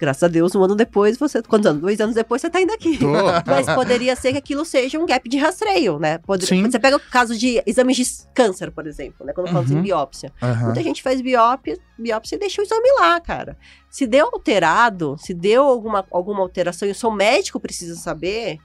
Graças 0.00 0.22
a 0.22 0.28
Deus, 0.28 0.54
um 0.54 0.64
ano 0.64 0.74
depois, 0.74 1.18
você. 1.18 1.42
Quantos 1.42 1.66
anos? 1.66 1.82
Dois 1.82 2.00
anos 2.00 2.14
depois, 2.14 2.40
você 2.40 2.48
tá 2.48 2.60
indo 2.60 2.72
aqui. 2.72 2.96
Tô. 2.96 3.06
Mas 3.46 3.66
poderia 3.66 4.16
ser 4.16 4.32
que 4.32 4.38
aquilo 4.38 4.64
seja 4.64 4.98
um 4.98 5.04
gap 5.04 5.28
de 5.28 5.36
rastreio, 5.36 5.98
né? 5.98 6.18
Você 6.26 6.78
pega 6.78 6.96
o 6.96 7.00
caso 7.00 7.36
de 7.36 7.62
exames 7.66 7.96
de 7.96 8.04
câncer, 8.34 8.70
por 8.70 8.86
exemplo, 8.86 9.26
né? 9.26 9.32
Quando 9.34 9.48
falamos 9.48 9.70
Uhum. 9.70 9.78
em 9.78 9.82
biópsia. 9.82 10.32
Aham. 10.42 10.64
Muita 10.66 10.82
gente 10.82 11.02
faz 11.02 11.20
biópsia, 11.20 11.76
biópsia 11.98 12.36
e 12.36 12.38
deixa 12.38 12.62
o 12.62 12.64
exame 12.64 12.88
lá, 12.98 13.20
cara. 13.20 13.58
Se 13.90 14.06
deu 14.06 14.26
alterado, 14.32 15.16
se 15.18 15.34
deu 15.34 15.62
alguma, 15.64 16.06
alguma 16.10 16.40
alteração 16.40 16.88
e 16.88 16.92
o 16.92 16.94
seu 16.94 17.10
médico 17.10 17.60
precisa 17.60 17.94
saber, 17.96 18.56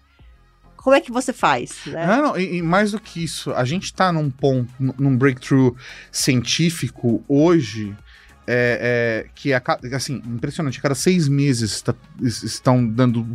como 0.77 0.95
é 0.95 1.01
que 1.01 1.11
você 1.11 1.33
faz, 1.33 1.79
né? 1.87 2.05
Não, 2.05 2.21
não, 2.27 2.37
e, 2.37 2.57
e 2.57 2.61
mais 2.61 2.91
do 2.91 2.99
que 2.99 3.23
isso, 3.23 3.51
a 3.53 3.65
gente 3.65 3.93
tá 3.93 4.11
num 4.13 4.29
ponto, 4.29 4.71
num 4.79 5.17
breakthrough 5.17 5.75
científico 6.11 7.23
hoje. 7.27 7.95
É, 8.47 9.25
é, 9.25 9.29
que 9.33 9.59
ca- 9.59 9.79
assim, 9.93 10.21
impressionante, 10.25 10.77
a 10.79 10.81
cada 10.81 10.95
seis 10.95 11.27
meses 11.27 11.81
tá- 11.81 11.95
es- 12.21 12.43
estão 12.43 12.85
dando 12.87 13.25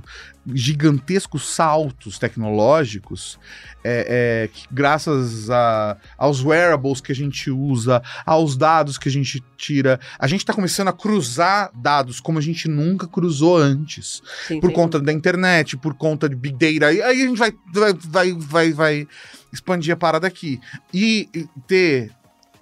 gigantescos 0.54 1.48
saltos 1.54 2.18
tecnológicos, 2.18 3.38
é, 3.84 4.44
é, 4.44 4.48
que 4.52 4.66
graças 4.70 5.50
a- 5.50 5.96
aos 6.18 6.42
wearables 6.44 7.00
que 7.00 7.12
a 7.12 7.14
gente 7.14 7.50
usa, 7.50 8.02
aos 8.24 8.56
dados 8.56 8.98
que 8.98 9.08
a 9.08 9.12
gente 9.12 9.42
tira, 9.56 9.98
a 10.18 10.26
gente 10.26 10.40
está 10.40 10.52
começando 10.52 10.88
a 10.88 10.92
cruzar 10.92 11.70
dados 11.74 12.20
como 12.20 12.38
a 12.38 12.42
gente 12.42 12.68
nunca 12.68 13.06
cruzou 13.06 13.56
antes 13.58 14.22
Sim, 14.46 14.60
por 14.60 14.68
sim. 14.68 14.74
conta 14.74 15.00
da 15.00 15.12
internet, 15.12 15.76
por 15.76 15.94
conta 15.94 16.28
de 16.28 16.36
Big 16.36 16.56
Data. 16.58 16.86
Aí 16.86 17.02
a 17.02 17.14
gente 17.14 17.38
vai, 17.38 17.52
vai, 17.72 17.92
vai, 17.94 18.32
vai, 18.32 18.72
vai 18.72 19.08
expandir 19.52 19.92
a 19.92 19.96
parada 19.96 20.26
aqui. 20.26 20.60
E 20.94 21.28
ter, 21.66 22.10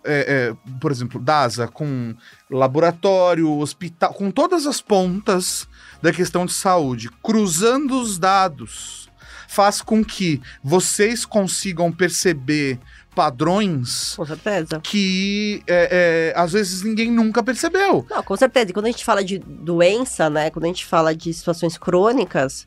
é, 0.08 0.48
é, 0.50 0.56
por 0.80 0.90
exemplo, 0.90 1.20
DASA 1.20 1.68
com 1.68 2.14
laboratório, 2.50 3.58
hospital, 3.58 4.12
com 4.14 4.30
todas 4.30 4.66
as 4.66 4.80
pontas 4.80 5.68
da 6.02 6.12
questão 6.12 6.46
de 6.46 6.52
saúde, 6.52 7.10
cruzando 7.22 8.00
os 8.00 8.18
dados, 8.18 9.08
faz 9.48 9.80
com 9.80 10.04
que 10.04 10.40
vocês 10.62 11.24
consigam 11.24 11.92
perceber 11.92 12.78
padrões 13.14 14.14
Com 14.14 14.24
certeza. 14.24 14.80
que 14.80 15.60
é, 15.66 16.32
é, 16.36 16.40
às 16.40 16.52
vezes 16.52 16.82
ninguém 16.82 17.10
nunca 17.10 17.42
percebeu. 17.42 18.06
Não, 18.08 18.22
com 18.22 18.36
certeza. 18.36 18.70
E 18.70 18.72
quando 18.72 18.86
a 18.86 18.90
gente 18.90 19.04
fala 19.04 19.24
de 19.24 19.38
doença, 19.38 20.30
né? 20.30 20.50
Quando 20.50 20.66
a 20.66 20.68
gente 20.68 20.86
fala 20.86 21.12
de 21.12 21.34
situações 21.34 21.76
crônicas, 21.76 22.64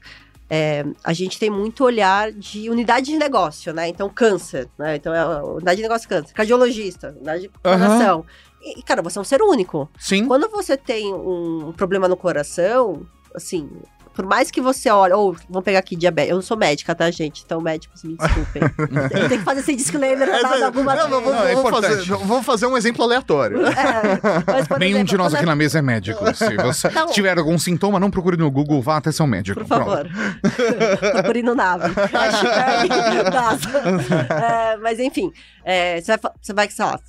é, 0.53 0.83
a 1.01 1.13
gente 1.13 1.39
tem 1.39 1.49
muito 1.49 1.81
olhar 1.85 2.29
de 2.29 2.69
unidade 2.69 3.05
de 3.05 3.15
negócio, 3.15 3.73
né? 3.73 3.87
Então, 3.87 4.09
câncer, 4.09 4.67
né? 4.77 4.97
Então, 4.97 5.13
é 5.15 5.41
unidade 5.41 5.77
de 5.77 5.83
negócio 5.83 6.09
câncer. 6.09 6.33
Cardiologista, 6.33 7.13
unidade 7.15 7.43
de 7.43 7.47
coração. 7.47 8.25
E, 8.61 8.77
e, 8.77 8.83
cara, 8.83 9.01
você 9.01 9.17
é 9.17 9.21
um 9.21 9.23
ser 9.23 9.41
único. 9.41 9.89
Sim. 9.97 10.27
Quando 10.27 10.49
você 10.49 10.75
tem 10.75 11.13
um 11.13 11.71
problema 11.71 12.05
no 12.05 12.17
coração, 12.17 13.07
assim, 13.33 13.69
por 14.13 14.25
mais 14.25 14.51
que 14.51 14.59
você 14.61 14.89
olhe, 14.89 15.13
ou 15.13 15.35
vamos 15.49 15.63
pegar 15.63 15.79
aqui 15.79 15.95
diabetes, 15.95 16.29
eu 16.31 16.35
não 16.35 16.41
sou 16.41 16.57
médica, 16.57 16.93
tá, 16.93 17.09
gente? 17.09 17.43
Então, 17.45 17.61
médicos, 17.61 18.03
me 18.03 18.15
desculpem. 18.17 18.61
Eu 19.21 19.27
tenho 19.29 19.39
que 19.39 19.45
fazer 19.45 19.59
esse 19.61 19.75
disclaimer 19.75 20.27
pra 20.27 20.41
dar 20.41 20.65
alguma 20.65 20.95
Não, 20.95 21.09
não, 21.09 21.21
vamos, 21.21 21.39
Não, 21.39 21.47
é 21.47 21.53
importante. 21.53 22.07
fazer, 22.07 22.25
vamos 22.25 22.45
fazer 22.45 22.65
um 22.65 22.75
exemplo 22.77 23.03
aleatório. 23.03 23.65
É, 23.65 23.73
mas, 24.45 24.67
Nenhum 24.79 24.97
exemplo, 24.97 25.09
de 25.09 25.17
nós 25.17 25.33
aqui 25.33 25.43
é- 25.43 25.45
na 25.45 25.55
mesa 25.55 25.79
é 25.79 25.81
médico. 25.81 26.23
Se 26.35 26.55
você 26.57 26.87
Então- 26.89 27.07
tiver 27.07 27.37
algum 27.37 27.57
sintoma, 27.57 27.99
não 27.99 28.11
procure 28.11 28.35
no 28.37 28.49
Google, 28.51 28.81
vá 28.81 28.97
até 28.97 29.11
seu 29.11 29.25
médico. 29.25 29.59
Por 29.61 29.67
favor. 29.67 30.07
Procure 31.13 31.41
no 31.43 31.55
NASA. 31.55 31.91
É, 34.29 34.77
mas 34.77 34.99
enfim, 34.99 35.31
é, 35.63 36.01
você, 36.01 36.17
vai, 36.17 36.31
você 36.41 36.53
vai, 36.53 36.69
sei 36.69 36.85
lá, 36.85 36.99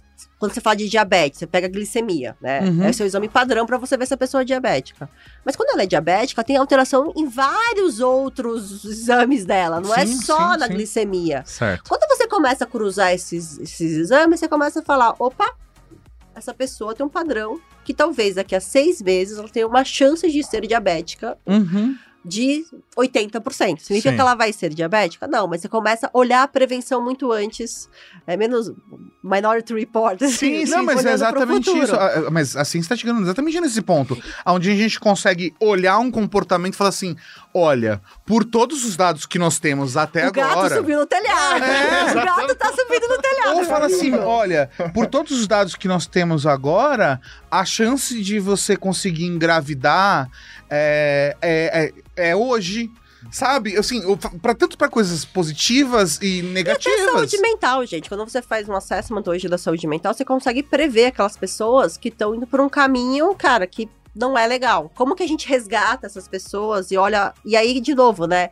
quando 0.42 0.54
você 0.54 0.60
fala 0.60 0.74
de 0.74 0.88
diabetes, 0.88 1.38
você 1.38 1.46
pega 1.46 1.68
a 1.68 1.70
glicemia, 1.70 2.36
né? 2.40 2.62
Uhum. 2.62 2.82
É 2.82 2.90
o 2.90 2.94
seu 2.94 3.06
exame 3.06 3.28
padrão 3.28 3.64
pra 3.64 3.78
você 3.78 3.96
ver 3.96 4.06
se 4.06 4.14
a 4.14 4.16
pessoa 4.16 4.40
é 4.40 4.44
diabética. 4.44 5.08
Mas 5.44 5.54
quando 5.54 5.70
ela 5.70 5.84
é 5.84 5.86
diabética, 5.86 6.42
tem 6.42 6.56
alteração 6.56 7.12
em 7.14 7.28
vários 7.28 8.00
outros 8.00 8.84
exames 8.84 9.44
dela, 9.44 9.80
não 9.80 9.94
é 9.94 10.04
Sim, 10.04 10.20
só 10.20 10.54
sim, 10.54 10.58
na 10.58 10.66
sim. 10.66 10.72
glicemia. 10.72 11.44
Certo. 11.46 11.88
Quando 11.88 12.08
você 12.08 12.26
começa 12.26 12.64
a 12.64 12.66
cruzar 12.66 13.12
esses, 13.12 13.56
esses 13.60 13.96
exames, 13.96 14.40
você 14.40 14.48
começa 14.48 14.80
a 14.80 14.82
falar: 14.82 15.14
opa, 15.16 15.48
essa 16.34 16.52
pessoa 16.52 16.92
tem 16.92 17.06
um 17.06 17.08
padrão 17.08 17.60
que 17.84 17.94
talvez 17.94 18.34
daqui 18.34 18.56
a 18.56 18.60
seis 18.60 19.00
meses 19.00 19.38
ela 19.38 19.48
tenha 19.48 19.68
uma 19.68 19.84
chance 19.84 20.28
de 20.28 20.42
ser 20.42 20.66
diabética 20.66 21.38
Uhum. 21.46 21.96
De 22.24 22.64
80%. 22.96 23.80
Significa 23.80 24.10
Sim. 24.10 24.14
que 24.14 24.20
ela 24.20 24.34
vai 24.34 24.52
ser 24.52 24.72
diabética? 24.72 25.26
Não, 25.26 25.46
mas 25.48 25.60
você 25.60 25.68
começa 25.68 26.06
a 26.06 26.10
olhar 26.16 26.42
a 26.42 26.48
prevenção 26.48 27.02
muito 27.02 27.32
antes. 27.32 27.88
É 28.26 28.36
menos 28.36 28.70
Minority 29.22 29.74
Report. 29.74 30.22
assim, 30.22 30.64
Não, 30.66 30.84
mas 30.84 31.04
é 31.04 31.12
exatamente 31.12 31.70
isso. 31.70 31.94
Ah, 31.94 32.30
Mas 32.30 32.56
a 32.56 32.64
ciência 32.64 32.86
está 32.86 32.96
chegando 32.96 33.22
exatamente 33.22 33.60
nesse 33.60 33.82
ponto. 33.82 34.16
Onde 34.46 34.70
a 34.70 34.74
gente 34.74 35.00
consegue 35.00 35.54
olhar 35.60 35.98
um 35.98 36.10
comportamento 36.10 36.74
e 36.74 36.76
falar 36.76 36.90
assim: 36.90 37.16
olha, 37.52 38.00
por 38.24 38.44
todos 38.44 38.84
os 38.84 38.96
dados 38.96 39.26
que 39.26 39.38
nós 39.38 39.58
temos 39.58 39.96
até 39.96 40.28
o 40.28 40.32
gato 40.32 40.52
agora. 40.52 40.76
subiu 40.76 41.00
no 41.00 41.06
telhado. 41.06 41.64
É, 41.64 42.12
o 42.12 42.14
gato 42.24 42.54
tá 42.54 42.68
subindo 42.68 43.08
no 43.08 43.18
telhado. 43.18 43.56
Ou 43.56 43.64
fala 43.64 43.86
assim, 43.86 44.14
olha, 44.14 44.70
por 44.94 45.06
todos 45.06 45.32
os 45.32 45.46
dados 45.46 45.74
que 45.74 45.88
nós 45.88 46.06
temos 46.06 46.46
agora, 46.46 47.20
a 47.50 47.64
chance 47.64 48.20
de 48.22 48.38
você 48.38 48.76
conseguir 48.76 49.26
engravidar 49.26 50.28
é, 50.70 51.36
é, 51.42 51.92
é, 52.16 52.34
hoje. 52.34 52.90
Sabe? 53.30 53.76
Assim, 53.78 54.02
pra, 54.40 54.52
tanto 54.52 54.76
para 54.76 54.88
coisas 54.88 55.24
positivas 55.24 56.18
e 56.20 56.40
Até 56.40 56.48
negativas. 56.48 57.12
saúde 57.12 57.38
mental, 57.40 57.86
gente. 57.86 58.08
Quando 58.08 58.28
você 58.28 58.42
faz 58.42 58.68
um 58.68 58.74
assessment 58.74 59.22
hoje 59.26 59.48
da 59.48 59.56
saúde 59.56 59.86
mental, 59.86 60.12
você 60.12 60.24
consegue 60.24 60.60
prever 60.60 61.06
aquelas 61.06 61.36
pessoas 61.36 61.96
que 61.96 62.08
estão 62.08 62.34
indo 62.34 62.48
por 62.48 62.60
um 62.60 62.68
caminho, 62.68 63.32
cara, 63.36 63.64
que 63.64 63.88
não 64.14 64.36
é 64.36 64.46
legal. 64.46 64.90
Como 64.94 65.14
que 65.14 65.22
a 65.22 65.26
gente 65.26 65.48
resgata 65.48 66.06
essas 66.06 66.26
pessoas 66.26 66.90
e 66.90 66.96
olha. 66.96 67.32
E 67.44 67.56
aí, 67.56 67.80
de 67.80 67.94
novo, 67.94 68.26
né? 68.26 68.50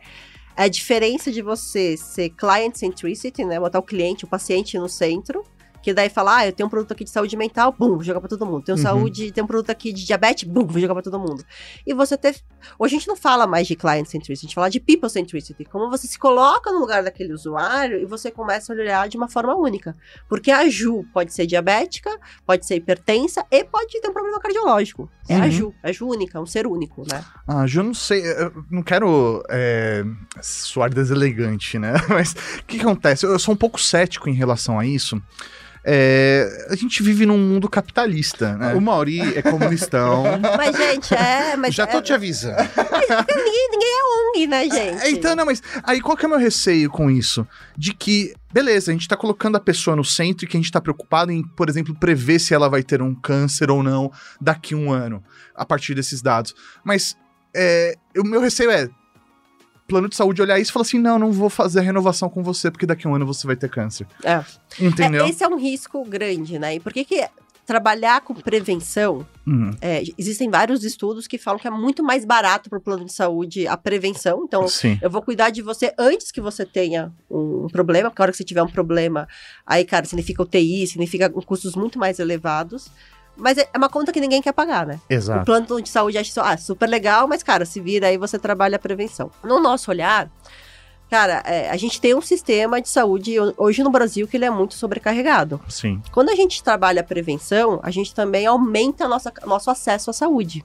A 0.55 0.67
diferença 0.67 1.31
de 1.31 1.41
você 1.41 1.97
ser 1.97 2.29
client 2.29 2.75
centricity, 2.75 3.43
né? 3.43 3.59
Botar 3.59 3.79
o 3.79 3.83
cliente, 3.83 4.25
o 4.25 4.27
paciente 4.27 4.77
no 4.77 4.89
centro. 4.89 5.43
Que 5.81 5.93
daí 5.93 6.09
fala, 6.09 6.37
ah, 6.37 6.45
eu 6.47 6.51
tenho 6.53 6.67
um 6.67 6.69
produto 6.69 6.91
aqui 6.91 7.03
de 7.03 7.09
saúde 7.09 7.35
mental, 7.35 7.75
bum, 7.77 7.89
vou 7.95 8.03
jogar 8.03 8.19
pra 8.19 8.29
todo 8.29 8.45
mundo. 8.45 8.63
Tenho 8.63 8.77
Uhum. 8.77 8.83
saúde, 8.83 9.31
tem 9.31 9.43
um 9.43 9.47
produto 9.47 9.69
aqui 9.69 9.91
de 9.91 10.05
diabetes, 10.05 10.43
bum, 10.47 10.65
vou 10.65 10.79
jogar 10.79 10.93
pra 10.93 11.03
todo 11.03 11.19
mundo. 11.19 11.43
E 11.85 11.93
você 11.93 12.15
ter. 12.17 12.35
Hoje 12.77 12.95
a 12.95 12.99
gente 12.99 13.07
não 13.07 13.15
fala 13.15 13.47
mais 13.47 13.67
de 13.67 13.75
client 13.75 14.05
centricity, 14.05 14.45
a 14.45 14.47
gente 14.47 14.55
fala 14.55 14.69
de 14.69 14.79
people 14.79 15.09
centricity. 15.09 15.65
Como 15.65 15.89
você 15.89 16.07
se 16.07 16.17
coloca 16.19 16.71
no 16.71 16.79
lugar 16.79 17.03
daquele 17.03 17.33
usuário 17.33 17.99
e 17.99 18.05
você 18.05 18.29
começa 18.31 18.71
a 18.71 18.75
olhar 18.75 19.09
de 19.09 19.17
uma 19.17 19.27
forma 19.27 19.55
única. 19.55 19.95
Porque 20.29 20.51
a 20.51 20.69
Ju 20.69 21.03
pode 21.13 21.33
ser 21.33 21.45
diabética, 21.47 22.09
pode 22.45 22.65
ser 22.65 22.75
hipertensa 22.75 23.45
e 23.51 23.63
pode 23.63 23.99
ter 23.99 24.07
um 24.09 24.13
problema 24.13 24.39
cardiológico. 24.39 25.09
É 25.27 25.35
a 25.35 25.45
Uhum. 25.45 25.51
Ju, 25.51 25.75
é 25.83 25.89
a 25.89 25.91
Ju 25.93 26.07
única, 26.09 26.39
um 26.39 26.45
ser 26.45 26.67
único, 26.67 27.01
né? 27.11 27.23
Ah, 27.47 27.65
Ju, 27.65 27.83
não 27.83 27.93
sei, 27.93 28.21
eu 28.25 28.51
não 28.69 28.83
quero 28.83 29.43
é, 29.49 30.03
soar 30.41 30.93
deselegante, 30.93 31.79
né? 31.79 31.93
Mas 32.09 32.33
o 32.59 32.65
que 32.67 32.79
acontece? 32.79 33.25
Eu 33.25 33.39
sou 33.39 33.53
um 33.53 33.57
pouco 33.57 33.79
cético 33.79 34.29
em 34.29 34.33
relação 34.33 34.79
a 34.79 34.85
isso. 34.85 35.21
É, 35.83 36.67
a 36.69 36.75
gente 36.75 37.01
vive 37.01 37.25
num 37.25 37.37
mundo 37.37 37.67
capitalista, 37.67 38.55
né? 38.55 38.73
O 38.75 38.81
Mauri 38.81 39.19
é 39.35 39.41
comunistão. 39.41 40.23
Mas, 40.55 40.75
gente, 40.77 41.13
é. 41.13 41.55
Mas 41.55 41.73
Já 41.73 41.87
tô 41.87 41.97
é, 41.97 42.01
te 42.01 42.13
avisando. 42.13 42.57
ninguém, 42.57 43.69
ninguém 43.71 43.89
é 43.89 44.29
ONG, 44.29 44.47
né, 44.47 44.63
gente? 44.63 45.03
É, 45.03 45.09
então, 45.09 45.35
não, 45.35 45.45
mas 45.45 45.61
aí 45.83 45.99
qual 45.99 46.15
que 46.15 46.23
é 46.23 46.27
o 46.27 46.31
meu 46.31 46.39
receio 46.39 46.89
com 46.89 47.09
isso? 47.09 47.47
De 47.75 47.93
que, 47.93 48.33
beleza, 48.53 48.91
a 48.91 48.93
gente 48.93 49.07
tá 49.07 49.17
colocando 49.17 49.55
a 49.55 49.59
pessoa 49.59 49.95
no 49.95 50.03
centro 50.03 50.45
e 50.45 50.47
que 50.47 50.55
a 50.55 50.59
gente 50.59 50.71
tá 50.71 50.79
preocupado 50.79 51.31
em, 51.31 51.43
por 51.43 51.67
exemplo, 51.67 51.95
prever 51.95 52.39
se 52.39 52.53
ela 52.53 52.69
vai 52.69 52.83
ter 52.83 53.01
um 53.01 53.15
câncer 53.15 53.71
ou 53.71 53.81
não 53.81 54.11
daqui 54.39 54.73
a 54.73 54.77
um 54.77 54.91
ano, 54.91 55.23
a 55.55 55.65
partir 55.65 55.95
desses 55.95 56.21
dados. 56.21 56.53
Mas 56.83 57.15
é, 57.55 57.95
o 58.17 58.23
meu 58.23 58.39
receio 58.39 58.69
é 58.69 58.87
plano 59.91 60.07
de 60.07 60.15
saúde 60.15 60.41
olhar 60.41 60.57
isso 60.57 60.71
e 60.71 60.73
falar 60.73 60.83
assim: 60.83 60.97
não, 60.97 61.19
não 61.19 61.31
vou 61.31 61.49
fazer 61.49 61.79
a 61.79 61.83
renovação 61.83 62.29
com 62.29 62.41
você, 62.41 62.71
porque 62.71 62.85
daqui 62.85 63.05
a 63.05 63.09
um 63.09 63.15
ano 63.15 63.25
você 63.25 63.45
vai 63.45 63.57
ter 63.57 63.69
câncer. 63.69 64.07
É. 64.23 64.43
Entendeu? 64.79 65.25
É, 65.25 65.29
esse 65.29 65.43
é 65.43 65.47
um 65.47 65.57
risco 65.57 66.03
grande, 66.05 66.57
né? 66.57 66.75
E 66.75 66.79
por 66.79 66.93
que 66.93 67.03
que 67.03 67.27
trabalhar 67.65 68.21
com 68.21 68.33
prevenção, 68.33 69.25
Hum, 69.47 69.71
é, 69.81 70.03
existem 70.17 70.49
vários 70.49 70.83
estudos 70.83 71.27
que 71.27 71.37
falam 71.37 71.59
que 71.59 71.67
é 71.67 71.71
muito 71.71 72.03
mais 72.03 72.23
barato 72.23 72.69
para 72.69 72.77
o 72.77 72.81
plano 72.81 73.05
de 73.05 73.13
saúde 73.13 73.67
a 73.67 73.75
prevenção. 73.75 74.43
Então, 74.45 74.67
sim. 74.67 74.99
eu 75.01 75.09
vou 75.09 75.21
cuidar 75.21 75.49
de 75.49 75.61
você 75.61 75.93
antes 75.97 76.31
que 76.31 76.39
você 76.39 76.63
tenha 76.63 77.11
um 77.29 77.67
problema, 77.71 78.09
porque 78.09 78.21
a 78.21 78.23
hora 78.23 78.31
que 78.31 78.37
você 78.37 78.43
tiver 78.43 78.61
um 78.61 78.69
problema, 78.69 79.27
aí, 79.65 79.83
cara, 79.83 80.05
significa 80.05 80.43
UTI, 80.43 80.85
significa 80.85 81.29
custos 81.29 81.75
muito 81.75 81.97
mais 81.97 82.19
elevados. 82.19 82.91
Mas 83.35 83.57
é 83.57 83.67
é 83.73 83.77
uma 83.77 83.89
conta 83.89 84.11
que 84.11 84.19
ninguém 84.19 84.41
quer 84.41 84.51
pagar, 84.51 84.85
né? 84.85 84.99
O 85.09 85.13
Exato. 85.13 85.45
plano 85.45 85.81
de 85.81 85.89
saúde 85.89 86.17
acha 86.17 86.29
isso, 86.29 86.41
ah, 86.41 86.57
super 86.57 86.87
legal, 86.87 87.27
mas, 87.27 87.41
cara, 87.41 87.65
se 87.65 87.79
vira 87.79 88.07
aí 88.07 88.17
você 88.17 88.37
trabalha 88.37 88.75
a 88.75 88.79
prevenção. 88.79 89.31
No 89.43 89.59
nosso 89.59 89.89
olhar, 89.89 90.29
cara, 91.11 91.43
é, 91.45 91.69
a 91.69 91.75
gente 91.75 91.99
tem 91.99 92.15
um 92.15 92.21
sistema 92.21 92.81
de 92.81 92.87
saúde 92.89 93.37
ho- 93.37 93.53
hoje 93.57 93.83
no 93.83 93.91
Brasil 93.91 94.25
que 94.27 94.37
ele 94.37 94.45
é 94.45 94.49
muito 94.49 94.73
sobrecarregado. 94.75 95.59
Sim. 95.67 96.01
Quando 96.11 96.29
a 96.29 96.35
gente 96.35 96.63
trabalha 96.63 97.01
a 97.01 97.03
prevenção, 97.03 97.79
a 97.83 97.91
gente 97.91 98.15
também 98.15 98.45
aumenta 98.47 99.07
nossa, 99.09 99.31
nosso 99.45 99.69
acesso 99.69 100.09
à 100.09 100.13
saúde. 100.13 100.63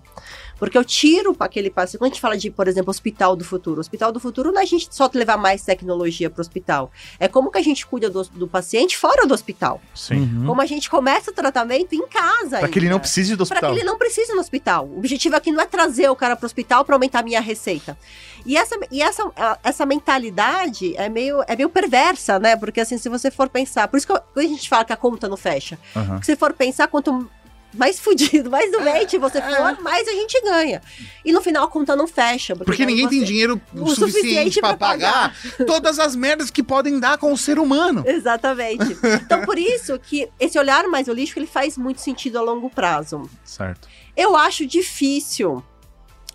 Porque 0.59 0.79
eu 0.79 0.85
tiro 0.85 1.37
aquele 1.39 1.69
paciente. 1.69 1.99
Quando 1.99 2.11
a 2.11 2.15
gente 2.15 2.21
fala 2.21 2.35
de, 2.37 2.51
por 2.51 2.67
exemplo, 2.67 2.89
hospital 2.91 3.37
do 3.37 3.45
futuro, 3.45 3.79
hospital 3.79 4.11
do 4.11 4.19
futuro 4.19 4.51
não 4.53 4.61
é 4.61 4.63
a 4.63 4.67
gente 4.67 4.89
só 4.91 5.11
levar 5.13 5.37
mais 5.37 5.63
tecnologia 5.63 6.31
para 6.31 6.41
o 6.41 6.41
hospital. 6.41 6.91
É 7.21 7.29
como 7.29 7.51
que 7.51 7.59
a 7.59 7.63
gente 7.63 7.85
cuida 7.87 8.09
do, 8.09 8.23
do 8.23 8.49
paciente 8.49 8.97
fora 8.97 9.27
do 9.27 9.35
hospital. 9.35 9.83
Sim. 9.95 10.21
Uhum. 10.21 10.47
Como 10.47 10.63
a 10.63 10.65
gente 10.67 10.89
começa 10.89 11.31
o 11.31 11.35
tratamento 11.35 11.93
em 11.95 12.07
casa. 12.07 12.61
Pra 12.61 12.69
que 12.69 12.79
ele 12.79 12.89
não 12.89 12.99
precise 12.99 13.37
do 13.37 13.45
Para 13.47 13.57
hospital. 13.57 13.73
que 13.75 13.79
ele 13.81 13.85
não 13.87 13.99
precise 13.99 14.33
ir 14.33 14.35
no 14.35 14.41
hospital. 14.41 14.87
O 14.87 14.97
objetivo 14.99 15.37
aqui 15.37 15.53
não 15.53 15.61
é 15.61 15.67
trazer 15.67 16.09
o 16.09 16.17
cara 16.17 16.35
para 16.35 16.45
o 16.45 16.47
hospital 16.47 16.87
para 16.87 16.95
aumentar 16.95 17.19
a 17.19 17.23
minha 17.23 17.41
receita. 17.41 17.99
E 18.47 18.57
essa, 18.57 18.79
e 18.91 19.03
essa, 19.03 19.25
essa 19.63 19.85
mentalidade 19.85 20.97
é 20.97 21.09
meio, 21.09 21.43
é 21.47 21.57
meio 21.57 21.69
perversa, 21.69 22.39
né? 22.39 22.57
Porque 22.57 22.81
assim, 22.81 22.97
se 22.97 23.09
você 23.09 23.31
for 23.31 23.49
pensar, 23.49 23.89
por 23.89 23.97
isso 23.97 24.07
que 24.07 24.41
a 24.41 24.43
gente 24.43 24.69
fala 24.69 24.85
que 24.85 24.93
a 24.93 24.97
conta 24.97 25.29
não 25.29 25.37
fecha. 25.37 25.79
Aham. 25.95 26.23
Se 26.23 26.37
for 26.37 26.53
pensar, 26.53 26.87
quanto 26.87 27.29
mais 27.77 28.01
fudido, 28.01 28.51
mais 28.51 28.71
doente 28.73 29.19
você 29.19 29.41
for, 29.41 29.81
mais 29.83 30.09
a 30.09 30.13
gente 30.13 30.41
ganha. 30.43 30.83
E 31.25 31.33
no 31.33 31.41
final 31.41 31.65
a 31.65 31.69
conta 31.69 31.95
não 31.95 32.07
fecha. 32.07 32.57
Porque 32.57 32.85
daí 32.85 32.87
ninguém 32.87 33.09
tem 33.09 33.23
dinheiro 33.23 33.61
o 33.75 33.89
suficiente 33.89 34.13
suficiente 34.13 34.61
pra 34.61 34.77
pra 34.77 34.89
pagar 34.89 35.37
todas 35.67 35.99
as 35.99 36.17
merdas 36.17 36.51
que 36.51 36.63
podem 36.63 36.99
dar 36.99 37.19
com 37.19 37.33
o 37.33 37.37
ser 37.37 37.59
humano. 37.59 38.03
Exatamente. 38.07 38.97
Então, 39.23 39.45
por 39.45 39.59
isso 39.59 39.99
que 39.99 40.29
esse 40.41 40.59
olhar 40.59 40.87
mais 40.89 41.09
holístico, 41.09 41.39
ele 41.39 41.47
faz 41.47 41.77
muito 41.77 42.01
sentido 42.01 42.39
a 42.39 42.43
longo 42.43 42.71
prazo. 42.71 43.29
Certo. 43.45 43.89
Eu 44.17 44.35
acho 44.35 44.67
difícil. 44.67 45.63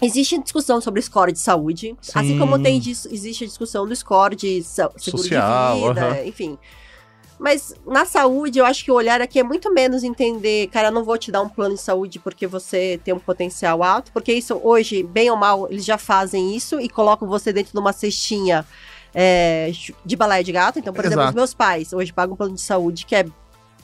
Existe 0.01 0.39
discussão 0.39 0.81
sobre 0.81 1.01
score 1.01 1.31
de 1.31 1.39
saúde, 1.39 1.95
Sim. 2.01 2.11
assim 2.15 2.39
como 2.39 2.57
tem 2.61 2.77
existe 2.77 3.43
a 3.43 3.47
discussão 3.47 3.87
do 3.87 3.95
score 3.95 4.35
de 4.35 4.63
seguro 4.63 4.99
Social, 4.99 5.77
de 5.77 5.87
vida, 5.87 6.25
enfim. 6.25 6.57
Mas 7.41 7.73
na 7.87 8.05
saúde, 8.05 8.59
eu 8.59 8.65
acho 8.65 8.83
que 8.83 8.91
o 8.91 8.93
olhar 8.93 9.19
aqui 9.19 9.39
é 9.39 9.43
muito 9.43 9.73
menos 9.73 10.03
entender, 10.03 10.67
cara, 10.67 10.89
eu 10.89 10.91
não 10.91 11.03
vou 11.03 11.17
te 11.17 11.31
dar 11.31 11.41
um 11.41 11.49
plano 11.49 11.73
de 11.73 11.81
saúde 11.81 12.19
porque 12.19 12.45
você 12.45 12.99
tem 13.03 13.13
um 13.13 13.19
potencial 13.19 13.81
alto, 13.81 14.11
porque 14.11 14.31
isso 14.31 14.59
hoje, 14.63 15.01
bem 15.01 15.31
ou 15.31 15.35
mal, 15.37 15.67
eles 15.69 15.83
já 15.83 15.97
fazem 15.97 16.55
isso 16.55 16.79
e 16.79 16.87
colocam 16.87 17.27
você 17.27 17.51
dentro 17.51 17.71
de 17.71 17.79
uma 17.79 17.93
cestinha 17.93 18.63
é, 19.13 19.71
de 20.05 20.15
balaia 20.15 20.43
de 20.43 20.51
gato. 20.51 20.77
Então, 20.77 20.93
por 20.93 21.03
exemplo, 21.03 21.23
Exato. 21.23 21.29
os 21.29 21.35
meus 21.35 21.53
pais 21.53 21.93
hoje 21.93 22.13
pagam 22.13 22.33
um 22.33 22.37
plano 22.37 22.53
de 22.53 22.61
saúde 22.61 23.07
que 23.07 23.15
é 23.15 23.25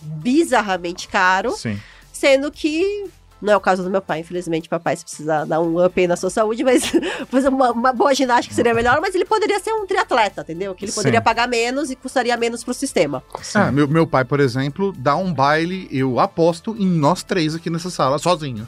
bizarramente 0.02 1.08
caro, 1.08 1.52
Sim. 1.52 1.80
sendo 2.14 2.52
que 2.52 3.06
não 3.42 3.54
é 3.54 3.58
o 3.58 3.62
caso 3.62 3.84
do 3.84 3.90
meu 3.90 4.02
pai, 4.02 4.20
infelizmente, 4.20 4.68
papai, 4.68 4.96
se 4.96 5.04
precisar 5.04 5.46
dar 5.46 5.60
um 5.60 5.84
up 5.84 6.00
aí 6.00 6.08
na 6.08 6.16
sua 6.16 6.30
saúde, 6.30 6.64
mas 6.64 6.92
fazer 7.30 7.50
uma, 7.50 7.72
uma 7.72 7.94
boa 7.94 8.14
ginástica 8.14 8.56
seria 8.56 8.74
melhor, 8.74 9.00
mas 9.02 9.14
ele 9.14 9.26
poderia 9.26 9.60
ser 9.60 9.72
um 9.74 9.86
triatleta, 9.86 10.42
entendeu? 10.42 10.74
Que 10.74 10.86
ele 10.86 10.92
Sim. 10.92 11.00
poderia 11.00 11.22
pagar 11.22 11.48
menos 11.48 11.92
e 11.92 11.96
custaria 11.96 12.36
menos 12.38 12.64
pro 12.64 12.74
sistema. 12.74 13.24
Sim. 13.42 13.60
Ah, 13.60 13.72
meu, 13.72 13.88
meu 13.88 14.08
pai, 14.08 14.26
por 14.26 14.40
exemplo, 14.40 14.92
dá 14.98 15.16
um 15.16 15.34
baile, 15.34 15.88
eu 15.92 16.20
aposto 16.20 16.76
em 16.78 16.88
nós 16.88 17.24
três 17.24 17.56
aqui 17.56 17.70
nessa 17.70 17.90
sala, 17.90 18.18
sozinho. 18.18 18.68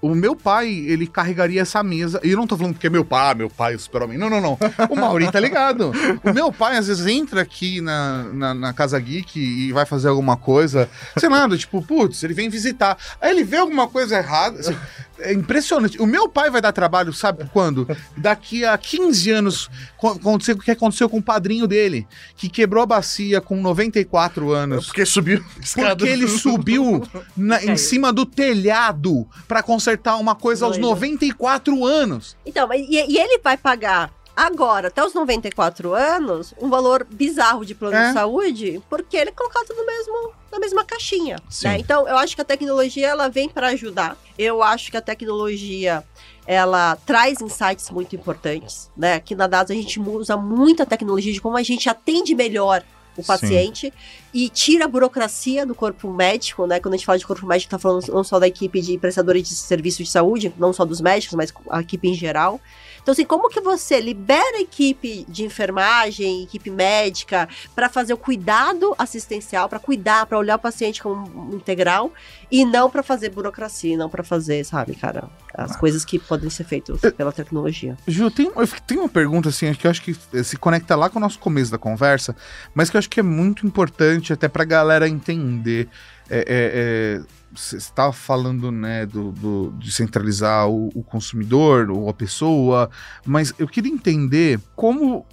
O 0.00 0.14
meu 0.14 0.36
pai, 0.36 0.68
ele 0.68 1.06
carregaria 1.06 1.62
essa 1.62 1.82
mesa. 1.82 2.20
E 2.22 2.30
eu 2.30 2.36
não 2.36 2.46
tô 2.46 2.56
falando 2.56 2.74
porque 2.74 2.86
é 2.86 2.90
meu 2.90 3.04
pai, 3.04 3.34
meu 3.34 3.48
pai, 3.48 3.74
o 3.74 3.78
super-homem. 3.78 4.18
Não, 4.18 4.28
não, 4.28 4.40
não. 4.40 4.58
O 4.90 4.96
Mauri 4.96 5.30
tá 5.32 5.40
ligado. 5.40 5.92
O 6.22 6.32
meu 6.32 6.52
pai, 6.52 6.76
às 6.76 6.86
vezes, 6.86 7.06
entra 7.06 7.40
aqui 7.40 7.80
na, 7.80 8.24
na, 8.24 8.54
na 8.54 8.72
Casa 8.72 8.98
Geek 9.00 9.38
e 9.38 9.72
vai 9.72 9.86
fazer 9.86 10.08
alguma 10.08 10.36
coisa. 10.36 10.88
Sei 11.16 11.28
lá, 11.28 11.48
tipo, 11.56 11.82
putz, 11.82 12.22
ele 12.22 12.34
vem 12.34 12.48
visitar. 12.48 12.96
Aí 13.20 13.30
ele 13.30 13.42
vê 13.42 13.56
alguma 13.56 13.88
coisa 13.88 14.16
errada. 14.18 14.60
assim, 14.60 14.76
é 15.18 15.32
impressionante. 15.32 16.00
O 16.00 16.06
meu 16.06 16.28
pai 16.28 16.50
vai 16.50 16.60
dar 16.60 16.72
trabalho, 16.72 17.12
sabe 17.12 17.48
quando? 17.52 17.86
Daqui 18.16 18.64
a 18.64 18.76
15 18.76 19.30
anos, 19.30 19.70
co- 19.96 20.08
aconteceu 20.10 20.54
o 20.54 20.58
que 20.58 20.70
aconteceu 20.70 21.08
com 21.08 21.18
o 21.18 21.22
padrinho 21.22 21.66
dele, 21.66 22.06
que 22.36 22.48
quebrou 22.48 22.82
a 22.82 22.86
bacia 22.86 23.40
com 23.40 23.60
94 23.60 24.52
anos. 24.52 24.86
Porque 24.86 25.04
subiu. 25.06 25.44
Porque 25.74 26.06
ele 26.08 26.28
subiu 26.38 27.02
na- 27.36 27.62
em 27.62 27.66
Caiu. 27.66 27.78
cima 27.78 28.12
do 28.12 28.24
telhado 28.26 29.26
pra 29.48 29.62
consertar 29.62 30.16
uma 30.16 30.34
coisa 30.34 30.64
aos 30.64 30.76
Doido. 30.76 30.88
94 30.88 31.84
anos. 31.84 32.36
Então, 32.44 32.66
mas- 32.68 32.86
e, 32.88 33.12
e 33.12 33.18
ele 33.18 33.38
vai 33.42 33.56
pagar 33.56 34.12
agora, 34.36 34.88
até 34.88 35.02
os 35.02 35.14
94 35.14 35.94
anos, 35.94 36.52
um 36.60 36.68
valor 36.68 37.06
bizarro 37.10 37.64
de 37.64 37.74
plano 37.74 37.96
É. 37.96 38.08
de 38.08 38.12
saúde, 38.12 38.82
porque 38.88 39.16
ele 39.16 39.30
é 39.30 39.32
colocado 39.32 39.74
no 39.74 39.86
mesmo, 39.86 40.32
na 40.52 40.58
mesma 40.58 40.84
caixinha. 40.84 41.38
Sim. 41.48 41.68
né? 41.68 41.78
Então, 41.78 42.06
eu 42.06 42.16
acho 42.18 42.34
que 42.36 42.42
a 42.42 42.44
tecnologia 42.44 43.08
ela 43.08 43.28
vem 43.28 43.48
para 43.48 43.68
ajudar. 43.68 44.16
Eu 44.38 44.62
acho 44.62 44.90
que 44.90 44.96
a 44.96 45.00
tecnologia 45.00 46.04
ela 46.46 46.96
traz 47.06 47.40
insights 47.40 47.90
muito 47.90 48.14
importantes, 48.14 48.90
né? 48.96 49.14
Aqui 49.14 49.34
na 49.34 49.46
DAS 49.46 49.70
a 49.70 49.74
gente 49.74 49.98
usa 49.98 50.36
muita 50.36 50.84
tecnologia 50.86 51.32
de 51.32 51.40
como 51.40 51.56
a 51.56 51.62
gente 51.62 51.88
atende 51.88 52.34
melhor 52.34 52.84
o 53.16 53.22
Sim. 53.22 53.26
paciente 53.26 53.92
e 54.32 54.48
tira 54.50 54.84
a 54.84 54.88
burocracia 54.88 55.64
do 55.64 55.74
corpo 55.74 56.12
médico, 56.12 56.66
né? 56.66 56.78
Quando 56.78 56.92
a 56.94 56.96
gente 56.98 57.06
fala 57.06 57.18
de 57.18 57.26
corpo 57.26 57.46
médico, 57.46 57.70
tá 57.70 57.78
falando 57.78 58.06
não 58.08 58.22
só 58.22 58.38
da 58.38 58.46
equipe 58.46 58.80
de 58.82 58.98
prestadores 58.98 59.48
de 59.48 59.54
serviço 59.54 60.04
de 60.04 60.10
saúde, 60.10 60.52
não 60.58 60.72
só 60.72 60.84
dos 60.84 61.00
médicos, 61.00 61.34
mas 61.34 61.52
a 61.70 61.80
equipe 61.80 62.06
em 62.08 62.14
geral. 62.14 62.60
Então, 63.06 63.12
assim, 63.12 63.24
como 63.24 63.48
que 63.48 63.60
você 63.60 64.00
libera 64.00 64.56
a 64.56 64.60
equipe 64.60 65.24
de 65.28 65.44
enfermagem, 65.44 66.42
equipe 66.42 66.68
médica, 66.70 67.48
para 67.72 67.88
fazer 67.88 68.12
o 68.12 68.16
cuidado 68.16 68.96
assistencial, 68.98 69.68
para 69.68 69.78
cuidar, 69.78 70.26
para 70.26 70.36
olhar 70.36 70.56
o 70.56 70.58
paciente 70.58 71.00
como 71.00 71.54
integral, 71.54 72.12
e 72.50 72.64
não 72.64 72.90
para 72.90 73.04
fazer 73.04 73.28
burocracia, 73.28 73.96
não 73.96 74.10
para 74.10 74.24
fazer, 74.24 74.64
sabe, 74.64 74.96
cara, 74.96 75.30
as 75.54 75.76
coisas 75.76 76.04
que 76.04 76.18
podem 76.18 76.50
ser 76.50 76.64
feitas 76.64 77.00
pela 77.16 77.30
tecnologia. 77.30 77.96
Ju, 78.08 78.28
tem, 78.28 78.50
eu 78.56 78.68
tem 78.84 78.98
uma 78.98 79.08
pergunta 79.08 79.50
assim, 79.50 79.72
que 79.74 79.86
eu 79.86 79.90
acho 79.92 80.02
que 80.02 80.12
se 80.42 80.56
conecta 80.56 80.96
lá 80.96 81.08
com 81.08 81.20
o 81.20 81.22
nosso 81.22 81.38
começo 81.38 81.70
da 81.70 81.78
conversa, 81.78 82.34
mas 82.74 82.90
que 82.90 82.96
eu 82.96 82.98
acho 82.98 83.08
que 83.08 83.20
é 83.20 83.22
muito 83.22 83.64
importante 83.64 84.32
até 84.32 84.48
pra 84.48 84.64
galera 84.64 85.08
entender. 85.08 85.88
É, 86.28 86.38
é, 86.38 86.44
é, 86.48 87.22
você 87.60 87.76
estava 87.76 88.12
falando, 88.12 88.70
né, 88.70 89.06
do, 89.06 89.32
do- 89.32 89.74
de 89.78 89.90
centralizar 89.92 90.68
o, 90.68 90.88
o 90.94 91.02
consumidor 91.02 91.90
ou 91.90 92.08
a 92.08 92.14
pessoa, 92.14 92.90
mas 93.24 93.52
eu 93.58 93.66
queria 93.66 93.92
entender 93.92 94.60
como 94.74 95.24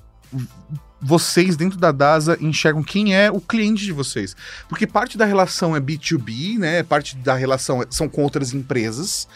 vocês 1.02 1.58
dentro 1.58 1.78
da 1.78 1.92
DASA 1.92 2.38
enxergam 2.40 2.82
quem 2.82 3.14
é 3.14 3.30
o 3.30 3.42
cliente 3.42 3.84
de 3.84 3.92
vocês. 3.92 4.36
Porque 4.70 4.88
parte 4.88 5.18
da 5.18 5.26
relação 5.26 5.76
é 5.76 5.80
B2B, 5.82 6.58
né? 6.58 6.82
Parte 6.82 7.18
da 7.18 7.36
relação 7.36 7.84
é- 7.84 7.88
são 7.90 8.08
com 8.08 8.24
outras 8.24 8.54
empresas 8.54 9.28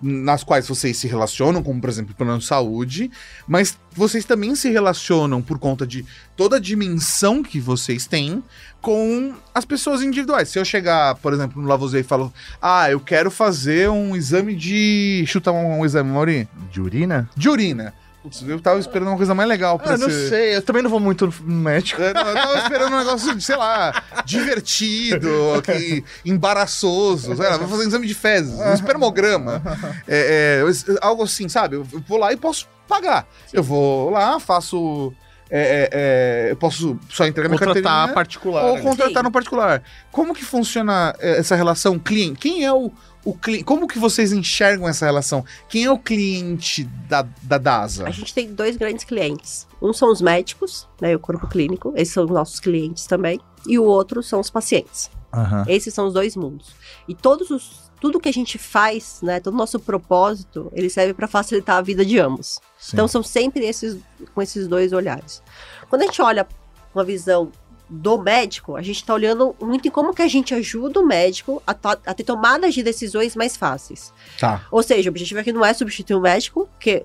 nas 0.00 0.44
quais 0.44 0.68
vocês 0.68 0.96
se 0.96 1.08
relacionam, 1.08 1.62
como 1.62 1.80
por 1.80 1.88
exemplo 1.88 2.12
o 2.12 2.16
plano 2.16 2.38
de 2.38 2.44
saúde, 2.44 3.10
mas 3.48 3.78
vocês 3.92 4.24
também 4.24 4.54
se 4.54 4.70
relacionam 4.70 5.40
por 5.40 5.58
conta 5.58 5.86
de 5.86 6.04
toda 6.36 6.56
a 6.56 6.60
dimensão 6.60 7.42
que 7.42 7.58
vocês 7.58 8.06
têm 8.06 8.42
com 8.80 9.34
as 9.54 9.64
pessoas 9.64 10.02
individuais. 10.02 10.48
Se 10.48 10.58
eu 10.58 10.64
chegar, 10.64 11.14
por 11.16 11.32
exemplo, 11.32 11.60
no 11.60 11.68
Lavoisier 11.68 12.04
e 12.04 12.06
falo, 12.06 12.32
ah, 12.60 12.90
eu 12.90 13.00
quero 13.00 13.30
fazer 13.30 13.88
um 13.88 14.14
exame 14.14 14.54
de. 14.54 15.24
Chuta 15.26 15.50
um, 15.50 15.80
um 15.80 15.84
exame, 15.84 16.10
Mauri. 16.10 16.48
De 16.70 16.80
urina? 16.80 17.28
De 17.36 17.48
urina. 17.48 17.94
Putz, 18.26 18.42
eu 18.42 18.60
tava 18.60 18.80
esperando 18.80 19.06
uma 19.08 19.16
coisa 19.16 19.34
mais 19.36 19.48
legal 19.48 19.78
pra 19.78 19.94
Ah, 19.94 19.98
não 19.98 20.10
ser- 20.10 20.28
sei. 20.30 20.56
Eu 20.56 20.62
também 20.62 20.82
não 20.82 20.90
vou 20.90 20.98
muito 20.98 21.32
no 21.44 21.54
médico. 21.56 22.02
eu, 22.02 22.12
não, 22.12 22.26
eu 22.28 22.34
tava 22.34 22.58
esperando 22.58 22.92
um 22.94 22.98
negócio, 22.98 23.40
sei 23.40 23.56
lá, 23.56 24.02
divertido, 24.24 25.30
que, 25.64 26.02
embaraçoso, 26.24 27.36
sei 27.36 27.48
lá, 27.48 27.56
vou 27.56 27.68
fazer 27.68 27.84
um 27.84 27.88
exame 27.88 28.06
de 28.06 28.14
fezes, 28.14 28.52
um 28.58 28.72
espermograma. 28.72 29.62
É, 30.08 30.62
é, 30.64 30.96
algo 31.00 31.22
assim, 31.22 31.48
sabe? 31.48 31.76
Eu 31.76 31.84
vou 32.08 32.18
lá 32.18 32.32
e 32.32 32.36
posso 32.36 32.66
pagar. 32.88 33.26
Eu 33.52 33.62
vou 33.62 34.10
lá, 34.10 34.40
faço. 34.40 35.12
É, 35.48 35.60
é, 35.60 35.88
é, 35.92 36.50
eu 36.52 36.56
posso 36.56 36.98
só 37.08 37.24
entregar 37.26 37.48
minha 37.48 37.58
Contratar 37.58 37.82
carteirinha 37.82 38.14
particular. 38.14 38.64
ou 38.64 38.74
né? 38.76 38.82
contratar 38.82 39.22
Sim. 39.22 39.22
no 39.22 39.30
particular. 39.30 39.82
Como 40.10 40.34
que 40.34 40.44
funciona 40.44 41.14
é, 41.18 41.38
essa 41.38 41.54
relação 41.54 41.98
cliente? 41.98 42.40
Quem 42.40 42.64
é 42.64 42.72
o, 42.72 42.90
o 43.24 43.34
cliente? 43.34 43.64
Como 43.64 43.86
que 43.86 43.98
vocês 43.98 44.32
enxergam 44.32 44.88
essa 44.88 45.06
relação? 45.06 45.44
Quem 45.68 45.84
é 45.84 45.90
o 45.90 45.98
cliente 45.98 46.84
da, 47.08 47.26
da 47.42 47.58
DASA? 47.58 48.06
A 48.06 48.10
gente 48.10 48.34
tem 48.34 48.52
dois 48.52 48.76
grandes 48.76 49.04
clientes. 49.04 49.66
Um 49.80 49.92
são 49.92 50.10
os 50.10 50.20
médicos, 50.20 50.88
né, 51.00 51.14
o 51.14 51.18
corpo 51.18 51.46
clínico, 51.46 51.92
esses 51.96 52.12
são 52.12 52.24
os 52.24 52.30
nossos 52.30 52.58
clientes 52.58 53.06
também, 53.06 53.40
e 53.66 53.78
o 53.78 53.84
outro 53.84 54.22
são 54.22 54.40
os 54.40 54.50
pacientes. 54.50 55.10
Aham. 55.32 55.64
Esses 55.68 55.92
são 55.92 56.06
os 56.06 56.14
dois 56.14 56.34
mundos. 56.34 56.74
E 57.06 57.14
todos 57.14 57.50
os 57.50 57.85
tudo 58.00 58.20
que 58.20 58.28
a 58.28 58.32
gente 58.32 58.58
faz, 58.58 59.20
né, 59.22 59.40
todo 59.40 59.54
o 59.54 59.56
nosso 59.56 59.80
propósito, 59.80 60.70
ele 60.74 60.90
serve 60.90 61.14
para 61.14 61.26
facilitar 61.26 61.76
a 61.76 61.82
vida 61.82 62.04
de 62.04 62.18
ambos. 62.18 62.60
Sim. 62.78 62.90
Então 62.92 63.08
são 63.08 63.22
sempre 63.22 63.64
esses 63.64 63.96
com 64.34 64.42
esses 64.42 64.68
dois 64.68 64.92
olhares. 64.92 65.42
Quando 65.88 66.02
a 66.02 66.06
gente 66.06 66.20
olha 66.20 66.46
uma 66.94 67.04
visão 67.04 67.50
do 67.88 68.18
médico, 68.18 68.74
a 68.76 68.82
gente 68.82 68.96
está 68.96 69.14
olhando 69.14 69.54
muito 69.60 69.86
em 69.86 69.90
como 69.90 70.12
que 70.12 70.20
a 70.20 70.28
gente 70.28 70.52
ajuda 70.52 71.00
o 71.00 71.06
médico 71.06 71.62
a, 71.66 71.72
to- 71.72 72.00
a 72.04 72.12
ter 72.14 72.24
tomadas 72.24 72.74
de 72.74 72.82
decisões 72.82 73.36
mais 73.36 73.56
fáceis. 73.56 74.12
Tá. 74.40 74.66
Ou 74.70 74.82
seja, 74.82 75.08
o 75.08 75.12
objetivo 75.12 75.40
aqui 75.40 75.52
não 75.52 75.64
é 75.64 75.72
substituir 75.72 76.16
o 76.16 76.20
médico, 76.20 76.68
porque 76.72 77.04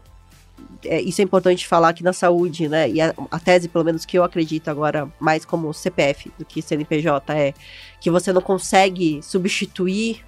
é, 0.83 0.99
isso 0.99 1.21
é 1.21 1.23
importante 1.23 1.67
falar 1.67 1.89
aqui 1.89 2.03
na 2.03 2.13
saúde, 2.13 2.67
né? 2.67 2.89
E 2.89 2.99
a, 2.99 3.13
a 3.29 3.39
tese, 3.39 3.67
pelo 3.69 3.85
menos 3.85 4.05
que 4.05 4.17
eu 4.17 4.23
acredito 4.23 4.69
agora, 4.69 5.07
mais 5.19 5.45
como 5.45 5.71
CPF 5.71 6.31
do 6.39 6.43
que 6.43 6.61
CNPJ, 6.63 7.31
é 7.33 7.53
que 7.99 8.09
você 8.09 8.33
não 8.33 8.41
consegue 8.41 9.21
substituir 9.21 10.25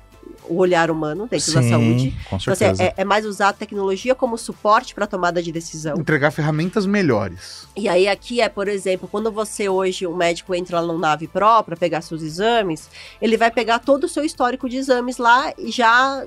o 0.49 0.57
olhar 0.57 0.89
humano 0.91 1.27
dentro 1.27 1.53
da 1.53 1.61
Sim, 1.61 1.69
saúde. 1.69 2.17
Com 2.29 2.35
Então, 2.37 2.53
assim, 2.53 2.65
certeza. 2.65 2.83
é, 2.83 2.93
é 2.97 3.03
mais 3.05 3.25
usar 3.25 3.49
a 3.49 3.53
tecnologia 3.53 4.13
como 4.15 4.37
suporte 4.37 4.93
para 4.93 5.07
tomada 5.07 5.41
de 5.41 5.51
decisão. 5.51 5.95
Entregar 5.97 6.31
ferramentas 6.31 6.85
melhores. 6.85 7.67
E 7.75 7.87
aí 7.87 8.07
aqui 8.07 8.41
é, 8.41 8.49
por 8.49 8.67
exemplo, 8.67 9.07
quando 9.07 9.31
você 9.31 9.69
hoje, 9.69 10.05
o 10.07 10.15
médico 10.15 10.53
entra 10.53 10.79
lá 10.79 10.87
no 10.93 10.99
nave 10.99 11.27
Pro 11.27 11.63
para 11.63 11.75
pegar 11.75 12.01
seus 12.01 12.21
exames, 12.21 12.89
ele 13.21 13.37
vai 13.37 13.51
pegar 13.51 13.79
todo 13.79 14.05
o 14.05 14.09
seu 14.09 14.23
histórico 14.23 14.69
de 14.69 14.77
exames 14.77 15.17
lá 15.17 15.53
e 15.57 15.71
já 15.71 16.25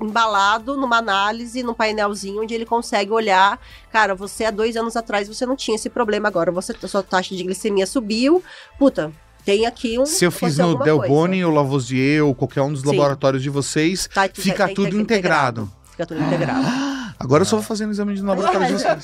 embalado 0.00 0.76
numa 0.76 0.98
análise, 0.98 1.62
num 1.62 1.74
painelzinho, 1.74 2.42
onde 2.42 2.54
ele 2.54 2.64
consegue 2.64 3.10
olhar, 3.10 3.60
cara, 3.90 4.14
você 4.14 4.44
há 4.44 4.50
dois 4.50 4.76
anos 4.76 4.96
atrás 4.96 5.26
você 5.26 5.44
não 5.44 5.56
tinha 5.56 5.74
esse 5.74 5.90
problema, 5.90 6.28
agora 6.28 6.52
você, 6.52 6.72
sua 6.86 7.02
taxa 7.02 7.34
de 7.34 7.42
glicemia 7.42 7.86
subiu, 7.86 8.42
puta, 8.78 9.12
tem 9.48 9.64
aqui 9.64 9.98
um. 9.98 10.04
Se 10.04 10.26
eu 10.26 10.30
fiz 10.30 10.58
no 10.58 10.78
Delboni, 10.78 11.42
ou 11.42 11.50
Lavoisier, 11.50 12.22
ou 12.22 12.34
qualquer 12.34 12.60
um 12.60 12.70
dos 12.70 12.82
Sim. 12.82 12.88
laboratórios 12.88 13.42
de 13.42 13.48
vocês, 13.48 14.06
tá, 14.12 14.28
fica 14.30 14.68
tudo 14.68 15.00
integrado. 15.00 15.62
integrado. 15.62 15.72
Fica 15.90 16.04
tudo 16.06 16.22
integrado. 16.22 16.66
Agora 17.18 17.40
eu 17.40 17.46
só 17.46 17.56
vou 17.56 17.64
fazendo 17.64 17.90
exame 17.90 18.14
de 18.14 18.20
laboratório 18.20 18.66
de 18.66 18.72
vocês. 18.74 19.02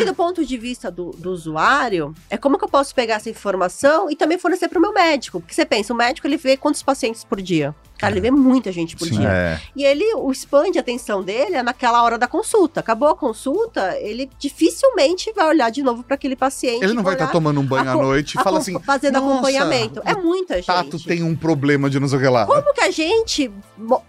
e 0.00 0.04
do 0.06 0.14
ponto 0.14 0.46
de 0.46 0.56
vista 0.56 0.90
do, 0.90 1.10
do, 1.10 1.30
usuário, 1.30 2.14
é 2.30 2.38
como 2.38 2.58
que 2.58 2.64
eu 2.64 2.68
posso 2.68 2.94
pegar 2.94 3.16
essa 3.16 3.28
informação 3.28 4.10
e 4.10 4.16
também 4.16 4.38
fornecer 4.38 4.66
para 4.66 4.78
o 4.78 4.82
meu 4.82 4.94
médico? 4.94 5.40
Porque 5.40 5.54
você 5.54 5.66
pensa, 5.66 5.92
o 5.92 5.96
médico 5.96 6.26
ele 6.26 6.38
vê 6.38 6.56
quantos 6.56 6.82
pacientes 6.82 7.22
por 7.22 7.40
dia? 7.40 7.74
Cara, 8.00 8.14
ele 8.14 8.20
vê 8.20 8.30
muita 8.30 8.72
gente 8.72 8.96
por 8.96 9.06
Sim, 9.06 9.18
dia. 9.18 9.28
É. 9.28 9.60
E 9.76 9.84
ele, 9.84 10.14
o 10.14 10.32
expande 10.32 10.78
a 10.78 10.80
atenção 10.80 11.22
dele 11.22 11.56
é 11.56 11.62
naquela 11.62 12.02
hora 12.02 12.16
da 12.16 12.26
consulta. 12.26 12.80
Acabou 12.80 13.08
a 13.08 13.14
consulta, 13.14 13.94
ele 13.98 14.30
dificilmente 14.38 15.30
vai 15.36 15.46
olhar 15.48 15.70
de 15.70 15.82
novo 15.82 16.02
para 16.02 16.14
aquele 16.14 16.34
paciente. 16.34 16.82
Ele 16.82 16.94
não 16.94 17.02
vai 17.02 17.12
estar 17.12 17.26
tá 17.26 17.32
tomando 17.32 17.60
um 17.60 17.66
banho 17.66 17.90
à 17.90 17.94
noite 17.94 18.38
e 18.38 18.42
fala 18.42 18.58
assim. 18.58 18.78
Fazendo 18.80 19.18
acompanhamento. 19.18 20.00
É 20.04 20.14
muita 20.14 20.54
gente. 20.54 20.66
Tato 20.66 20.98
tem 21.04 21.22
um 21.22 21.36
problema 21.36 21.90
de 21.90 22.00
não 22.00 22.08
sei 22.08 22.18
o 22.18 22.20
que 22.22 22.28
lá. 22.28 22.46
Como 22.46 22.72
que 22.72 22.80
a 22.80 22.90
gente 22.90 23.50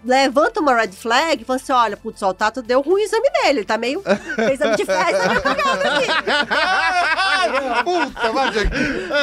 levanta 0.02 0.60
uma 0.60 0.74
red 0.74 0.92
flag 0.92 1.42
e 1.42 1.44
fala 1.44 1.58
assim: 1.58 1.72
olha, 1.72 1.96
putz, 1.96 2.22
o 2.22 2.32
Tato 2.32 2.62
deu 2.62 2.80
ruim 2.80 3.02
o 3.02 3.04
exame 3.04 3.30
dele. 3.30 3.58
Ele 3.58 3.64
tá 3.64 3.76
meio. 3.76 4.02
exame 4.52 4.76
de 4.76 4.84
festa, 4.86 5.18
tá 5.18 5.28
meio 5.28 5.42
cagado 5.42 5.82
aqui. 5.82 6.06
Puta, 7.84 8.32
vai, 8.32 8.52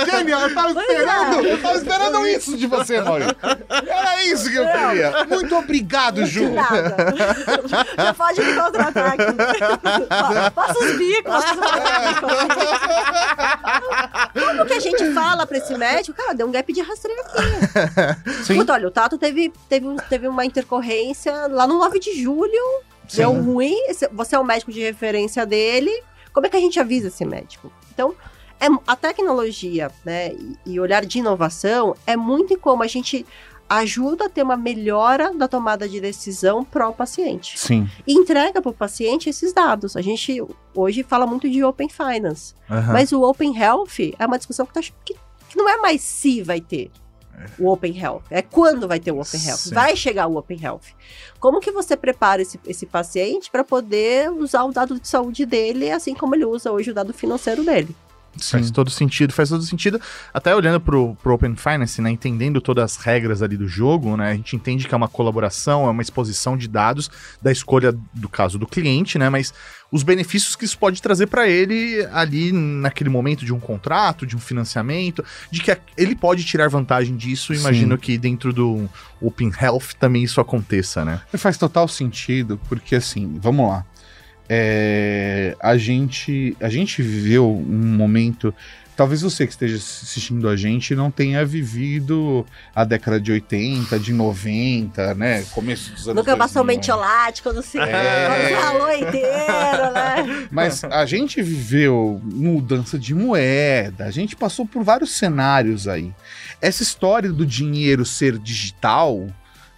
Genial, 0.06 0.42
eu 0.42 0.54
tava 0.54 0.74
pois 0.74 0.90
esperando. 0.90 1.46
É. 1.46 1.54
Eu 1.54 1.62
tava 1.62 1.78
esperando 1.78 2.28
isso 2.28 2.58
de 2.58 2.68
você, 2.68 3.02
Maurício. 3.02 3.36
Era 3.70 4.24
isso 4.26 4.50
que 4.50 4.59
eu 4.60 4.72
queria. 4.72 5.26
Muito 5.26 5.56
obrigado, 5.56 6.26
Ju. 6.26 6.52
Nada. 6.52 6.96
Já 7.98 8.14
pode 8.14 8.42
me 8.42 8.54
contratar 8.54 9.14
aqui. 9.14 9.36
Faça 10.54 10.80
os 10.80 10.98
bicos. 10.98 11.46
Como 14.34 14.66
que 14.66 14.74
a 14.74 14.80
gente 14.80 15.14
fala 15.14 15.46
pra 15.46 15.58
esse 15.58 15.76
médico? 15.78 16.18
Cara, 16.18 16.34
deu 16.34 16.48
um 16.48 16.52
gap 16.52 16.72
de 16.72 16.82
rastreio 16.82 17.20
aqui. 17.22 18.44
Sim. 18.44 18.58
Puta, 18.58 18.74
olha, 18.74 18.88
o 18.88 18.92
Tato 18.92 19.18
teve, 19.18 19.52
teve, 19.68 19.88
teve 20.10 20.28
uma 20.28 20.46
intercorrência 20.46 21.48
lá 21.48 21.66
no 21.66 21.78
9 21.80 22.00
de 22.00 22.22
julho. 22.22 22.62
Sim. 23.08 23.18
Deu 23.18 23.32
ruim. 23.34 23.78
Você 24.12 24.36
é 24.36 24.40
o 24.40 24.44
médico 24.44 24.72
de 24.72 24.82
referência 24.82 25.46
dele. 25.46 25.92
Como 26.34 26.46
é 26.46 26.50
que 26.50 26.58
a 26.58 26.62
gente 26.62 26.80
avisa 26.80 27.08
esse 27.08 27.26
médico? 27.26 27.72
Então, 27.92 28.16
é, 28.60 28.68
a 28.86 28.96
tecnologia 28.96 29.90
né, 30.04 30.36
e, 30.66 30.80
olhar 30.80 31.06
de 31.06 31.20
inovação 31.20 31.96
é 32.06 32.18
muito 32.18 32.54
em 32.54 32.58
como 32.58 32.84
a 32.84 32.88
gente 32.88 33.26
ajuda 33.70 34.26
a 34.26 34.30
ter 34.30 34.42
uma 34.42 34.58
melhora 34.58 35.32
da 35.32 35.48
tomada 35.48 35.88
de 35.88 36.02
decisão 36.02 36.66
para 36.66 36.90
o 36.90 36.94
paciente. 36.94 37.60
Sim. 37.60 37.88
E 38.08 38.14
entrega 38.14 38.62
para 38.62 38.72
o 38.72 38.74
paciente 38.74 39.30
esses 39.30 39.54
dados. 39.54 39.96
A 39.96 40.02
gente 40.02 40.44
hoje 40.74 41.04
fala 41.04 41.28
muito 41.28 41.48
de 41.48 41.64
Open 41.64 41.88
Finance, 41.88 42.56
uhum. 42.68 42.94
mas 42.94 43.12
o 43.12 43.22
Open 43.22 43.56
Health 43.56 44.16
é 44.18 44.26
uma 44.26 44.38
discussão 44.38 44.66
que, 44.66 44.74
tá, 44.74 44.82
que, 44.82 45.14
que 45.14 45.58
não 45.58 45.70
é 45.70 45.78
mais 45.78 46.02
se 46.02 46.42
vai 46.42 46.60
ter 46.60 46.90
o 47.58 47.72
Open 47.72 47.98
Health. 47.98 48.24
É 48.30 48.42
quando 48.42 48.88
vai 48.88 49.00
ter 49.00 49.12
o 49.12 49.20
Open 49.20 49.40
Health. 49.46 49.58
Sim. 49.58 49.74
Vai 49.74 49.96
chegar 49.96 50.28
o 50.28 50.36
Open 50.36 50.60
Health. 50.62 50.94
Como 51.40 51.60
que 51.60 51.72
você 51.72 51.96
prepara 51.96 52.42
esse, 52.42 52.60
esse 52.66 52.86
paciente 52.86 53.50
para 53.50 53.64
poder 53.64 54.32
usar 54.32 54.64
o 54.64 54.72
dado 54.72 55.00
de 55.00 55.08
saúde 55.08 55.46
dele, 55.46 55.92
assim 55.92 56.14
como 56.14 56.36
ele 56.36 56.46
usa 56.46 56.72
hoje 56.72 56.92
o 56.92 56.94
dado 56.94 57.14
financeiro 57.14 57.64
dele? 57.64 57.96
Sim. 58.38 58.52
Faz 58.52 58.72
todo 58.72 58.90
sentido, 58.90 59.34
faz 59.34 59.50
todo 59.50 59.64
sentido. 59.64 60.00
Até 60.34 60.56
olhando 60.56 60.80
pro, 60.80 61.16
pro 61.16 61.34
Open 61.34 61.56
Finance, 61.56 62.02
né, 62.02 62.10
entendendo 62.10 62.62
todas 62.62 62.84
as 62.84 62.98
regras 62.98 63.42
ali 63.42 63.58
do 63.58 63.68
jogo, 63.68 64.16
né, 64.16 64.32
a 64.32 64.36
gente 64.36 64.56
entende 64.56 64.88
que 64.88 64.94
é 64.94 64.98
uma 64.98 65.08
colaboração, 65.08 65.86
é 65.88 65.90
uma 65.90 66.02
exposição 66.02 66.58
de 66.58 66.68
dados 66.68 67.10
da 67.42 67.52
escolha 67.52 67.92
do 68.14 68.30
caso 68.30 68.58
do 68.58 68.68
cliente, 68.68 69.18
né, 69.18 69.30
mas 69.30 69.54
os 69.92 70.04
benefícios 70.04 70.56
que 70.56 70.66
isso 70.66 70.78
pode 70.78 71.02
trazer 71.02 71.28
para 71.28 71.48
ele 71.48 72.06
ali 72.12 72.52
naquele 72.52 73.10
momento 73.10 73.44
de 73.44 73.54
um 73.54 73.60
contrato, 73.60 74.26
de 74.26 74.36
um 74.36 74.40
financiamento, 74.40 75.26
de 75.52 75.62
que 75.62 75.76
ele 75.98 76.16
pode 76.16 76.44
tirar 76.44 76.70
vantagem 76.70 77.16
disso. 77.16 77.54
Imagino 77.54 77.98
que 77.98 78.18
dentro 78.18 78.54
do 78.54 78.88
Open 79.20 79.52
Health 79.60 79.96
também 80.00 80.24
isso 80.24 80.40
aconteça, 80.40 81.04
né? 81.04 81.22
Faz 81.34 81.58
total 81.58 81.88
sentido, 81.88 82.60
porque 82.70 82.96
assim, 82.96 83.40
vamos 83.42 83.68
lá 83.68 83.86
é, 84.50 85.56
a 85.60 85.78
gente 85.78 86.58
a 86.60 86.70
gente 86.70 87.04
viveu 87.04 87.48
um 87.48 87.96
momento 87.96 88.54
talvez 89.00 89.22
você 89.22 89.46
que 89.46 89.54
esteja 89.54 89.78
assistindo 89.78 90.50
a 90.50 90.58
gente 90.58 90.94
não 90.94 91.10
tenha 91.10 91.46
vivido 91.46 92.46
a 92.76 92.84
década 92.84 93.18
de 93.18 93.32
80, 93.32 93.98
de 93.98 94.12
90, 94.12 95.14
né? 95.14 95.44
Começo 95.52 95.94
dos 95.94 96.10
anos 96.10 96.18
Nunca 96.18 96.36
passou 96.36 96.66
mentiolate 96.66 97.42
quando 97.42 97.62
se 97.62 97.78
é... 97.78 98.56
ralou 98.60 98.92
inteiro, 98.92 99.94
né? 99.94 100.48
Mas 100.52 100.84
a 100.84 101.06
gente 101.06 101.42
viveu 101.42 102.20
mudança 102.26 103.00
de 103.00 103.16
moeda, 103.16 104.04
a 104.04 104.12
gente 104.12 104.36
passou 104.36 104.66
por 104.66 104.84
vários 104.84 105.12
cenários 105.12 105.88
aí. 105.88 106.12
Essa 106.60 106.84
história 106.84 107.32
do 107.32 107.46
dinheiro 107.46 108.04
ser 108.04 108.38
digital, 108.38 109.30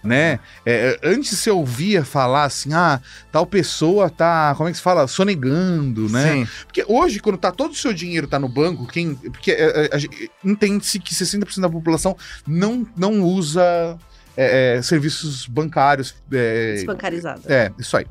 né? 0.02 0.40
É, 0.66 0.98
antes 1.02 1.38
você 1.38 1.50
ouvia 1.50 2.04
falar 2.04 2.44
assim, 2.44 2.72
ah, 2.72 3.00
tal 3.30 3.46
pessoa 3.46 4.10
tá, 4.10 4.54
como 4.56 4.68
é 4.68 4.72
que 4.72 4.78
se 4.78 4.82
fala, 4.82 5.06
sonegando, 5.06 6.08
né? 6.08 6.32
Sim. 6.32 6.48
Porque 6.66 6.84
hoje, 6.88 7.20
quando 7.20 7.38
tá 7.38 7.52
todo 7.52 7.72
o 7.72 7.76
seu 7.76 7.92
dinheiro 7.92 8.26
tá 8.26 8.38
no 8.38 8.48
banco, 8.48 8.86
quem, 8.86 9.14
porque 9.14 9.52
é, 9.52 9.86
é, 9.86 9.98
entende-se 10.44 10.98
que 10.98 11.14
60% 11.14 11.60
da 11.60 11.70
população 11.70 12.16
não, 12.46 12.86
não 12.96 13.22
usa 13.22 13.98
é, 14.36 14.76
é, 14.76 14.82
serviços 14.82 15.46
bancários. 15.46 16.14
É, 16.32 16.74
Desbancarizados. 16.74 17.46
É, 17.46 17.70
isso 17.78 17.96
aí. 17.96 18.06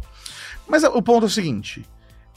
Mas 0.67 0.83
o 0.83 1.01
ponto 1.01 1.23
é 1.23 1.27
o 1.27 1.29
seguinte, 1.29 1.85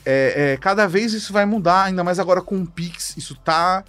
é, 0.05 0.59
cada 0.61 0.87
vez 0.87 1.13
isso 1.13 1.33
vai 1.33 1.47
mudar, 1.47 1.85
ainda 1.85 2.03
mais 2.03 2.19
agora 2.19 2.43
com 2.43 2.61
o 2.61 2.67
Pix, 2.67 3.17
isso 3.17 3.37
tá 3.37 3.85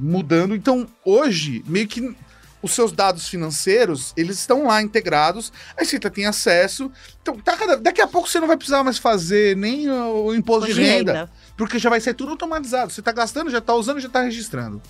mudando. 0.00 0.54
Então, 0.56 0.88
hoje, 1.04 1.62
meio 1.66 1.86
que 1.86 2.16
os 2.64 2.72
seus 2.72 2.92
dados 2.92 3.28
financeiros, 3.28 4.14
eles 4.16 4.38
estão 4.38 4.66
lá 4.66 4.80
integrados, 4.80 5.52
a 5.78 5.84
Cita 5.84 6.08
tem 6.08 6.24
acesso. 6.24 6.90
Então, 7.20 7.38
tá, 7.38 7.54
daqui 7.76 8.00
a 8.00 8.08
pouco 8.08 8.26
você 8.26 8.40
não 8.40 8.48
vai 8.48 8.56
precisar 8.56 8.82
mais 8.82 8.96
fazer 8.96 9.54
nem 9.54 9.86
o, 9.90 10.24
o 10.28 10.34
imposto 10.34 10.66
de, 10.68 10.72
de 10.72 10.82
renda, 10.82 11.12
renda, 11.12 11.32
porque 11.58 11.78
já 11.78 11.90
vai 11.90 12.00
ser 12.00 12.14
tudo 12.14 12.30
automatizado. 12.30 12.90
Você 12.90 13.00
está 13.00 13.12
gastando, 13.12 13.50
já 13.50 13.58
está 13.58 13.74
usando, 13.74 14.00
já 14.00 14.06
está 14.06 14.22
registrando. 14.22 14.80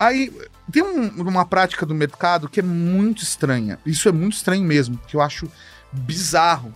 Aí, 0.00 0.32
tem 0.72 0.82
um, 0.82 1.08
uma 1.20 1.44
prática 1.44 1.84
do 1.84 1.94
mercado 1.94 2.48
que 2.48 2.60
é 2.60 2.62
muito 2.62 3.22
estranha. 3.22 3.78
Isso 3.84 4.08
é 4.08 4.12
muito 4.12 4.32
estranho 4.32 4.64
mesmo, 4.64 4.98
que 5.06 5.14
eu 5.14 5.20
acho 5.20 5.46
bizarro. 5.92 6.72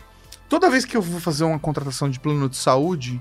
Toda 0.47 0.69
vez 0.69 0.85
que 0.85 0.95
eu 0.95 1.01
vou 1.01 1.21
fazer 1.21 1.45
uma 1.45 1.59
contratação 1.59 2.11
de 2.11 2.21
plano 2.21 2.51
de 2.51 2.57
saúde, 2.59 3.19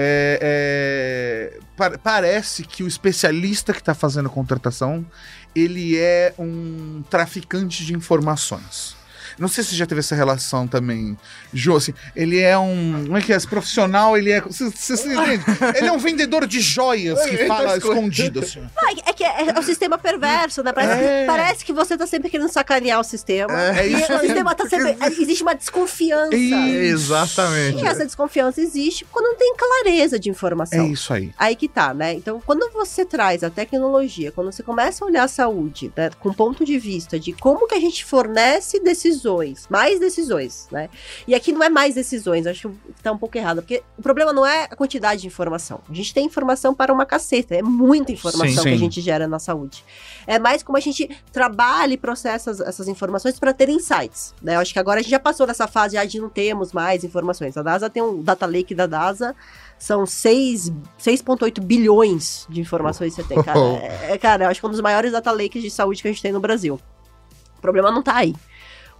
é, 0.00 0.38
é, 0.40 1.60
pa 1.76 1.98
parece 1.98 2.62
que 2.62 2.84
o 2.84 2.86
especialista 2.86 3.72
que 3.72 3.80
está 3.80 3.94
fazendo 3.94 4.26
a 4.26 4.30
contratação 4.30 5.04
ele 5.56 5.98
é 5.98 6.32
um 6.38 7.02
traficante 7.10 7.84
de 7.84 7.94
informações. 7.94 8.94
Não 9.38 9.48
sei 9.48 9.64
se 9.64 9.74
já 9.74 9.86
teve 9.86 10.00
essa 10.00 10.14
relação 10.14 10.66
também, 10.66 11.16
Jô, 11.52 11.76
assim, 11.76 11.94
ele 12.14 12.38
é 12.38 12.58
um. 12.58 13.04
Como 13.06 13.16
é 13.16 13.22
que 13.22 13.32
é? 13.32 13.36
Esse 13.36 13.46
profissional, 13.46 14.16
ele 14.16 14.30
é. 14.32 14.40
Você, 14.40 14.70
você, 14.70 14.94
entende? 15.14 15.44
Ele 15.78 15.86
é 15.86 15.92
um 15.92 15.98
vendedor 15.98 16.46
de 16.46 16.60
joias 16.60 17.20
que 17.26 17.46
fala 17.46 17.76
escondido, 17.76 18.40
assim. 18.40 18.60
Não, 18.60 18.88
é 18.88 19.12
que 19.12 19.24
é, 19.24 19.48
é, 19.48 19.58
o 19.58 19.62
sistema 19.62 19.96
perverso, 19.96 20.62
né? 20.62 20.72
Parece, 20.72 21.02
é. 21.02 21.20
que, 21.20 21.26
parece 21.26 21.64
que 21.64 21.72
você 21.72 21.96
tá 21.96 22.06
sempre 22.06 22.28
querendo 22.28 22.50
sacanear 22.50 23.00
o 23.00 23.04
sistema. 23.04 23.52
É, 23.52 23.80
é 23.80 23.86
isso. 23.86 24.12
o 24.12 24.18
sistema 24.18 24.54
tá 24.54 24.68
sempre. 24.68 24.96
Existe 25.20 25.42
uma 25.42 25.54
desconfiança. 25.54 26.34
exatamente. 26.34 27.82
E 27.82 27.86
essa 27.86 28.04
desconfiança 28.04 28.60
existe 28.60 29.04
quando 29.10 29.28
não 29.28 29.36
tem 29.36 29.54
clareza 29.56 30.18
de 30.18 30.30
informação. 30.30 30.86
É 30.86 30.88
isso 30.88 31.12
aí. 31.12 31.32
Aí 31.38 31.54
que 31.54 31.68
tá, 31.68 31.92
né? 31.92 32.14
Então, 32.14 32.40
quando 32.44 32.70
você 32.72 33.04
traz 33.04 33.42
a 33.42 33.50
tecnologia, 33.50 34.32
quando 34.32 34.50
você 34.50 34.62
começa 34.62 35.04
a 35.04 35.08
olhar 35.08 35.24
a 35.24 35.28
saúde, 35.28 35.92
né, 35.96 36.10
com 36.18 36.32
ponto 36.32 36.64
de 36.64 36.78
vista 36.78 37.18
de 37.18 37.32
como 37.32 37.66
que 37.66 37.74
a 37.74 37.80
gente 37.80 38.04
fornece 38.04 38.80
decisões 38.80 39.17
decisões, 39.18 39.66
mais 39.68 40.00
decisões, 40.00 40.68
né? 40.70 40.88
E 41.26 41.34
aqui 41.34 41.52
não 41.52 41.62
é 41.62 41.68
mais 41.68 41.94
decisões, 41.94 42.46
acho 42.46 42.68
que 42.68 43.02
tá 43.02 43.12
um 43.12 43.18
pouco 43.18 43.36
errado, 43.36 43.62
porque 43.62 43.82
o 43.96 44.02
problema 44.02 44.32
não 44.32 44.46
é 44.46 44.64
a 44.64 44.76
quantidade 44.76 45.22
de 45.22 45.26
informação. 45.26 45.80
A 45.88 45.94
gente 45.94 46.14
tem 46.14 46.26
informação 46.26 46.74
para 46.74 46.92
uma 46.92 47.04
caceta, 47.04 47.54
é 47.54 47.62
muita 47.62 48.12
informação 48.12 48.48
sim, 48.48 48.54
sim. 48.56 48.68
que 48.68 48.74
a 48.74 48.78
gente 48.78 49.00
gera 49.00 49.26
na 49.26 49.38
saúde. 49.38 49.84
É 50.26 50.38
mais 50.38 50.62
como 50.62 50.78
a 50.78 50.80
gente 50.80 51.08
trabalha 51.32 51.92
e 51.92 51.96
processa 51.96 52.50
essas 52.66 52.88
informações 52.88 53.38
para 53.38 53.52
ter 53.52 53.68
insights, 53.68 54.34
né? 54.42 54.56
Eu 54.56 54.60
acho 54.60 54.72
que 54.72 54.78
agora 54.78 55.00
a 55.00 55.02
gente 55.02 55.10
já 55.10 55.20
passou 55.20 55.46
dessa 55.46 55.66
fase 55.66 55.96
já 55.96 56.04
de 56.04 56.20
não 56.20 56.28
temos 56.28 56.72
mais 56.72 57.04
informações. 57.04 57.56
A 57.56 57.62
DASA 57.62 57.90
tem 57.90 58.02
um 58.02 58.22
data 58.22 58.46
lake 58.46 58.74
da 58.74 58.86
DASA 58.86 59.34
são 59.78 60.02
6,8 60.02 61.60
bilhões 61.60 62.46
de 62.50 62.60
informações 62.60 63.14
que 63.14 63.22
você 63.22 63.28
tem, 63.28 63.42
cara. 63.42 63.58
É, 63.78 64.12
é, 64.12 64.18
cara, 64.18 64.44
eu 64.44 64.48
acho 64.48 64.60
que 64.60 64.66
é 64.66 64.68
um 64.68 64.72
dos 64.72 64.80
maiores 64.80 65.12
data 65.12 65.30
lakes 65.30 65.62
de 65.62 65.70
saúde 65.70 66.02
que 66.02 66.08
a 66.08 66.10
gente 66.10 66.22
tem 66.22 66.32
no 66.32 66.40
Brasil. 66.40 66.80
O 67.56 67.60
problema 67.60 67.90
não 67.90 68.02
tá 68.02 68.16
aí. 68.16 68.34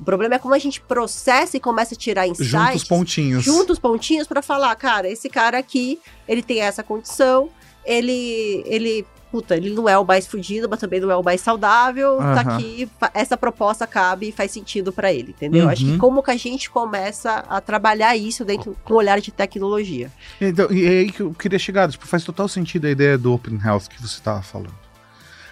O 0.00 0.04
problema 0.04 0.36
é 0.36 0.38
como 0.38 0.54
a 0.54 0.58
gente 0.58 0.80
processa 0.80 1.56
e 1.56 1.60
começa 1.60 1.94
a 1.94 1.96
tirar 1.96 2.26
insights. 2.26 2.50
Junta 2.50 2.76
os 2.76 2.84
pontinhos. 2.84 3.44
Junta 3.44 3.72
os 3.72 3.78
pontinhos 3.78 4.26
para 4.26 4.42
falar, 4.42 4.74
cara, 4.76 5.08
esse 5.08 5.28
cara 5.28 5.58
aqui, 5.58 5.98
ele 6.26 6.42
tem 6.42 6.60
essa 6.60 6.82
condição, 6.82 7.50
ele, 7.84 8.62
ele 8.66 9.04
puta, 9.30 9.56
ele 9.56 9.70
não 9.70 9.88
é 9.88 9.98
o 9.98 10.04
mais 10.04 10.26
fudido, 10.26 10.68
mas 10.68 10.80
também 10.80 11.00
não 11.00 11.10
é 11.10 11.16
o 11.16 11.22
mais 11.22 11.40
saudável, 11.40 12.16
tá 12.18 12.40
Aham. 12.40 12.56
aqui, 12.56 12.88
essa 13.12 13.36
proposta 13.36 13.86
cabe 13.86 14.28
e 14.28 14.32
faz 14.32 14.50
sentido 14.50 14.92
pra 14.92 15.12
ele, 15.12 15.30
entendeu? 15.30 15.64
Uhum. 15.64 15.70
Acho 15.70 15.84
que 15.84 15.98
como 15.98 16.22
que 16.22 16.30
a 16.30 16.36
gente 16.36 16.70
começa 16.70 17.44
a 17.48 17.60
trabalhar 17.60 18.16
isso 18.16 18.44
dentro 18.44 18.76
com 18.84 18.94
um 18.94 18.96
olhar 18.96 19.20
de 19.20 19.30
tecnologia. 19.30 20.10
Então, 20.40 20.70
e 20.72 20.84
é 20.86 20.88
aí 20.88 21.12
que 21.12 21.20
eu 21.20 21.34
queria 21.34 21.58
chegar, 21.58 21.90
tipo, 21.90 22.06
faz 22.06 22.24
total 22.24 22.48
sentido 22.48 22.86
a 22.86 22.90
ideia 22.90 23.18
do 23.18 23.32
Open 23.32 23.60
Health 23.62 23.88
que 23.90 24.00
você 24.00 24.14
estava 24.14 24.42
falando. 24.42 24.87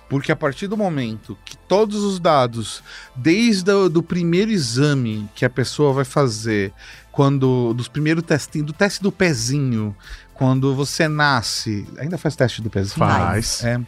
Porque 0.09 0.31
a 0.31 0.37
partir 0.37 0.69
do 0.69 0.77
momento 0.77 1.37
que 1.45 1.57
todos 1.57 2.05
os 2.05 2.21
dados, 2.21 2.83
desde 3.15 3.73
o 3.73 3.89
do 3.89 4.03
primeiro 4.03 4.51
exame 4.51 5.29
que 5.35 5.45
a 5.45 5.51
pessoa 5.51 5.93
vai 5.93 6.05
fazer, 6.05 6.73
quando 7.11 7.75
dos 7.75 7.89
primeiros 7.89 8.23
testes, 8.23 8.63
do 8.63 8.73
teste 8.73 9.03
do 9.03 9.11
pezinho, 9.11 9.97
quando 10.35 10.75
você 10.75 11.09
nasce, 11.09 11.87
ainda 11.99 12.17
faz 12.17 12.37
teste 12.37 12.63
do 12.63 12.71
pezinho? 12.71 12.99
Faz. 12.99 13.65
É, 13.65 13.81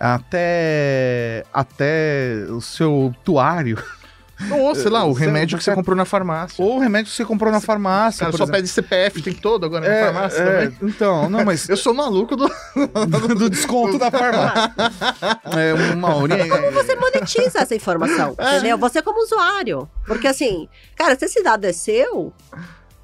até 0.00 1.44
até 1.52 2.46
o 2.48 2.60
seu 2.60 3.14
tuário 3.22 3.82
Ou, 4.50 4.74
sei 4.74 4.90
lá, 4.90 5.04
o 5.04 5.14
Você- 5.14 5.24
remédio 5.26 5.56
que 5.58 5.64
você 5.64 5.74
comprou 5.74 5.96
na 5.96 6.04
farmácia. 6.04 6.64
ou 6.64 6.76
o 6.76 6.80
remédio 6.80 7.10
que 7.10 7.16
você 7.16 7.24
comprou 7.24 7.52
na 7.52 7.60
farmácia. 7.60 8.24
cara 8.26 8.32
só 8.32 8.44
exemplo. 8.44 8.52
pede 8.52 8.68
CPF 8.68 9.20
o 9.20 9.22
tempo 9.22 9.40
todo 9.40 9.64
agora 9.66 9.86
na 9.88 9.94
É, 9.94 10.04
farmácia 10.04 10.38
é, 10.42 10.66
também. 10.66 10.78
Então, 10.82 11.30
não, 11.30 11.44
mas 11.44 11.68
Eu 11.70 11.76
sou 11.76 11.94
maluco 11.94 12.36
do. 12.36 12.48
do 13.36 13.50
desconto 13.50 13.98
da 13.98 14.10
farmácia. 14.10 14.72
É 15.56 15.94
uma 15.94 16.14
Como 16.48 16.70
você 16.72 16.94
monetiza 16.94 17.60
essa 17.60 17.74
informação, 17.74 18.34
É. 18.38 18.56
entendeu? 18.56 18.78
Você 18.78 19.02
como 19.02 19.22
usuário. 19.22 19.88
Porque 20.06 20.26
assim, 20.26 20.68
cara, 20.96 21.16
se 21.18 21.24
esse 21.26 21.42
dado 21.42 21.64
é 21.64 21.72
seu, 21.72 22.32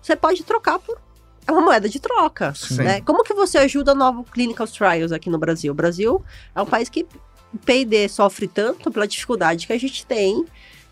você 0.00 0.16
pode 0.16 0.42
trocar 0.44 0.78
por... 0.78 0.98
É 1.46 1.52
uma 1.52 1.60
moeda 1.62 1.88
de 1.88 1.98
troca, 1.98 2.52
Sim. 2.54 2.76
né? 2.82 3.00
Como 3.02 3.22
que 3.24 3.32
você 3.32 3.56
ajuda 3.58 3.94
novo 3.94 4.22
clinical 4.24 4.66
trials 4.66 5.12
aqui 5.12 5.30
no 5.30 5.38
Brasil? 5.38 5.72
O 5.72 5.74
Brasil 5.74 6.22
é 6.54 6.60
um 6.60 6.66
país 6.66 6.88
que 6.90 7.06
o 7.54 7.58
P&D 7.58 8.06
sofre 8.08 8.46
tanto 8.46 8.90
pela 8.90 9.08
dificuldade 9.08 9.66
que 9.66 9.72
a 9.72 9.78
gente 9.78 10.04
tem 10.04 10.44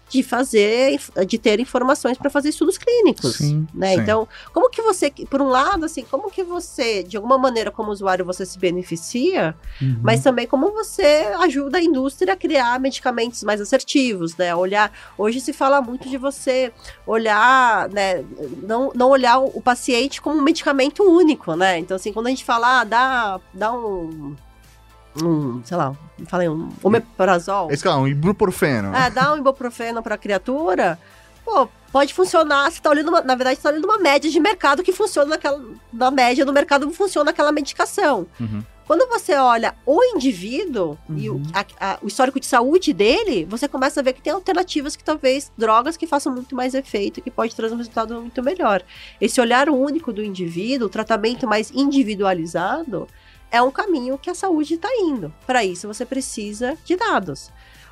de 0.09 0.22
fazer, 0.22 1.00
de 1.26 1.38
ter 1.38 1.59
informações 1.59 2.16
para 2.16 2.30
fazer 2.30 2.50
estudos 2.50 2.78
clínicos. 2.78 3.36
Sim, 3.36 3.66
né? 3.74 3.94
sim. 3.94 4.00
Então, 4.00 4.28
como 4.52 4.70
que 4.70 4.80
você, 4.82 5.11
por 5.28 5.42
um 5.42 5.48
lado, 5.48 5.84
assim, 5.84 6.04
como 6.09 6.30
que 6.30 6.44
você, 6.44 7.02
de 7.02 7.16
alguma 7.16 7.36
maneira, 7.36 7.70
como 7.70 7.90
usuário, 7.90 8.24
você 8.24 8.46
se 8.46 8.59
beneficia, 8.59 9.54
Uhum. 9.80 9.98
mas 10.02 10.22
também 10.22 10.46
como 10.46 10.70
você 10.72 11.26
ajuda 11.40 11.78
a 11.78 11.82
indústria 11.82 12.32
a 12.32 12.36
criar 12.36 12.78
medicamentos 12.80 13.42
mais 13.42 13.61
assertivos, 13.61 14.36
né? 14.36 14.54
Olhar, 14.54 14.92
hoje 15.18 15.40
se 15.40 15.52
fala 15.52 15.80
muito 15.82 16.09
de 16.09 16.16
você 16.16 16.72
olhar, 17.07 17.88
né? 17.90 18.24
Não, 18.62 18.92
não 18.94 19.11
olhar 19.11 19.38
o, 19.38 19.61
paciente 19.61 20.20
como 20.22 20.38
um 20.38 20.42
medicamento 20.42 21.02
único, 21.02 21.54
né? 21.57 21.78
Então, 21.78 21.96
assim, 21.96 22.12
quando 22.12 22.28
a 22.28 22.30
gente 22.30 22.44
fala, 22.44 22.80
ah, 22.80 22.84
dá, 22.84 23.40
dá 23.52 23.72
um, 23.72 24.36
um, 25.22 25.62
sei 25.64 25.76
lá, 25.76 25.94
falei 26.26 26.48
um 26.48 26.68
omeprazol, 26.82 27.70
Esse 27.70 27.82
cara, 27.82 27.96
um 27.98 28.06
ibuprofeno. 28.08 28.90
ah, 28.94 29.08
dá 29.08 29.32
um 29.32 29.38
ibuprofeno 29.38 30.02
pra 30.02 30.16
criatura, 30.18 30.98
pô, 31.44 31.68
pode 31.92 32.12
funcionar. 32.14 32.70
Você 32.70 32.80
tá 32.80 32.90
olhando, 32.90 33.08
uma- 33.08 33.20
na 33.22 33.34
verdade, 33.34 33.56
você 33.56 33.62
tá 33.62 33.68
olhando 33.70 33.84
uma 33.84 33.98
média 33.98 34.30
de 34.30 34.40
mercado 34.40 34.82
que 34.82 34.92
funciona 34.92 35.30
naquela. 35.30 35.62
Na 35.92 36.10
média 36.10 36.44
do 36.44 36.52
mercado 36.52 36.90
funciona 36.90 37.30
aquela 37.30 37.52
medicação. 37.52 38.26
Uhum. 38.40 38.62
Quando 38.86 39.08
você 39.08 39.34
olha 39.34 39.74
o 39.84 40.00
indivíduo 40.14 40.96
e 41.16 41.28
o, 41.28 41.34
Uhum. 41.34 41.42
a- 41.52 41.64
a- 41.94 41.98
o 42.02 42.06
histórico 42.06 42.38
de 42.38 42.46
saúde 42.46 42.92
dele, 42.92 43.44
você 43.50 43.66
começa 43.66 43.98
a 43.98 44.02
ver 44.02 44.12
que 44.12 44.22
tem 44.22 44.32
alternativas 44.32 44.94
que 44.94 45.02
talvez, 45.02 45.50
drogas 45.58 45.96
que 45.96 46.06
façam 46.06 46.32
muito 46.32 46.54
mais 46.54 46.72
efeito 46.72 47.18
e 47.18 47.20
que 47.20 47.28
pode 47.30 47.52
trazer 47.56 47.74
um 47.74 47.78
resultado 47.78 48.14
muito 48.20 48.40
melhor. 48.44 48.82
Esse 49.20 49.40
olhar 49.40 49.68
único 49.68 50.12
do 50.12 50.22
indivíduo, 50.22 50.86
o 50.86 50.90
tratamento 50.90 51.48
mais 51.48 51.72
individualizado, 51.72 53.08
é 53.51 53.61
um 53.62 53.70
caminho 53.70 54.18
que 54.18 54.30
a 54.30 54.34
saúde 54.34 54.74
está 54.74 54.88
indo. 54.99 55.32
Para 55.47 55.64
isso, 55.64 55.86
você 55.86 56.05
precisa 56.05 56.76
de 56.84 56.97
dados. 56.97 57.51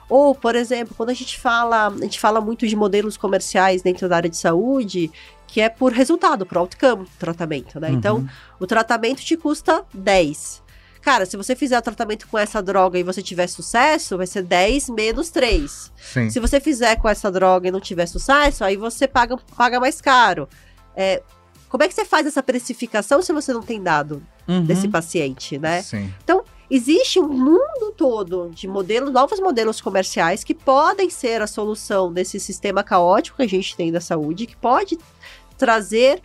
Ou, 0.08 0.34
por 0.34 0.54
exemplo, 0.54 0.94
quando 0.96 1.10
a 1.10 1.14
gente 1.14 1.38
fala, 1.38 1.88
a 1.88 1.96
gente 2.02 2.20
fala 2.20 2.40
muito 2.40 2.66
de 2.66 2.76
modelos 2.76 3.16
comerciais 3.16 3.80
dentro 3.82 4.08
da 4.08 4.16
área 4.16 4.28
de 4.28 4.36
saúde, 4.36 5.10
que 5.46 5.60
é 5.60 5.68
por 5.68 5.92
resultado, 5.92 6.44
por 6.44 6.58
outcome 6.58 7.06
tratamento, 7.18 7.80
né? 7.80 7.90
Então, 7.90 8.16
Uhum. 8.18 8.28
o 8.60 8.66
tratamento 8.66 9.22
te 9.22 9.36
custa 9.36 9.84
10. 9.94 10.62
Cara, 11.00 11.26
se 11.26 11.36
você 11.36 11.54
fizer 11.54 11.78
o 11.78 11.82
tratamento 11.82 12.26
com 12.28 12.38
essa 12.38 12.62
droga 12.62 12.98
e 12.98 13.02
você 13.02 13.22
tiver 13.22 13.46
sucesso, 13.46 14.16
vai 14.16 14.26
ser 14.26 14.42
10 14.42 14.88
menos 14.88 15.30
3. 15.30 15.92
Sim. 15.96 16.30
Se 16.30 16.40
você 16.40 16.58
fizer 16.60 16.96
com 16.96 17.08
essa 17.08 17.30
droga 17.30 17.68
e 17.68 17.70
não 17.70 17.80
tiver 17.80 18.06
sucesso, 18.06 18.64
aí 18.64 18.76
você 18.76 19.06
paga, 19.06 19.36
paga 19.56 19.78
mais 19.78 20.00
caro. 20.00 20.48
É, 20.96 21.22
como 21.68 21.82
é 21.82 21.88
que 21.88 21.94
você 21.94 22.04
faz 22.04 22.26
essa 22.26 22.42
precificação 22.42 23.20
se 23.20 23.32
você 23.32 23.52
não 23.52 23.62
tem 23.62 23.82
dado 23.82 24.22
Uhum. 24.46 24.64
desse 24.64 24.88
paciente, 24.88 25.58
né? 25.58 25.82
Sim. 25.82 26.12
Existe 26.70 27.20
um 27.20 27.28
mundo 27.28 27.92
todo 27.96 28.50
de 28.52 28.66
modelos, 28.66 29.12
novos 29.12 29.38
modelos 29.38 29.80
comerciais 29.80 30.42
que 30.42 30.54
podem 30.54 31.10
ser 31.10 31.42
a 31.42 31.46
solução 31.46 32.12
desse 32.12 32.40
sistema 32.40 32.82
caótico 32.82 33.36
que 33.36 33.42
a 33.42 33.48
gente 33.48 33.76
tem 33.76 33.92
da 33.92 34.00
saúde, 34.00 34.46
que 34.46 34.56
pode 34.56 34.98
trazer, 35.58 36.22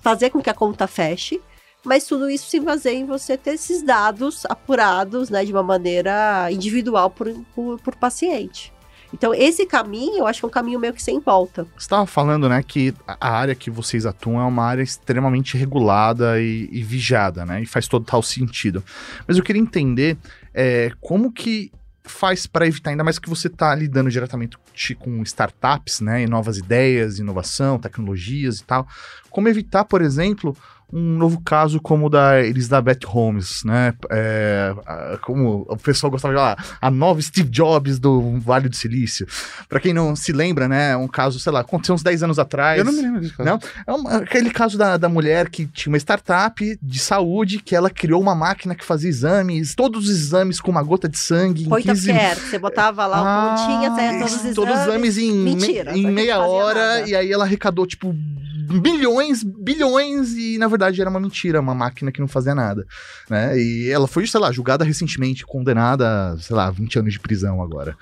fazer 0.00 0.30
com 0.30 0.40
que 0.40 0.50
a 0.50 0.54
conta 0.54 0.86
feche, 0.86 1.40
mas 1.84 2.04
tudo 2.04 2.28
isso 2.28 2.48
se 2.48 2.58
baseia 2.58 2.96
em 2.96 3.06
você 3.06 3.36
ter 3.36 3.54
esses 3.54 3.82
dados 3.82 4.44
apurados, 4.46 5.30
né, 5.30 5.44
de 5.44 5.52
uma 5.52 5.62
maneira 5.62 6.50
individual 6.50 7.10
por, 7.10 7.32
por, 7.54 7.78
por 7.80 7.96
paciente. 7.96 8.72
Então, 9.12 9.34
esse 9.34 9.66
caminho, 9.66 10.18
eu 10.18 10.26
acho 10.26 10.40
que 10.40 10.46
é 10.46 10.48
um 10.48 10.52
caminho 10.52 10.78
meio 10.78 10.92
que 10.92 11.02
sem 11.02 11.20
volta. 11.20 11.64
Você 11.76 11.84
estava 11.84 12.06
falando, 12.06 12.48
né, 12.48 12.62
que 12.62 12.94
a 13.06 13.30
área 13.30 13.54
que 13.54 13.70
vocês 13.70 14.06
atuam 14.06 14.40
é 14.40 14.44
uma 14.44 14.64
área 14.64 14.82
extremamente 14.82 15.56
regulada 15.56 16.40
e, 16.40 16.68
e 16.70 16.82
vigiada, 16.82 17.44
né? 17.44 17.62
E 17.62 17.66
faz 17.66 17.88
total 17.88 18.22
sentido. 18.22 18.82
Mas 19.26 19.36
eu 19.36 19.42
queria 19.42 19.60
entender 19.60 20.16
é, 20.54 20.92
como 21.00 21.32
que 21.32 21.72
faz 22.04 22.46
para 22.46 22.66
evitar, 22.66 22.90
ainda 22.90 23.04
mais 23.04 23.18
que 23.18 23.28
você 23.28 23.46
está 23.46 23.74
lidando 23.74 24.10
diretamente 24.10 24.56
com 24.98 25.22
startups, 25.22 26.00
né? 26.00 26.22
E 26.22 26.26
novas 26.26 26.58
ideias, 26.58 27.18
inovação, 27.18 27.78
tecnologias 27.78 28.58
e 28.58 28.64
tal. 28.64 28.86
Como 29.28 29.48
evitar, 29.48 29.84
por 29.84 30.02
exemplo, 30.02 30.56
um 30.92 31.16
novo 31.18 31.40
caso 31.44 31.80
como 31.80 32.06
o 32.06 32.10
da 32.10 32.40
Elizabeth 32.44 33.00
Holmes, 33.06 33.62
né? 33.64 33.94
É, 34.10 34.74
como 35.22 35.66
o 35.68 35.76
pessoal 35.76 36.10
gostava 36.10 36.34
de 36.34 36.40
falar, 36.40 36.76
a 36.80 36.90
nova 36.90 37.20
Steve 37.22 37.48
Jobs 37.48 37.98
do 37.98 38.38
Vale 38.40 38.68
do 38.68 38.76
Silício. 38.76 39.26
Pra 39.68 39.78
quem 39.80 39.92
não 39.94 40.14
se 40.16 40.32
lembra, 40.32 40.66
né? 40.68 40.96
Um 40.96 41.08
caso, 41.08 41.38
sei 41.38 41.52
lá, 41.52 41.60
aconteceu 41.60 41.94
uns 41.94 42.02
10 42.02 42.22
anos 42.22 42.38
atrás. 42.38 42.78
Eu 42.78 42.84
não 42.84 42.92
me 42.92 43.02
lembro 43.02 43.20
disso. 43.20 43.34
Não? 43.38 43.58
É 43.86 43.92
uma- 43.92 44.16
aquele 44.16 44.50
caso 44.50 44.76
da, 44.76 44.96
da 44.96 45.08
mulher 45.08 45.48
que 45.48 45.66
tinha 45.66 45.90
uma 45.92 45.98
startup 45.98 46.78
de 46.82 46.98
saúde, 46.98 47.58
que 47.60 47.74
ela 47.76 47.90
criou 47.90 48.20
uma 48.20 48.34
máquina 48.34 48.74
que 48.74 48.84
fazia 48.84 49.08
exames, 49.08 49.74
todos 49.74 50.04
os 50.04 50.10
exames 50.10 50.60
com 50.60 50.70
uma 50.70 50.82
gota 50.82 51.08
de 51.08 51.18
sangue. 51.18 51.64
em 51.64 51.68
Point 51.68 51.90
of 51.90 52.00
15 52.00 52.12
care, 52.12 52.40
você 52.40 52.58
botava 52.58 53.06
lá 53.06 53.20
o 53.22 53.56
pontinho, 53.58 53.94
saia 53.94 54.18
todos 54.18 54.32
os 54.34 54.38
exames. 54.40 54.54
Todos 54.56 54.74
os 54.74 54.80
exames 54.86 55.18
em, 55.18 55.32
Mentira, 55.32 55.92
em 55.96 56.02
só 56.02 56.08
que 56.08 56.14
meia 56.14 56.40
hora, 56.40 56.96
nada. 56.98 57.08
e 57.08 57.14
aí 57.14 57.30
ela 57.32 57.44
arrecadou, 57.44 57.86
tipo, 57.86 58.14
bilhões, 58.72 59.42
bilhões, 59.42 60.32
e 60.34 60.58
na 60.58 60.68
verdade 60.68 60.79
era 60.86 61.10
uma 61.10 61.20
mentira, 61.20 61.60
uma 61.60 61.74
máquina 61.74 62.12
que 62.12 62.20
não 62.20 62.28
fazia 62.28 62.54
nada, 62.54 62.86
né? 63.28 63.58
E 63.58 63.90
ela 63.90 64.06
foi, 64.06 64.26
sei 64.26 64.40
lá, 64.40 64.52
julgada 64.52 64.84
recentemente, 64.84 65.44
condenada, 65.44 66.36
sei 66.38 66.54
lá, 66.54 66.70
20 66.70 66.98
anos 66.98 67.12
de 67.12 67.20
prisão 67.20 67.62
agora. 67.62 67.96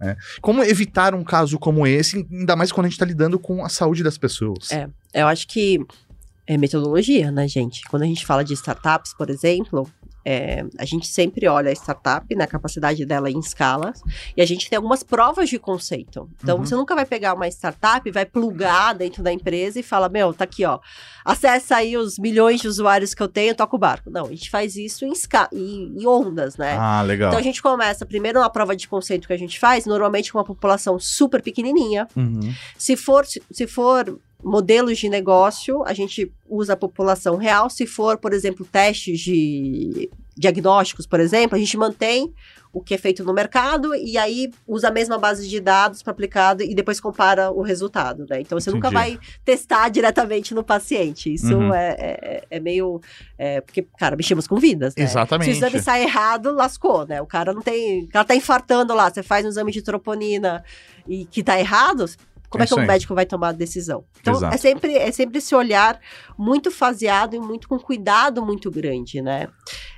né? 0.00 0.16
Como 0.40 0.62
evitar 0.62 1.14
um 1.14 1.24
caso 1.24 1.58
como 1.58 1.86
esse, 1.86 2.26
ainda 2.30 2.56
mais 2.56 2.72
quando 2.72 2.86
a 2.86 2.88
gente 2.88 2.98
tá 2.98 3.04
lidando 3.06 3.38
com 3.38 3.64
a 3.64 3.68
saúde 3.68 4.02
das 4.02 4.18
pessoas? 4.18 4.70
É. 4.72 4.88
Eu 5.12 5.26
acho 5.28 5.46
que 5.46 5.78
é 6.46 6.58
metodologia, 6.58 7.30
né, 7.30 7.46
gente? 7.48 7.82
Quando 7.88 8.02
a 8.02 8.06
gente 8.06 8.26
fala 8.26 8.44
de 8.44 8.52
startups, 8.52 9.14
por 9.14 9.30
exemplo, 9.30 9.88
é, 10.24 10.64
a 10.78 10.84
gente 10.84 11.06
sempre 11.06 11.46
olha 11.46 11.70
a 11.70 11.72
startup, 11.72 12.34
né, 12.34 12.44
a 12.44 12.46
capacidade 12.46 13.04
dela 13.04 13.30
em 13.30 13.38
escalas, 13.38 14.00
e 14.36 14.40
a 14.42 14.46
gente 14.46 14.68
tem 14.70 14.76
algumas 14.76 15.02
provas 15.02 15.48
de 15.48 15.58
conceito. 15.58 16.28
Então, 16.42 16.58
Uhum. 16.58 16.64
você 16.64 16.74
nunca 16.74 16.94
vai 16.94 17.04
pegar 17.04 17.34
uma 17.34 17.46
startup, 17.48 18.08
vai 18.10 18.24
plugar 18.24 18.94
dentro 18.94 19.22
da 19.22 19.32
empresa 19.32 19.78
e 19.78 19.82
fala, 19.82 20.08
meu, 20.08 20.32
tá 20.32 20.44
aqui, 20.44 20.64
ó, 20.64 20.78
acessa 21.24 21.76
aí 21.76 21.96
os 21.96 22.18
milhões 22.18 22.60
de 22.60 22.68
usuários 22.68 23.14
que 23.14 23.22
eu 23.22 23.28
tenho, 23.28 23.54
toca 23.54 23.76
o 23.76 23.78
barco. 23.78 24.10
Não, 24.10 24.26
a 24.26 24.30
gente 24.30 24.50
faz 24.50 24.76
isso 24.76 25.04
em, 25.04 25.12
em, 25.52 25.94
em 26.00 26.06
ondas, 26.06 26.56
né? 26.56 26.76
Ah, 26.78 27.02
legal. 27.02 27.28
Então 27.28 27.38
a 27.38 27.42
gente 27.42 27.62
começa 27.62 28.04
primeiro 28.06 28.40
na 28.40 28.48
prova 28.50 28.74
de 28.76 28.88
conceito 28.88 29.26
que 29.26 29.32
a 29.32 29.38
gente 29.38 29.58
faz, 29.58 29.86
normalmente 29.86 30.32
com 30.32 30.38
uma 30.38 30.44
população 30.44 30.98
super 30.98 31.42
pequenininha, 31.42 32.06
Uhum. 32.16 32.52
se 32.78 32.96
for, 32.96 33.24
se 33.26 33.66
for 33.66 34.18
modelos 34.42 34.98
de 34.98 35.08
negócio, 35.08 35.82
a 35.84 35.92
gente 35.94 36.30
usa 36.48 36.74
a 36.74 36.76
população 36.76 37.36
real. 37.36 37.70
Se 37.70 37.86
for, 37.86 38.18
por 38.18 38.32
exemplo, 38.32 38.64
testes 38.70 39.20
de 39.20 40.10
diagnósticos, 40.36 41.06
por 41.06 41.20
exemplo, 41.20 41.56
a 41.56 41.58
gente 41.58 41.76
mantém 41.76 42.32
o 42.72 42.80
que 42.80 42.92
é 42.92 42.98
feito 42.98 43.22
no 43.22 43.32
mercado 43.32 43.94
e 43.94 44.18
aí 44.18 44.50
usa 44.66 44.88
a 44.88 44.90
mesma 44.90 45.16
base 45.16 45.48
de 45.48 45.60
dados 45.60 46.02
para 46.02 46.10
aplicado 46.10 46.60
e 46.64 46.74
depois 46.74 46.98
compara 46.98 47.52
o 47.52 47.62
resultado, 47.62 48.26
né? 48.28 48.40
Então 48.40 48.58
você 48.58 48.68
nunca 48.72 48.88
Entendi. 48.88 49.16
vai 49.16 49.18
testar 49.44 49.88
diretamente 49.88 50.52
no 50.52 50.64
paciente. 50.64 51.32
Isso 51.32 51.54
Uhum. 51.56 51.72
é, 51.72 51.94
é, 51.98 52.44
é 52.50 52.58
meio. 52.60 53.00
é, 53.38 53.60
porque, 53.60 53.82
cara, 53.96 54.16
mexemos 54.16 54.48
com 54.48 54.56
vidas, 54.56 54.96
né? 54.96 55.04
Exatamente. 55.04 55.54
Se 55.54 55.62
o 55.62 55.66
exame 55.68 55.80
sai 55.80 56.02
errado, 56.02 56.52
lascou, 56.52 57.06
né? 57.06 57.22
O 57.22 57.26
cara 57.26 57.52
não 57.54 57.62
tem. 57.62 58.02
O 58.04 58.08
cara 58.08 58.24
tá 58.24 58.34
infartando 58.34 58.92
lá, 58.92 59.08
você 59.08 59.22
faz 59.22 59.46
um 59.46 59.50
exame 59.50 59.70
de 59.70 59.80
troponina 59.80 60.64
e 61.06 61.26
que 61.26 61.44
tá 61.44 61.58
errado. 61.60 62.06
Como 62.54 62.62
É 62.62 62.64
é, 62.64 62.68
que 62.68 62.74
o 62.74 62.78
aí. 62.80 62.86
médico 62.86 63.14
vai 63.14 63.26
tomar 63.26 63.48
a 63.48 63.52
decisão? 63.52 64.04
Então, 64.20 64.34
Exato. 64.34 64.54
é 64.54 64.58
sempre, 64.58 64.94
é 64.96 65.10
sempre 65.12 65.38
esse 65.38 65.54
olhar 65.54 66.00
muito 66.38 66.70
faseado 66.70 67.34
e 67.34 67.40
muito 67.40 67.68
com 67.68 67.78
cuidado 67.78 68.44
muito 68.44 68.70
grande, 68.70 69.20
né? 69.20 69.48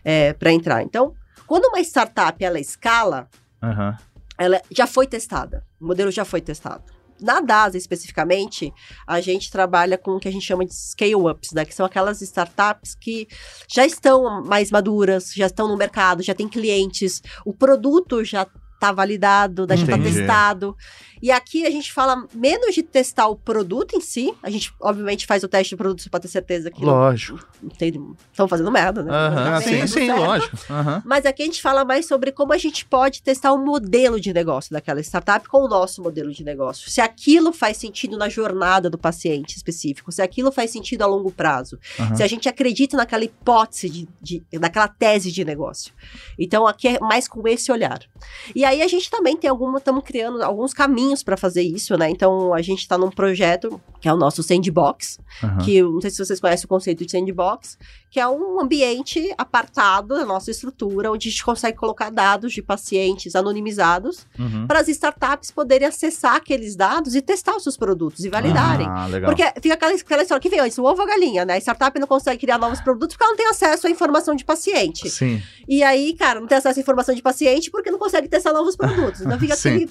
É, 0.05 0.33
para 0.33 0.51
entrar. 0.53 0.83
Então, 0.83 1.15
Quando 1.47 1.67
uma 1.67 1.81
startup 1.81 2.43
ela 2.45 2.59
escala, 2.59 3.29
Aham. 3.63 3.97
ela 4.37 4.61
já 4.71 4.87
foi 4.87 5.07
testada. 5.07 5.65
O 5.81 5.87
modelo 5.87 6.11
já 6.11 6.25
foi 6.25 6.41
testado. 6.41 6.83
Na 7.21 7.41
DASA, 7.41 7.79
especificamente, 7.79 8.73
a 9.07 9.21
gente 9.21 9.51
trabalha 9.51 9.97
com 9.97 10.13
o 10.17 10.21
que 10.21 10.29
a 10.29 10.31
gente 10.33 10.45
chama 10.45 10.67
de 10.67 10.75
scale-ups, 10.75 11.53
né? 11.53 11.65
Que 11.65 11.75
são 11.75 11.87
aquelas 11.87 12.21
startups 12.21 12.95
que 12.95 13.27
já 13.73 13.87
estão 13.87 14.43
mais 14.45 14.71
maduras, 14.71 15.33
já 15.35 15.47
estão 15.47 15.69
no 15.69 15.77
mercado, 15.77 16.23
já 16.23 16.35
tem 16.35 16.49
clientes, 16.49 17.23
o 17.45 17.55
produto 17.55 18.25
já 18.25 18.47
está 18.75 18.93
validado, 18.93 19.67
né, 19.67 19.75
já 19.77 19.85
está 19.85 19.99
testado. 19.99 20.77
E 21.27 21.31
aqui 21.33 21.67
a 21.67 21.71
gente 21.73 21.93
fala 21.93 22.25
menos 22.33 22.73
de 22.73 22.85
testar 22.85 23.27
o 23.27 23.35
produto 23.35 23.97
em 23.97 24.01
si. 24.01 24.33
A 24.41 24.49
gente, 24.49 24.73
obviamente, 24.81 25.27
faz 25.27 25.43
o 25.43 25.49
teste 25.49 25.75
do 25.75 25.79
produto 25.79 26.09
para 26.09 26.21
ter 26.21 26.29
certeza 26.29 26.71
que 26.71 26.85
Lógico. 26.85 27.45
estão 28.31 28.47
fazendo 28.47 28.71
merda, 28.71 29.03
né? 29.03 29.11
Tá 29.11 29.61
Sim, 29.61 29.89
sim, 29.89 30.07
certo. 30.07 30.21
lógico. 30.21 30.57
Mas 31.05 31.27
aqui 31.27 31.43
a 31.43 31.47
gente 31.47 31.61
fala 31.61 31.85
mais 31.85 32.07
sobre 32.07 32.31
como 32.31 32.53
a 32.53 32.59
gente 32.59 32.87
pode 32.87 33.23
testar 33.23 33.53
o 33.53 33.59
modelo 33.59 34.21
de 34.21 34.33
negócio 34.33 34.73
daquela 34.73 35.01
startup 35.01 35.49
com 35.49 35.65
o 35.65 35.69
nosso 35.69 36.01
modelo 36.01 36.31
de 36.31 36.45
negócio. 36.45 36.89
Se 36.89 37.01
aquilo 37.01 37.53
faz 37.53 37.77
sentido 37.77 38.17
na 38.17 38.29
jornada 38.29 38.89
do 38.89 38.97
paciente 38.97 39.57
específico, 39.57 40.13
se 40.13 40.23
aquilo 40.23 40.53
faz 40.53 40.71
sentido 40.71 41.03
a 41.03 41.07
longo 41.07 41.33
prazo, 41.33 41.77
se 42.15 42.23
a 42.23 42.29
gente 42.29 42.49
acredita 42.49 42.97
naquela 42.97 43.25
hipótese, 43.25 43.89
de, 43.91 44.09
de, 44.23 44.45
naquela 44.61 44.87
tese 44.87 45.33
de 45.33 45.45
negócio. 45.45 45.93
Então 46.39 46.69
aqui 46.69 46.87
é 46.87 47.01
mais 47.01 47.27
com 47.27 47.49
esse 47.49 47.73
olhar. 47.73 47.99
E 48.55 48.65
aí 48.65 48.81
a 48.81 48.87
gente 48.87 49.11
também 49.11 49.37
tem 49.37 49.51
alguma, 49.51 49.79
estamos 49.79 50.05
criando 50.05 50.41
alguns 50.41 50.73
caminhos 50.73 51.16
para 51.23 51.37
fazer 51.37 51.63
isso, 51.63 51.97
né? 51.97 52.11
Então 52.11 52.53
a 52.55 52.63
gente 52.63 52.81
está 52.81 52.97
num 52.99 53.11
projeto 53.11 53.81
que 54.01 54.09
é 54.09 54.13
o 54.13 54.17
nosso 54.17 54.43
Sandbox, 54.43 55.19
Aham. 55.43 55.59
que 55.59 55.83
não 55.83 56.01
sei 56.01 56.11
se 56.11 56.19
vocês 56.25 56.39
conhecem 56.41 56.65
o 56.65 56.69
conceito 56.69 57.05
de 57.05 57.11
sandbox, 57.11 57.79
que 58.11 58.21
é 58.21 58.29
um 58.29 58.61
ambiente 58.61 59.33
apartado 59.37 60.15
da 60.15 60.25
nossa 60.25 60.51
estrutura, 60.51 61.11
onde 61.11 61.29
a 61.29 61.31
gente 61.31 61.45
consegue 61.45 61.77
colocar 61.77 62.11
dados 62.11 62.53
de 62.53 62.63
pacientes 62.63 63.35
anonimizados 63.35 64.27
Uhum. 64.39 64.67
para 64.67 64.81
as 64.81 64.89
startups 64.89 65.51
poderem 65.51 65.89
acessar 65.89 66.37
aqueles 66.37 66.77
dados 66.77 67.15
e 67.15 67.23
testar 67.23 67.57
os 67.57 67.63
seus 67.63 67.77
produtos 67.77 68.25
e 68.25 68.29
validarem. 68.29 68.87
Ah, 68.89 69.07
legal. 69.07 69.31
Porque 69.35 69.61
fica 69.61 69.75
aquela, 69.75 69.93
aquela 69.95 70.23
história 70.23 70.41
que 70.41 70.49
vem 70.49 70.61
antes, 70.61 70.79
o 70.79 70.85
ovo 70.85 71.01
ou 71.03 71.07
a 71.07 71.11
galinha, 71.11 71.45
né? 71.45 71.55
A 71.55 71.59
startup 71.59 71.99
não 71.99 72.07
consegue 72.07 72.39
criar 72.41 72.59
novos 72.59 72.81
produtos 72.81 73.17
porque 73.17 73.25
ela 73.25 73.33
não 73.33 73.37
tem 73.39 73.49
acesso 73.49 73.87
à 73.87 73.91
informação 73.91 74.35
de 74.35 74.45
paciente. 74.45 75.09
Sim. 75.11 75.43
E 75.69 75.83
aí, 75.83 76.15
cara, 76.15 76.41
não 76.41 76.47
tem 76.47 76.59
acesso 76.59 76.79
à 76.79 76.83
informação 76.83 77.15
de 77.15 77.23
paciente 77.23 77.71
porque 77.71 77.91
não 77.91 77.99
consegue 77.99 78.29
testar 78.29 78.53
novos 78.53 78.77
produtos. 78.77 79.21
Então 79.21 79.39
fica 79.39 79.55
aquele 79.55 79.91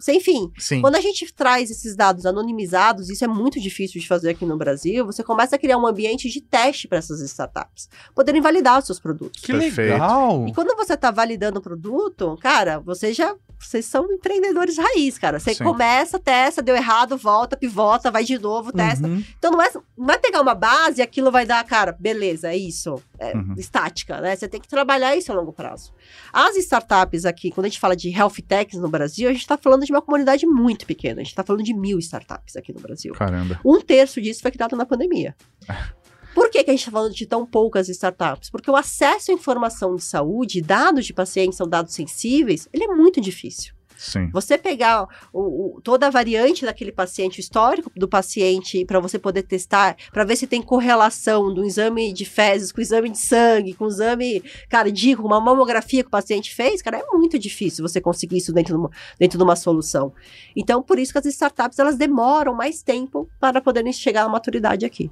sem 0.00 0.18
fim. 0.18 0.50
Sim. 0.58 0.80
Quando 0.80 0.96
a 0.96 1.00
gente 1.00 1.32
traz 1.32 1.70
esses 1.70 1.94
dados 1.94 2.26
anonimizados, 2.26 3.10
isso 3.10 3.24
é 3.24 3.28
muito 3.28 3.60
difícil 3.60 4.00
de 4.00 4.08
fazer 4.08 4.30
aqui 4.30 4.44
no 4.44 4.56
Brasil, 4.56 5.04
você 5.04 5.22
começa 5.22 5.56
a 5.56 5.58
criar 5.58 5.78
um 5.78 5.86
ambiente 5.86 6.28
de 6.28 6.40
teste 6.40 6.88
para 6.88 6.98
essas 6.98 7.20
startups 7.20 7.88
poderem 8.14 8.40
validar 8.40 8.78
os 8.78 8.86
seus 8.86 8.98
produtos. 8.98 9.42
Que 9.42 9.52
Perfeito. 9.52 9.92
legal. 9.92 10.48
E 10.48 10.54
quando 10.54 10.74
você 10.76 10.94
está 10.94 11.10
validando 11.10 11.58
o 11.58 11.62
produto, 11.62 12.38
cara, 12.40 12.80
você 12.80 13.12
já. 13.12 13.34
Vocês 13.60 13.84
são 13.84 14.10
empreendedores 14.10 14.78
raiz, 14.78 15.18
cara. 15.18 15.38
Você 15.38 15.54
Sim. 15.54 15.64
começa, 15.64 16.18
testa, 16.18 16.62
deu 16.62 16.74
errado, 16.74 17.16
volta, 17.16 17.56
pivota, 17.56 18.10
vai 18.10 18.24
de 18.24 18.38
novo, 18.38 18.72
testa. 18.72 19.06
Uhum. 19.06 19.22
Então 19.38 19.50
não 19.52 19.62
é, 19.62 19.70
não 19.96 20.14
é 20.14 20.18
pegar 20.18 20.40
uma 20.40 20.54
base 20.54 21.00
e 21.00 21.02
aquilo 21.02 21.30
vai 21.30 21.44
dar, 21.44 21.62
cara, 21.64 21.94
beleza, 21.98 22.48
é 22.48 22.56
isso. 22.56 23.00
É 23.18 23.36
Uhum. 23.36 23.54
estática, 23.58 24.20
né? 24.20 24.34
Você 24.34 24.48
tem 24.48 24.60
que 24.60 24.66
trabalhar 24.68 25.14
isso 25.14 25.30
a 25.30 25.34
longo 25.34 25.52
prazo. 25.52 25.92
As 26.32 26.56
startups 26.56 27.24
aqui, 27.26 27.50
quando 27.50 27.66
a 27.66 27.68
gente 27.68 27.78
fala 27.78 27.94
de 27.94 28.08
health 28.10 28.36
techs 28.48 28.80
no 28.80 28.88
Brasil, 28.88 29.28
a 29.28 29.32
gente 29.32 29.42
está 29.42 29.58
falando 29.58 29.84
de 29.84 29.92
uma 29.92 30.00
comunidade 30.00 30.46
muito 30.46 30.86
pequena. 30.86 31.20
A 31.20 31.24
gente 31.24 31.32
está 31.32 31.44
falando 31.44 31.62
de 31.62 31.74
mil 31.74 31.98
startups 31.98 32.56
aqui 32.56 32.72
no 32.72 32.80
Brasil. 32.80 33.12
Caramba. 33.12 33.60
Um 33.64 33.80
terço 33.80 34.20
disso 34.20 34.40
foi 34.40 34.50
criado 34.50 34.74
na 34.74 34.86
pandemia. 34.86 35.36
Por 36.40 36.48
que, 36.50 36.64
que 36.64 36.70
a 36.70 36.72
gente 36.72 36.80
está 36.80 36.90
falando 36.90 37.12
de 37.12 37.26
tão 37.26 37.44
poucas 37.44 37.90
startups? 37.90 38.48
Porque 38.48 38.70
o 38.70 38.74
acesso 38.74 39.30
à 39.30 39.34
informação 39.34 39.94
de 39.94 40.02
saúde, 40.02 40.62
dados 40.62 41.04
de 41.04 41.12
pacientes 41.12 41.58
são 41.58 41.68
dados 41.68 41.92
sensíveis, 41.92 42.66
ele 42.72 42.84
é 42.84 42.88
muito 42.88 43.20
difícil. 43.20 43.74
Sim. 43.98 44.30
Você 44.32 44.56
pegar 44.56 45.06
o- 45.30 45.76
o- 45.76 45.80
toda 45.82 46.06
a 46.06 46.10
variante 46.10 46.64
daquele 46.64 46.90
paciente, 46.92 47.38
o 47.38 47.42
histórico 47.42 47.90
do 47.94 48.08
paciente, 48.08 48.82
para 48.86 48.98
você 48.98 49.18
poder 49.18 49.42
testar, 49.42 49.94
para 50.10 50.24
ver 50.24 50.36
se 50.36 50.46
tem 50.46 50.62
correlação 50.62 51.52
do 51.52 51.62
exame 51.62 52.10
de 52.10 52.24
fezes 52.24 52.72
com 52.72 52.78
o 52.78 52.82
exame 52.82 53.10
de 53.10 53.18
sangue, 53.18 53.74
com 53.74 53.84
o 53.84 53.88
exame 53.88 54.42
cardíaco, 54.70 55.22
uma 55.26 55.38
mamografia 55.38 56.02
que 56.02 56.08
o 56.08 56.10
paciente 56.10 56.54
fez, 56.54 56.80
cara, 56.80 56.96
é 57.00 57.04
muito 57.12 57.38
difícil 57.38 57.86
você 57.86 58.00
conseguir 58.00 58.38
isso 58.38 58.54
dentro 58.54 58.72
de 58.72 58.80
uma, 58.80 58.90
dentro 59.18 59.36
de 59.36 59.44
uma 59.44 59.54
solução. 59.54 60.14
Então, 60.56 60.82
por 60.82 60.98
isso 60.98 61.12
que 61.12 61.18
as 61.18 61.26
startups 61.26 61.78
elas 61.78 61.96
demoram 61.98 62.54
mais 62.54 62.82
tempo 62.82 63.28
para 63.38 63.60
poderem 63.60 63.92
chegar 63.92 64.24
à 64.24 64.28
maturidade 64.30 64.86
aqui. 64.86 65.10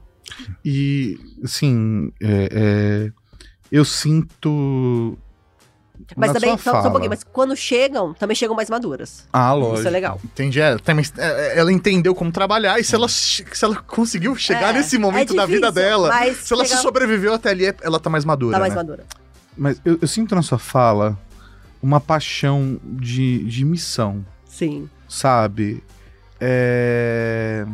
E, 0.64 1.18
assim, 1.42 2.12
é, 2.20 2.48
é, 2.52 3.12
eu 3.70 3.84
sinto. 3.84 5.18
Mas 6.16 6.32
também, 6.32 6.56
só, 6.56 6.80
só 6.80 6.88
um 6.88 6.90
pouquinho, 6.92 7.10
mas 7.10 7.24
quando 7.24 7.54
chegam, 7.56 8.14
também 8.14 8.34
chegam 8.34 8.54
mais 8.54 8.70
maduras. 8.70 9.26
Ah, 9.32 9.52
lógico. 9.52 9.78
Isso 9.80 9.88
é 9.88 9.90
legal. 9.90 10.20
Entendi. 10.24 10.60
É, 10.60 10.78
tem- 10.78 10.94
mas, 10.94 11.12
é, 11.18 11.58
ela 11.58 11.72
entendeu 11.72 12.14
como 12.14 12.30
trabalhar 12.30 12.78
e 12.78 12.84
se 12.84 12.94
ela, 12.94 13.08
se 13.08 13.44
ela 13.62 13.76
conseguiu 13.76 14.34
chegar 14.36 14.74
É, 14.74 14.78
nesse 14.78 14.96
momento 14.96 15.32
é 15.32 15.36
da 15.36 15.44
vida 15.44 15.70
difícil, 15.70 15.88
dela, 15.88 16.34
se 16.34 16.54
ela 16.54 16.64
sobreviveu 16.64 17.34
até 17.34 17.50
ali, 17.50 17.64
ela 17.82 17.98
tá 18.00 18.08
mais 18.08 18.24
madura. 18.24 18.52
Tá 18.52 18.60
mais 18.60 18.72
né? 18.72 18.76
madura. 18.76 19.04
Mas 19.56 19.80
eu, 19.84 19.98
eu 20.00 20.08
sinto 20.08 20.34
na 20.34 20.42
sua 20.42 20.58
fala 20.58 21.18
uma 21.82 22.00
paixão 22.00 22.80
de, 22.84 23.44
de 23.44 23.64
missão, 23.64 24.24
Sim. 24.46 24.88
sabe? 25.08 25.82
É... 26.40 27.66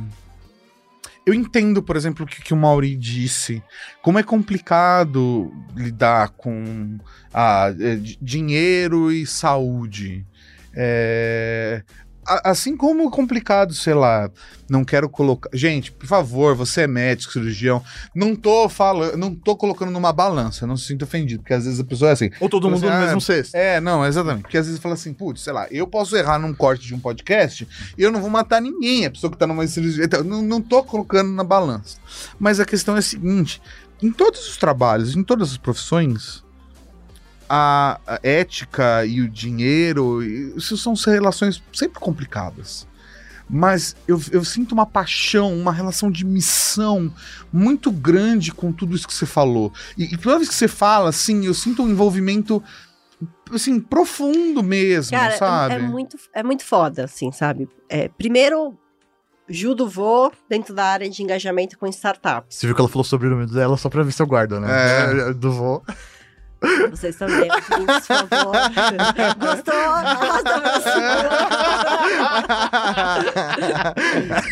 Eu 1.27 1.33
entendo, 1.33 1.83
por 1.83 1.97
exemplo, 1.97 2.25
o 2.25 2.29
que, 2.29 2.43
que 2.43 2.53
o 2.53 2.57
Mauri 2.57 2.95
disse. 2.97 3.63
Como 4.03 4.19
é 4.19 4.23
complicado 4.23 5.51
lidar 5.75 6.29
com 6.31 6.99
ah, 7.33 7.75
é, 7.81 7.97
di- 7.97 8.19
dinheiro 8.21 9.11
e 9.11 9.27
saúde. 9.27 10.27
É, 10.75 11.83
Assim 12.27 12.77
como 12.77 13.11
complicado, 13.11 13.75
sei 13.75 13.95
lá, 13.95 14.31
não 14.69 14.85
quero 14.85 15.09
colocar. 15.09 15.51
Gente, 15.53 15.93
por 15.93 16.07
favor, 16.07 16.55
você 16.55 16.83
é 16.83 16.87
médico, 16.87 17.33
cirurgião. 17.33 17.83
Não 18.15 18.35
tô 18.35 18.69
falando, 18.69 19.17
não 19.17 19.35
tô 19.35 19.57
colocando 19.57 19.91
numa 19.91 20.13
balança, 20.13 20.67
não 20.67 20.77
se 20.77 20.87
sinta 20.87 21.05
ofendido, 21.05 21.43
porque 21.43 21.55
às 21.55 21.65
vezes 21.65 21.81
a 21.81 21.85
pessoa 21.85 22.11
é 22.11 22.13
assim. 22.13 22.31
Ou 22.41 22.49
todo 22.49 22.69
mundo 22.69 22.81
Você- 22.81 22.87
no 22.87 22.93
ah, 22.93 23.01
mesmo 23.01 23.21
cesto. 23.21 23.57
É, 23.57 23.81
não, 23.81 24.05
exatamente. 24.07 24.43
Porque 24.43 24.59
às 24.59 24.67
vezes 24.67 24.81
fala 24.81 24.95
assim, 24.95 25.13
putz, 25.13 25.43
sei 25.43 25.53
lá, 25.53 25.67
eu 25.71 25.87
posso 25.87 26.17
errar 26.17 26.39
num 26.39 26.55
corte 26.55 26.87
de 26.87 26.95
um 26.95 26.99
podcast 26.99 27.67
e 27.97 28.03
eu 28.03 28.11
não 28.13 28.21
vou 28.21 28.31
matar 28.31 28.61
ninguém, 28.61 29.07
a 29.07 29.11
pessoa 29.11 29.31
que 29.31 29.37
tá 29.39 29.47
numa 29.47 29.67
cirurgia. 29.67 30.05
Então, 30.05 30.23
não, 30.23 30.43
não 30.43 30.61
tô 30.61 30.83
colocando 30.83 31.31
na 31.33 31.45
balança. 31.45 31.99
Mas 32.39 32.61
a 32.61 32.65
questão 32.65 32.97
é 32.97 32.99
a 33.01 33.03
seguinte: 33.03 33.61
em 34.03 34.13
todos 34.13 34.49
os 34.49 34.57
trabalhos, 34.57 35.17
em 35.17 35.23
todas 35.25 35.51
as 35.53 35.57
profissões, 35.57 36.44
a, 37.49 38.01
a 38.07 38.21
ética 38.23 39.05
e 39.05 39.21
o 39.21 39.29
dinheiro, 39.29 40.23
isso 40.23 40.77
são 40.77 40.95
relações 40.95 41.63
sempre 41.73 42.01
complicadas. 42.01 42.87
Mas 43.49 43.95
eu, 44.09 44.21
eu 44.33 44.43
sinto 44.45 44.73
uma 44.73 44.87
paixão, 44.87 45.55
uma 45.55 45.73
relação 45.73 46.11
de 46.11 46.25
missão 46.25 47.13
muito 47.53 47.91
grande 47.91 48.53
com 48.53 48.73
tudo 48.73 48.97
isso 48.97 49.07
que 49.07 49.13
você 49.15 49.27
falou. 49.27 49.73
E, 49.99 50.15
e 50.15 50.17
toda 50.17 50.39
vez 50.39 50.49
que 50.49 50.55
você 50.55 50.67
fala, 50.67 51.11
assim, 51.11 51.45
eu 51.45 51.53
sinto 51.53 51.83
um 51.83 51.89
envolvimento, 51.89 52.63
assim, 53.53 53.79
profundo 53.79 54.63
mesmo, 54.63 55.17
Cara, 55.17 55.35
é- 55.35 55.37
sabe? 55.37 55.75
É, 55.75 55.79
muito, 55.79 56.17
é 56.33 56.43
muito 56.43 56.65
foda, 56.65 57.05
assim, 57.05 57.31
sabe? 57.33 57.69
É, 57.89 58.09
primeiro, 58.09 58.79
Ju 59.47 59.75
do 59.75 59.87
Vô 59.87 60.33
dentro 60.49 60.75
da 60.75 60.85
área 60.87 61.09
de 61.09 61.23
engajamento 61.23 61.79
com 61.79 61.87
startups. 61.87 62.57
Você 62.57 62.67
viu 62.67 62.75
que 62.75 62.81
ela 62.81 62.89
falou 62.89 63.05
sobre 63.05 63.27
o 63.27 63.31
nome 63.31 63.47
dela 63.47 63.77
só 63.77 63.91
pra 63.91 64.03
ver 64.03 64.13
se 64.13 64.23
eu 64.23 64.27
guardo, 64.27 64.59
né? 64.59 64.69
É. 65.29 65.35
Do 65.35 65.53
vô. 65.53 65.83
Vocês 66.91 67.17
também, 67.17 67.49
por 67.49 67.63
favor. 68.01 68.53
Gostou? 69.39 69.75
Arrasta 69.75 70.61
pra 70.61 70.81
cima. 70.81 71.31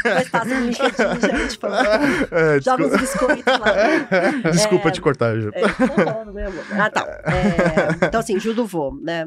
Mas 0.05 0.29
passa 0.29 0.55
no 0.55 0.67
LinkedIn, 0.67 1.39
gente, 1.39 1.59
por 1.59 1.71
favor. 1.71 2.29
É, 2.31 2.61
Joga 2.61 2.87
uns 2.87 2.99
desculpa, 3.01 3.35
biscoitos 3.35 3.61
lá. 3.61 4.51
desculpa 4.51 4.89
É, 4.89 4.93
te 4.93 5.01
cortar, 5.01 5.37
Ju. 5.41 5.51
É, 5.55 5.69
falando 5.69 6.33
mesmo. 6.33 6.61
Ah, 6.73 6.91
tá. 6.91 7.07
É, 7.25 8.07
então, 8.07 8.21
assim, 8.21 8.39
Ju 8.39 8.53
Vô, 8.67 8.97
né? 9.03 9.27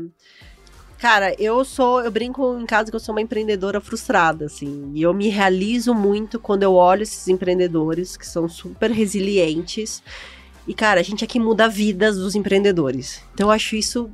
Cara, 0.97 1.35
eu 1.37 1.63
sou, 1.65 2.01
eu 2.03 2.09
brinco 2.09 2.57
em 2.59 2.65
casa 2.65 2.89
que 2.89 2.95
eu 2.95 2.99
sou 2.99 3.13
uma 3.13 3.21
empreendedora 3.21 3.81
frustrada, 3.81 4.45
assim, 4.45 4.91
e 4.95 5.01
eu 5.01 5.13
me 5.13 5.27
realizo 5.27 5.93
muito 5.93 6.39
quando 6.39 6.63
eu 6.63 6.73
olho 6.73 7.03
esses 7.03 7.27
empreendedores 7.27 8.15
que 8.15 8.25
são 8.25 8.47
super 8.47 8.89
resilientes. 8.91 10.01
E, 10.67 10.73
cara, 10.73 10.99
a 10.99 11.03
gente 11.03 11.23
aqui 11.23 11.39
muda 11.39 11.67
vidas 11.69 12.17
dos 12.17 12.35
empreendedores. 12.35 13.21
Então, 13.33 13.47
eu 13.47 13.51
acho 13.51 13.75
isso. 13.75 14.09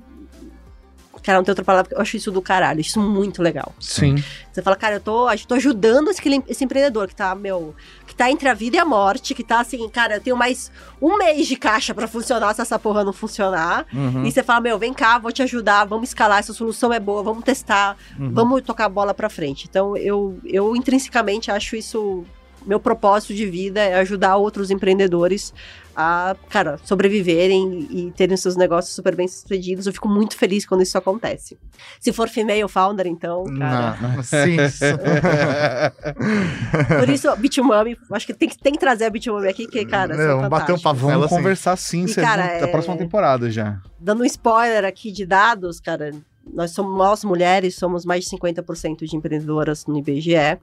Cara, 1.24 1.38
não 1.38 1.44
tem 1.46 1.52
outra 1.52 1.64
palavra, 1.64 1.94
eu 1.96 2.02
acho 2.02 2.18
isso 2.18 2.32
do 2.32 2.42
caralho, 2.42 2.82
isso 2.82 3.00
muito 3.00 3.44
legal. 3.44 3.76
Sim. 3.80 4.16
Você 4.52 4.60
fala, 4.60 4.76
cara, 4.76 4.96
eu 4.96 5.00
tô, 5.00 5.30
eu 5.30 5.38
tô 5.48 5.54
ajudando 5.54 6.10
esse, 6.10 6.20
esse 6.48 6.64
empreendedor 6.64 7.08
que 7.08 7.14
tá, 7.16 7.36
meu, 7.36 7.76
que 8.08 8.16
tá 8.16 8.32
entre 8.32 8.50
a 8.50 8.56
vida 8.56 8.78
e 8.78 8.80
a 8.80 8.86
morte, 8.86 9.36
que 9.36 9.44
tá 9.44 9.60
assim, 9.60 9.88
cara, 9.88 10.16
eu 10.16 10.22
tenho 10.22 10.36
mais 10.36 10.72
um 11.00 11.18
mês 11.20 11.46
de 11.46 11.56
caixa 11.56 11.94
pra 11.94 12.08
funcionar 12.08 12.56
se 12.56 12.62
essa 12.62 12.80
porra 12.80 13.04
não 13.04 13.14
funcionar. 13.14 13.86
Uhum. 13.94 14.26
E 14.26 14.32
você 14.32 14.42
fala, 14.42 14.62
meu, 14.62 14.80
vem 14.80 14.94
cá, 14.96 15.20
vou 15.20 15.32
te 15.32 15.44
ajudar, 15.44 15.86
vamos 15.86 16.10
escalar, 16.10 16.40
essa 16.40 16.54
solução 16.54 16.92
é 16.92 17.00
boa, 17.00 17.22
vamos 17.22 17.44
testar, 17.44 17.96
Uhum. 18.20 18.32
vamos 18.34 18.64
tocar 18.64 18.86
a 18.86 18.90
bola 18.90 19.14
pra 19.14 19.30
frente. 19.30 19.68
Então, 19.70 19.96
eu, 19.96 20.40
eu 20.44 20.76
intrinsecamente 20.76 21.52
acho 21.52 21.76
isso 21.76 22.26
meu 22.66 22.80
propósito 22.80 23.34
de 23.34 23.46
vida 23.46 23.82
é 23.82 23.96
ajudar 23.96 24.36
outros 24.36 24.70
empreendedores 24.70 25.54
a, 25.96 26.36
cara, 26.50 26.80
sobreviverem 26.84 27.88
e 27.90 28.12
terem 28.12 28.38
seus 28.38 28.56
negócios 28.56 28.96
super 28.96 29.16
bem 29.16 29.28
sucedidos. 29.28 29.88
Eu 29.88 29.94
fico 29.94 30.08
muito 30.08 30.38
feliz 30.38 30.66
quando 30.66 30.82
isso 30.82 30.98
acontece. 30.98 31.58
Se 32.00 32.14
for 32.14 32.30
female 32.30 32.68
founder, 32.68 33.08
então, 33.08 33.44
cara. 33.58 33.98
Não, 34.02 34.24
sim. 34.24 34.58
Por 37.00 37.10
isso, 37.10 37.36
Bitumami, 37.36 37.98
acho 38.12 38.26
que 38.26 38.34
tem, 38.34 38.50
que 38.50 38.58
tem 38.58 38.74
que 38.74 38.80
trazer 38.80 39.06
a 39.06 39.10
Bitumami 39.10 39.48
aqui, 39.48 39.68
que, 39.68 39.86
cara, 39.86 40.16
Não, 40.16 40.42
são 40.42 40.50
bater 40.50 40.74
um 40.74 40.80
papo 40.80 41.00
Vamos 41.00 41.26
assim, 41.26 41.36
conversar 41.36 41.76
sim, 41.76 42.06
E, 42.06 42.16
cara, 42.16 42.60
da 42.60 42.68
é- 42.68 42.68
próxima 42.68 42.98
temporada 42.98 43.50
já. 43.50 43.80
Dando 44.00 44.24
um 44.24 44.26
spoiler 44.26 44.86
aqui 44.86 45.12
de 45.12 45.26
dados, 45.26 45.80
cara, 45.80 46.12
nós 46.54 46.72
somos, 46.72 46.98
nós 46.98 47.24
mulheres 47.24 47.76
somos 47.76 48.06
mais 48.06 48.26
de 48.26 48.32
50% 48.32 49.06
de 49.06 49.16
empreendedoras 49.16 49.86
no 49.86 49.98
IBGE 49.98 50.58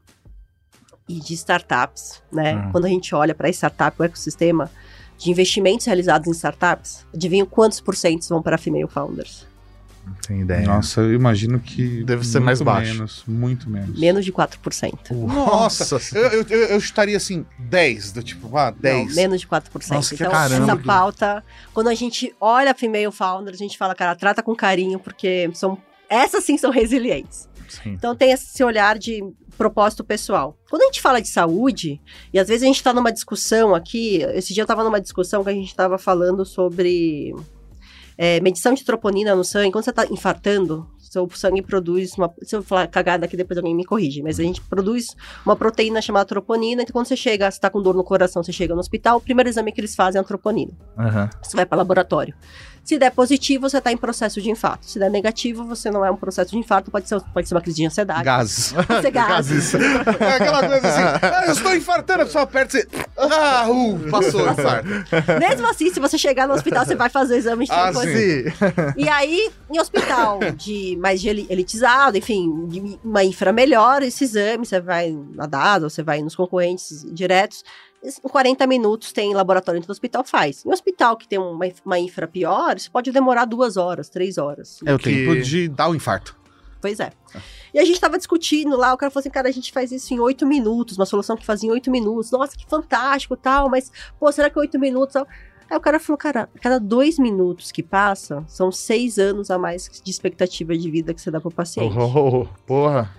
e 1.08 1.20
de 1.20 1.34
startups, 1.34 2.22
né? 2.30 2.54
Hum. 2.54 2.72
Quando 2.72 2.84
a 2.84 2.88
gente 2.88 3.14
olha 3.14 3.34
para 3.34 3.48
startup, 3.48 3.96
o 3.98 4.04
ecossistema 4.04 4.70
de 5.16 5.30
investimentos 5.30 5.86
realizados 5.86 6.28
em 6.28 6.30
startups, 6.30 7.04
adivinha 7.12 7.44
quantos 7.44 7.80
porcentos 7.80 8.28
vão 8.28 8.42
para 8.42 8.56
female 8.56 8.86
founders? 8.88 9.46
Não 10.06 10.14
tem 10.14 10.40
ideia. 10.40 10.66
Nossa, 10.66 11.02
eu 11.02 11.12
imagino 11.12 11.60
que. 11.60 12.02
Deve 12.04 12.26
ser 12.26 12.40
mais 12.40 12.60
muito 12.60 12.66
baixo. 12.66 12.94
Menos, 12.94 13.24
muito 13.26 13.70
menos. 13.70 13.98
Menos 13.98 14.24
de 14.24 14.32
4%. 14.32 15.10
Nossa, 15.10 16.00
eu, 16.16 16.22
eu, 16.28 16.46
eu, 16.48 16.58
eu 16.68 16.78
estaria 16.78 17.16
assim, 17.16 17.44
10, 17.58 18.12
do 18.12 18.22
tipo, 18.22 18.56
ah, 18.56 18.70
10. 18.70 19.08
Não, 19.08 19.14
menos 19.14 19.40
de 19.40 19.46
4%. 19.46 19.90
Nossa, 19.90 20.14
então, 20.14 20.30
caramba. 20.30 20.72
essa 20.72 20.76
pauta, 20.76 21.44
quando 21.74 21.88
a 21.88 21.94
gente 21.94 22.34
olha 22.40 22.74
female 22.74 23.12
founders, 23.12 23.60
a 23.60 23.62
gente 23.62 23.76
fala, 23.76 23.94
cara, 23.94 24.14
trata 24.14 24.42
com 24.42 24.54
carinho, 24.54 24.98
porque 24.98 25.50
são 25.52 25.76
essas 26.08 26.44
sim 26.44 26.56
são 26.56 26.70
resilientes. 26.70 27.48
Sim. 27.68 27.90
Então 27.90 28.16
tem 28.16 28.32
esse 28.32 28.64
olhar 28.64 28.98
de 28.98 29.22
propósito 29.58 30.04
pessoal. 30.04 30.56
Quando 30.70 30.82
a 30.82 30.86
gente 30.86 31.02
fala 31.02 31.20
de 31.20 31.28
saúde, 31.28 32.00
e 32.32 32.38
às 32.38 32.48
vezes 32.48 32.62
a 32.62 32.66
gente 32.66 32.82
tá 32.82 32.94
numa 32.94 33.12
discussão 33.12 33.74
aqui, 33.74 34.22
esse 34.34 34.54
dia 34.54 34.62
eu 34.62 34.66
tava 34.66 34.84
numa 34.84 35.00
discussão 35.00 35.42
que 35.42 35.50
a 35.50 35.52
gente 35.52 35.74
tava 35.74 35.98
falando 35.98 36.44
sobre 36.46 37.34
é, 38.16 38.40
medição 38.40 38.72
de 38.72 38.84
troponina 38.84 39.34
no 39.34 39.44
sangue, 39.44 39.72
quando 39.72 39.84
você 39.84 39.92
tá 39.92 40.06
infartando, 40.06 40.88
seu 40.98 41.28
sangue 41.30 41.62
produz 41.62 42.12
uma. 42.18 42.32
Se 42.42 42.54
eu 42.54 42.62
falar 42.62 42.86
cagada 42.86 43.24
aqui, 43.24 43.36
depois 43.36 43.56
alguém 43.56 43.74
me 43.74 43.84
corrige, 43.84 44.22
mas 44.22 44.38
a 44.38 44.42
gente 44.42 44.60
produz 44.60 45.16
uma 45.44 45.56
proteína 45.56 46.02
chamada 46.02 46.26
troponina, 46.26 46.82
então 46.82 46.92
quando 46.92 47.06
você 47.06 47.16
chega, 47.16 47.50
você 47.50 47.58
tá 47.58 47.70
com 47.70 47.82
dor 47.82 47.94
no 47.94 48.04
coração, 48.04 48.42
você 48.42 48.52
chega 48.52 48.74
no 48.74 48.80
hospital, 48.80 49.16
o 49.16 49.20
primeiro 49.20 49.48
exame 49.48 49.72
que 49.72 49.80
eles 49.80 49.94
fazem 49.94 50.18
é 50.18 50.22
a 50.22 50.24
troponina. 50.24 50.72
Aham. 50.98 51.30
Você 51.42 51.56
vai 51.56 51.64
para 51.66 51.78
laboratório. 51.78 52.34
Se 52.88 52.98
der 52.98 53.10
positivo, 53.10 53.68
você 53.68 53.76
está 53.76 53.92
em 53.92 53.98
processo 53.98 54.40
de 54.40 54.48
infarto. 54.50 54.86
Se 54.86 54.98
der 54.98 55.10
negativo, 55.10 55.62
você 55.62 55.90
não 55.90 56.02
é 56.02 56.10
um 56.10 56.16
processo 56.16 56.52
de 56.52 56.56
infarto, 56.56 56.90
pode 56.90 57.06
ser, 57.06 57.20
pode 57.34 57.46
ser 57.46 57.54
uma 57.54 57.60
crise 57.60 57.76
de 57.76 57.84
ansiedade. 57.86 58.24
Gases. 58.24 58.72
Pode 58.72 59.02
ser 59.02 59.10
gases. 59.10 59.74
É 59.74 60.32
aquela 60.36 60.66
coisa 60.66 60.88
assim, 60.88 61.02
ah, 61.20 61.44
eu 61.48 61.52
estou 61.52 61.76
infartando, 61.76 62.22
a 62.22 62.24
pessoa 62.24 62.44
aperta 62.44 62.78
e 62.78 62.80
você. 62.80 62.88
Ah, 63.18 63.66
uh, 63.68 64.10
passou 64.10 64.40
o 64.40 64.50
infarto. 64.52 64.88
Mesmo 65.38 65.68
assim, 65.68 65.92
se 65.92 66.00
você 66.00 66.16
chegar 66.16 66.48
no 66.48 66.54
hospital, 66.54 66.86
você 66.86 66.94
vai 66.94 67.10
fazer 67.10 67.36
exames 67.36 67.68
de 67.68 67.74
Ah, 67.74 67.92
coisa. 67.92 68.10
sim. 68.10 68.44
E 68.96 69.06
aí, 69.06 69.50
em 69.70 69.78
hospital 69.78 70.38
de 70.56 70.96
mais 70.98 71.20
de 71.20 71.28
eli- 71.28 71.46
elitizado, 71.50 72.16
enfim, 72.16 72.66
de 72.68 72.98
uma 73.04 73.22
infra 73.22 73.52
melhor, 73.52 74.02
esse 74.02 74.24
exame, 74.24 74.64
você 74.64 74.80
vai 74.80 75.14
na 75.34 75.44
DASA, 75.44 75.90
você 75.90 76.02
vai 76.02 76.22
nos 76.22 76.34
concorrentes 76.34 77.04
diretos, 77.12 77.62
40 78.22 78.66
minutos 78.66 79.12
tem 79.12 79.34
laboratório 79.34 79.78
dentro 79.80 79.88
do 79.88 79.92
hospital, 79.92 80.24
faz. 80.24 80.64
Em 80.64 80.72
hospital 80.72 81.16
que 81.16 81.26
tem 81.28 81.38
uma, 81.38 81.66
uma 81.84 81.98
infra 81.98 82.26
pior, 82.28 82.76
isso 82.76 82.90
pode 82.90 83.10
demorar 83.10 83.44
duas 83.44 83.76
horas, 83.76 84.08
três 84.08 84.38
horas. 84.38 84.80
É 84.86 84.94
o 84.94 84.98
Que- 84.98 85.04
tempo 85.26 85.42
de 85.42 85.68
dar 85.68 85.88
o 85.88 85.94
infarto. 85.94 86.36
Pois 86.80 87.00
é. 87.00 87.10
E 87.74 87.78
a 87.80 87.84
gente 87.84 88.00
tava 88.00 88.16
discutindo 88.16 88.76
lá, 88.76 88.94
o 88.94 88.96
cara 88.96 89.10
falou 89.10 89.20
assim, 89.20 89.30
cara, 89.30 89.48
a 89.48 89.52
gente 89.52 89.72
faz 89.72 89.90
isso 89.90 90.14
em 90.14 90.20
oito 90.20 90.46
minutos, 90.46 90.96
uma 90.96 91.06
solução 91.06 91.36
que 91.36 91.44
fazia 91.44 91.68
em 91.68 91.72
oito 91.72 91.90
minutos. 91.90 92.30
Nossa, 92.30 92.56
que 92.56 92.64
fantástico 92.68 93.36
tal, 93.36 93.68
mas, 93.68 93.90
pô, 94.18 94.30
será 94.30 94.48
que 94.48 94.58
oito 94.60 94.78
minutos? 94.78 95.14
Tal? 95.14 95.26
Aí 95.68 95.76
o 95.76 95.80
cara 95.80 95.98
falou, 95.98 96.16
cara, 96.16 96.48
a 96.54 96.58
cada 96.60 96.78
dois 96.78 97.18
minutos 97.18 97.72
que 97.72 97.82
passa, 97.82 98.44
são 98.46 98.70
seis 98.70 99.18
anos 99.18 99.50
a 99.50 99.58
mais 99.58 99.90
de 100.02 100.08
expectativa 100.10 100.76
de 100.78 100.88
vida 100.88 101.12
que 101.12 101.20
você 101.20 101.32
dá 101.32 101.40
pro 101.40 101.50
paciente. 101.50 101.94
Oh, 101.98 102.46
porra. 102.64 103.10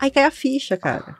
Aí 0.00 0.10
cai 0.10 0.24
a 0.24 0.30
ficha, 0.30 0.76
cara. 0.76 1.16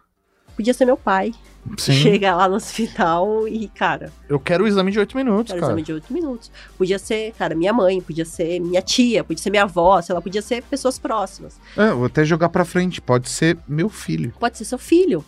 Podia 0.57 0.75
ser 0.75 0.85
meu 0.85 0.97
pai. 0.97 1.33
Sim. 1.77 1.93
Chega 1.93 2.35
lá 2.35 2.49
no 2.49 2.55
hospital 2.57 3.47
e, 3.47 3.69
cara, 3.69 4.11
Eu 4.29 4.41
quero 4.41 4.65
o 4.65 4.67
exame 4.67 4.91
de 4.91 4.99
8 4.99 5.15
minutos, 5.15 5.51
era 5.51 5.61
cara. 5.61 5.73
exame 5.73 5.83
de 5.83 5.93
oito 5.93 6.11
minutos. 6.11 6.51
Podia 6.79 6.99
ser, 6.99 7.35
cara, 7.39 7.55
minha 7.55 7.71
mãe, 7.73 8.01
podia 8.01 8.25
ser 8.25 8.59
minha 8.61 8.81
tia, 8.81 9.23
podia 9.23 9.43
ser 9.43 9.51
minha 9.51 9.65
avó, 9.65 10.01
sei 10.01 10.15
lá, 10.15 10.23
podia 10.23 10.41
ser 10.41 10.63
pessoas 10.63 10.99
próximas. 10.99 11.61
É, 11.77 11.91
vou 11.93 12.07
até 12.07 12.25
jogar 12.25 12.49
pra 12.49 12.65
frente, 12.65 12.99
pode 13.01 13.29
ser 13.29 13.59
meu 13.69 13.91
filho. 13.91 14.33
pode 14.41 14.57
ser 14.57 14.65
seu 14.65 14.79
filho. 14.79 15.23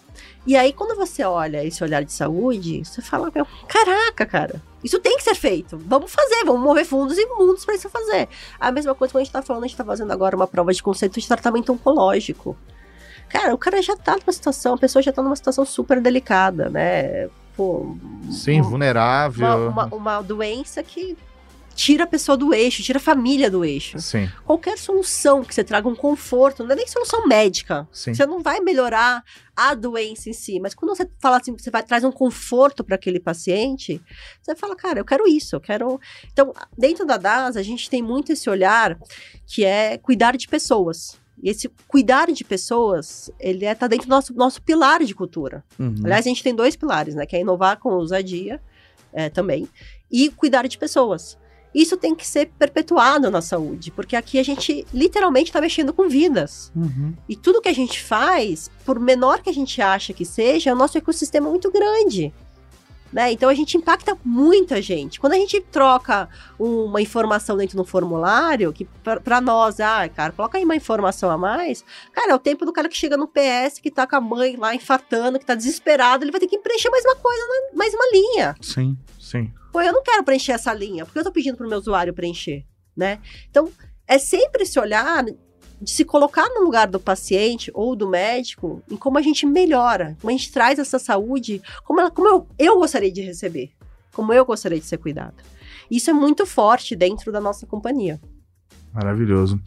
E 0.47 0.57
aí, 0.57 0.73
quando 0.73 0.97
você 0.97 1.23
olha 1.23 1.65
esse 1.65 1.85
olhar 1.85 2.03
de 2.03 2.13
saúde, 2.13 2.83
você 2.83 3.03
fala, 3.03 3.31
meu, 3.33 3.47
caraca, 3.69 4.25
cara, 4.25 4.63
isso 4.83 4.99
tem 5.01 5.17
que 5.19 5.23
ser 5.23 5.35
feito. 5.35 5.79
Vamos 5.87 6.11
fazer, 6.11 6.45
vamos 6.47 6.63
mover 6.63 6.87
fundos 6.87 7.17
e 7.19 7.27
mundos 7.27 7.65
pra 7.65 7.75
isso 7.75 7.91
fazer. 7.91 8.27
A 8.59 8.73
mesma 8.73 8.95
coisa 8.95 9.13
que 9.13 9.19
a 9.19 9.21
gente 9.23 9.33
tá 9.33 9.43
falando, 9.43 9.65
a 9.65 9.67
gente 9.67 9.77
tá 9.77 9.85
fazendo 9.85 10.11
agora 10.13 10.35
uma 10.35 10.47
prova 10.47 10.73
de 10.73 10.83
conceito 10.83 11.21
de 11.21 11.29
tratamento 11.29 11.73
oncológico. 11.73 12.57
Cara, 13.29 13.55
o 13.55 13.59
cara 13.59 13.81
já 13.83 13.97
tá 13.97 14.17
numa 14.17 14.33
situação, 14.33 14.75
a 14.75 14.79
pessoa 14.79 15.03
já 15.03 15.13
tá 15.13 15.23
numa 15.23 15.37
situação 15.37 15.65
super 15.65 16.01
delicada, 16.01 16.69
né? 16.69 17.29
Pô, 17.57 17.97
Sim, 18.31 18.61
um- 18.61 18.65
vulnerável. 18.65 19.69
uma, 19.71 19.87
uma, 19.87 19.95
uma 19.95 20.23
doença 20.23 20.83
que 20.83 21.17
tira 21.75 22.05
a 22.05 22.07
pessoa 22.07 22.37
do 22.37 22.53
eixo, 22.53 22.83
tira 22.83 22.99
a 22.99 23.01
família 23.01 23.51
do 23.51 23.65
eixo. 23.65 23.99
Sim, 23.99 24.31
Qualquer 24.45 24.77
solução 24.77 25.43
que 25.43 25.55
você 25.55 25.65
traga 25.65 25.89
um 25.89 25.95
conforto, 25.95 26.63
não 26.65 26.73
é 26.73 26.77
nem 26.77 26.87
solução 26.87 27.27
médica, 27.27 27.89
sim. 27.91 28.13
você 28.13 28.27
não 28.27 28.43
vai 28.43 28.61
melhorar 28.61 29.25
a 29.57 29.75
doença 29.75 30.29
em 30.29 30.35
si, 30.35 30.61
mas 30.61 30.75
quando 30.75 30.95
você 30.95 31.09
fala 31.19 31.39
assim, 31.39 31.57
você 31.57 31.71
vai 31.71 31.83
traz 31.83 32.05
um 32.05 32.13
conforto 32.13 32.85
para 32.85 32.97
aquele 32.97 33.19
paciente, 33.19 34.03
você 34.43 34.55
fala, 34.55 34.77
cara, 34.77 35.01
eu 35.01 35.05
quero 35.05 35.27
isso, 35.27 35.57
eu 35.57 35.61
quero. 35.61 35.99
Então, 36.31 36.53
dentro 36.77 37.07
da 37.07 37.17
DAS, 37.17 37.57
a 37.57 37.63
gente 37.63 37.89
tem 37.89 38.03
muito 38.03 38.33
esse 38.33 38.51
olhar 38.51 38.99
que 39.47 39.65
é 39.65 39.97
cuidar 39.97 40.37
de 40.37 40.47
pessoas. 40.49 41.19
E 41.41 41.51
esse 41.51 41.71
cuidar 41.87 42.31
de 42.33 42.45
pessoas, 42.45 43.31
ele 43.39 43.65
é, 43.65 43.75
tá 43.75 43.87
dentro 43.87 44.07
do 44.07 44.11
nosso, 44.11 44.35
nosso 44.35 44.63
pilar 44.63 45.05
de 45.05 45.15
cultura. 45.15 45.65
Uhum. 45.79 45.95
Aliás, 46.05 46.27
a 46.27 46.29
gente 46.29 46.43
tem 46.43 46.55
dois 46.55 46.77
pilares, 46.77 47.15
né? 47.15 47.27
Que 47.27 47.37
é 47.37 47.41
inovar 47.41 47.79
com 47.79 47.91
ousadia 47.91 48.61
é, 49.13 49.29
também 49.29 49.69
e 50.11 50.29
cuidar 50.31 50.67
de 50.67 50.79
pessoas. 50.79 51.39
Isso 51.75 51.97
tem 51.97 52.15
que 52.15 52.27
ser 52.27 52.51
perpetuado 52.59 53.31
na 53.31 53.41
saúde, 53.41 53.91
porque 53.91 54.15
aqui 54.15 54.39
a 54.39 54.43
gente 54.43 54.87
literalmente 54.93 55.49
está 55.49 55.61
mexendo 55.61 55.93
com 55.93 56.07
vidas. 56.07 56.71
Uhum. 56.77 57.15
E 57.27 57.35
tudo 57.35 57.63
que 57.63 57.69
a 57.69 57.75
gente 57.75 58.03
faz, 58.03 58.71
por 58.85 59.01
menor 59.01 59.41
que 59.41 59.49
a 59.49 59.55
gente 59.55 59.81
acha 59.81 60.13
que 60.13 60.25
seja, 60.25 60.75
o 60.75 60.77
nosso 60.77 60.99
ecossistema 60.99 61.47
é 61.47 61.51
muito 61.51 61.71
grande. 61.73 62.33
Né? 63.13 63.33
Então 63.33 63.49
a 63.49 63.55
gente 63.55 63.77
impacta 63.77 64.17
muita 64.25 64.81
gente. 64.81 65.21
Quando 65.21 65.35
a 65.35 65.37
gente 65.37 65.61
troca 65.61 66.29
uma 66.59 67.03
informação 67.03 67.57
dentro 67.57 67.77
do 67.77 67.85
formulário, 67.85 68.73
que 68.73 68.89
para 69.03 69.41
nós, 69.41 69.81
ah, 69.81 70.09
cara, 70.09 70.33
coloca 70.33 70.57
aí 70.57 70.65
uma 70.65 70.77
informação 70.77 71.31
a 71.31 71.37
mais, 71.37 71.85
cara, 72.13 72.33
é 72.33 72.35
o 72.35 72.39
tempo 72.39 72.65
do 72.65 72.73
cara 72.73 72.89
que 72.89 72.97
chega 72.97 73.17
no 73.17 73.29
PS, 73.29 73.79
que 73.83 73.91
tá 73.91 74.07
com 74.07 74.17
a 74.17 74.21
mãe 74.21 74.57
lá 74.57 74.75
infartando, 74.75 75.39
que 75.39 75.45
tá 75.45 75.55
desesperado, 75.55 76.25
ele 76.25 76.33
vai 76.33 76.41
ter 76.41 76.47
que 76.47 76.59
preencher 76.59 76.89
mais 76.89 77.05
uma 77.05 77.17
coisa, 77.17 77.43
né? 77.43 77.77
mais 77.77 77.93
uma 77.93 78.05
linha. 78.13 78.55
Sim. 78.63 78.97
Sim. 79.21 79.53
Pô, 79.71 79.81
eu 79.81 79.93
não 79.93 80.03
quero 80.03 80.25
preencher 80.25 80.53
essa 80.53 80.73
linha, 80.73 81.05
porque 81.05 81.19
eu 81.19 81.25
tô 81.25 81.33
pedindo 81.33 81.57
pro 81.57 81.69
meu 81.69 81.79
usuário 81.79 82.15
preencher, 82.15 82.65
né? 82.97 83.21
Então, 83.51 83.71
é 84.07 84.19
sempre 84.19 84.63
esse 84.63 84.79
olhar 84.79 85.25
de 85.83 85.91
se 85.91 86.05
colocar 86.05 86.49
no 86.49 86.63
lugar 86.63 86.87
do 86.87 87.01
paciente 87.01 87.71
ou 87.75 87.97
do 87.97 88.09
médico 88.09 88.81
em 88.89 88.97
como 88.97 89.19
a 89.19 89.23
gente 89.23 89.45
melhora, 89.45 90.17
como 90.21 90.31
a 90.31 90.37
gente 90.37 90.53
traz 90.53 90.79
essa 90.79 90.99
saúde, 90.99 91.61
como, 91.85 92.01
ela, 92.01 92.11
como 92.11 92.29
eu, 92.29 92.47
eu 92.59 92.79
gostaria 92.79 93.11
de 93.11 93.21
receber, 93.21 93.73
como 94.13 94.33
eu 94.33 94.45
gostaria 94.45 94.79
de 94.79 94.87
ser 94.87 94.99
cuidado. 94.99 95.35
Isso 95.91 96.09
é 96.09 96.13
muito 96.13 96.47
forte 96.47 96.95
dentro 96.95 97.33
da 97.33 97.41
nossa 97.41 97.67
companhia. 97.67 98.21
Maravilhoso. 98.95 99.61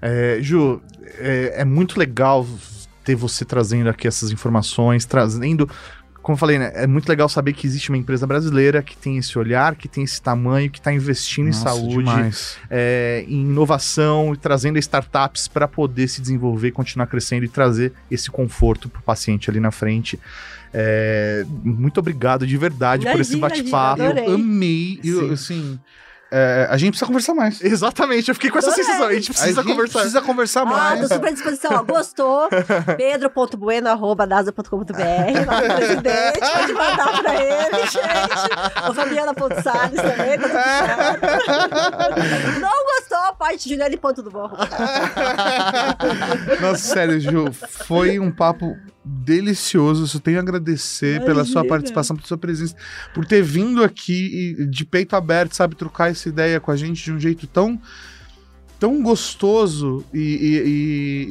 É, 0.00 0.38
Ju, 0.40 0.80
é, 1.18 1.60
é 1.60 1.64
muito 1.64 1.98
legal 1.98 2.46
ter 3.04 3.14
você 3.14 3.44
trazendo 3.44 3.90
aqui 3.90 4.08
essas 4.08 4.30
informações, 4.30 5.04
trazendo. 5.04 5.68
Como 6.22 6.34
eu 6.34 6.38
falei, 6.38 6.58
né? 6.58 6.70
É 6.74 6.86
muito 6.86 7.08
legal 7.08 7.28
saber 7.28 7.54
que 7.54 7.66
existe 7.66 7.88
uma 7.88 7.96
empresa 7.96 8.26
brasileira 8.26 8.82
que 8.82 8.96
tem 8.96 9.16
esse 9.16 9.38
olhar, 9.38 9.74
que 9.74 9.88
tem 9.88 10.04
esse 10.04 10.20
tamanho, 10.20 10.70
que 10.70 10.78
está 10.78 10.92
investindo 10.92 11.46
Nossa, 11.46 11.60
em 11.60 11.62
saúde, 11.62 12.36
é, 12.68 13.24
em 13.26 13.40
inovação, 13.40 14.34
e 14.34 14.36
trazendo 14.36 14.78
startups 14.78 15.48
para 15.48 15.66
poder 15.66 16.08
se 16.08 16.20
desenvolver, 16.20 16.72
continuar 16.72 17.06
crescendo 17.06 17.44
e 17.44 17.48
trazer 17.48 17.92
esse 18.10 18.30
conforto 18.30 18.88
para 18.88 19.00
o 19.00 19.02
paciente 19.02 19.48
ali 19.48 19.60
na 19.60 19.70
frente. 19.70 20.20
É, 20.72 21.44
muito 21.64 21.98
obrigado 21.98 22.46
de 22.46 22.56
verdade 22.56 23.10
por 23.10 23.20
esse 23.20 23.34
Imagina, 23.36 23.62
bate-papo. 23.62 24.02
imagina, 24.02 24.26
Eu 24.26 24.34
amei. 24.34 25.00
Eu, 25.02 25.20
Sim. 25.20 25.32
assim, 25.32 25.80
é, 26.30 26.66
a 26.70 26.76
gente 26.76 26.90
precisa 26.90 27.06
conversar 27.06 27.34
mais. 27.34 27.60
Exatamente, 27.62 28.28
eu 28.28 28.34
fiquei 28.34 28.50
com 28.50 28.58
essa 28.58 28.68
Adorei. 28.68 28.84
sensação. 28.84 29.06
A 29.08 29.14
gente 29.14 29.30
precisa 29.30 29.60
a 29.60 29.64
gente 29.64 29.72
conversar. 29.72 29.98
precisa 30.00 30.20
conversar 30.22 30.62
Ah, 30.62 30.66
mais. 30.66 31.00
tô 31.00 31.08
super 31.14 31.28
à 31.28 31.32
disposição. 31.32 31.70
Ó, 31.72 31.82
gostou? 31.82 32.48
pedro.bueno.dasa.com.br 32.96 35.46
lá 35.46 35.60
do 35.60 35.74
presidente. 35.76 36.40
Pode 36.40 36.72
mandar 36.72 37.22
pra 37.22 37.34
ele, 37.42 37.86
gente. 37.86 38.88
Ô, 38.88 38.94
Fabiana 38.94 39.34
Pontes 39.34 39.62
Salles 39.64 40.00
também, 40.00 40.38
tá 40.38 40.48
tudo. 40.48 42.20
Não 42.60 42.70
gostou? 42.84 43.20
parte, 43.38 43.68
Juliane 43.70 43.96
Ponto 43.96 44.22
do 44.22 44.30
Morro. 44.30 44.56
Nossa, 46.60 46.94
sério, 46.94 47.20
Ju, 47.20 47.52
foi 47.86 48.18
um 48.18 48.30
papo 48.30 48.76
delicioso. 49.04 50.06
Só 50.06 50.18
tenho 50.18 50.38
a 50.38 50.40
agradecer 50.42 51.16
Imagina. 51.16 51.24
pela 51.26 51.44
sua 51.44 51.64
participação, 51.64 52.16
pela 52.16 52.28
sua 52.28 52.38
presença, 52.38 52.74
por 53.14 53.24
ter 53.24 53.42
vindo 53.42 53.82
aqui 53.82 54.56
e 54.60 54.66
de 54.66 54.84
peito 54.84 55.16
aberto, 55.16 55.54
sabe, 55.54 55.74
trocar 55.74 56.10
essa 56.10 56.28
ideia 56.28 56.60
com 56.60 56.70
a 56.70 56.76
gente 56.76 57.02
de 57.04 57.12
um 57.12 57.18
jeito 57.20 57.46
tão 57.46 57.80
tão 58.78 59.02
gostoso 59.02 60.02
e, 60.12 60.18
e- 60.18 60.62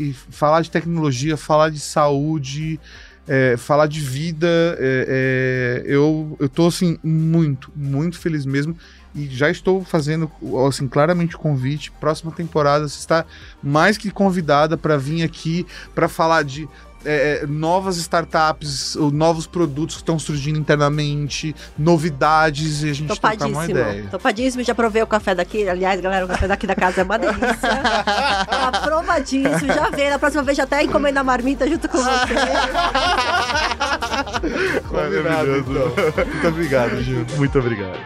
e- 0.06 0.10
e 0.10 0.14
falar 0.30 0.62
de 0.62 0.70
tecnologia, 0.70 1.36
falar 1.36 1.70
de 1.72 1.80
saúde, 1.80 2.80
é, 3.28 3.58
falar 3.58 3.88
de 3.88 4.00
vida. 4.02 4.48
é, 4.78 5.82
é, 5.88 5.92
eu, 5.92 6.38
eu 6.40 6.48
tô 6.48 6.68
assim 6.68 7.00
muito, 7.04 7.72
muito 7.76 8.20
feliz 8.20 8.46
mesmo. 8.46 8.78
E 9.16 9.26
já 9.26 9.50
estou 9.50 9.84
fazendo 9.84 10.30
assim 10.68 10.88
claramente 10.88 11.36
o 11.36 11.40
convite. 11.40 11.92
Próxima 12.00 12.32
temporada 12.32 12.88
você 12.88 13.00
está 13.00 13.26
mais 13.64 13.98
que 13.98 14.12
convidada 14.12 14.78
para 14.78 14.96
vir 14.98 15.24
aqui 15.24 15.66
para 15.96 16.08
falar 16.08 16.44
de 16.44 16.70
é, 17.06 17.42
é, 17.44 17.48
novas 17.48 17.98
startups, 17.98 18.96
ou 18.96 19.12
novos 19.12 19.48
produtos 19.48 19.96
que 19.96 20.02
estão 20.02 20.20
surgindo 20.20 20.60
internamente, 20.60 21.56
novidades 21.78 22.84
e 22.84 22.90
a 22.90 22.94
gente 22.94 23.08
trocar 23.08 23.36
uma 23.36 23.38
Topadíssimo. 23.38 23.80
ideia. 23.80 24.08
Topadíssimo. 24.10 24.64
Já 24.64 24.76
provei 24.76 25.02
o 25.02 25.08
café 25.08 25.34
daqui. 25.34 25.68
Aliás, 25.68 26.00
galera, 26.02 26.26
o 26.26 26.28
café 26.28 26.48
daqui 26.48 26.68
da 26.68 26.76
casa 26.76 27.02
é 27.02 27.04
uma 27.04 27.18
delícia. 27.18 27.40
Aprovadíssimo. 28.68 29.74
Já 29.74 29.90
veio. 29.90 30.10
Na 30.10 30.20
próxima 30.20 30.44
vez 30.44 30.58
já 30.58 30.64
até 30.64 30.84
encomenda 30.84 31.22
a 31.22 31.24
marmita 31.24 31.68
junto 31.68 31.88
com 31.88 31.98
você. 31.98 32.34
Maravilhoso. 34.92 35.96
Muito 36.28 36.48
obrigado, 36.48 37.02
Gil. 37.02 37.26
Muito 37.38 37.60
obrigado. 37.60 38.00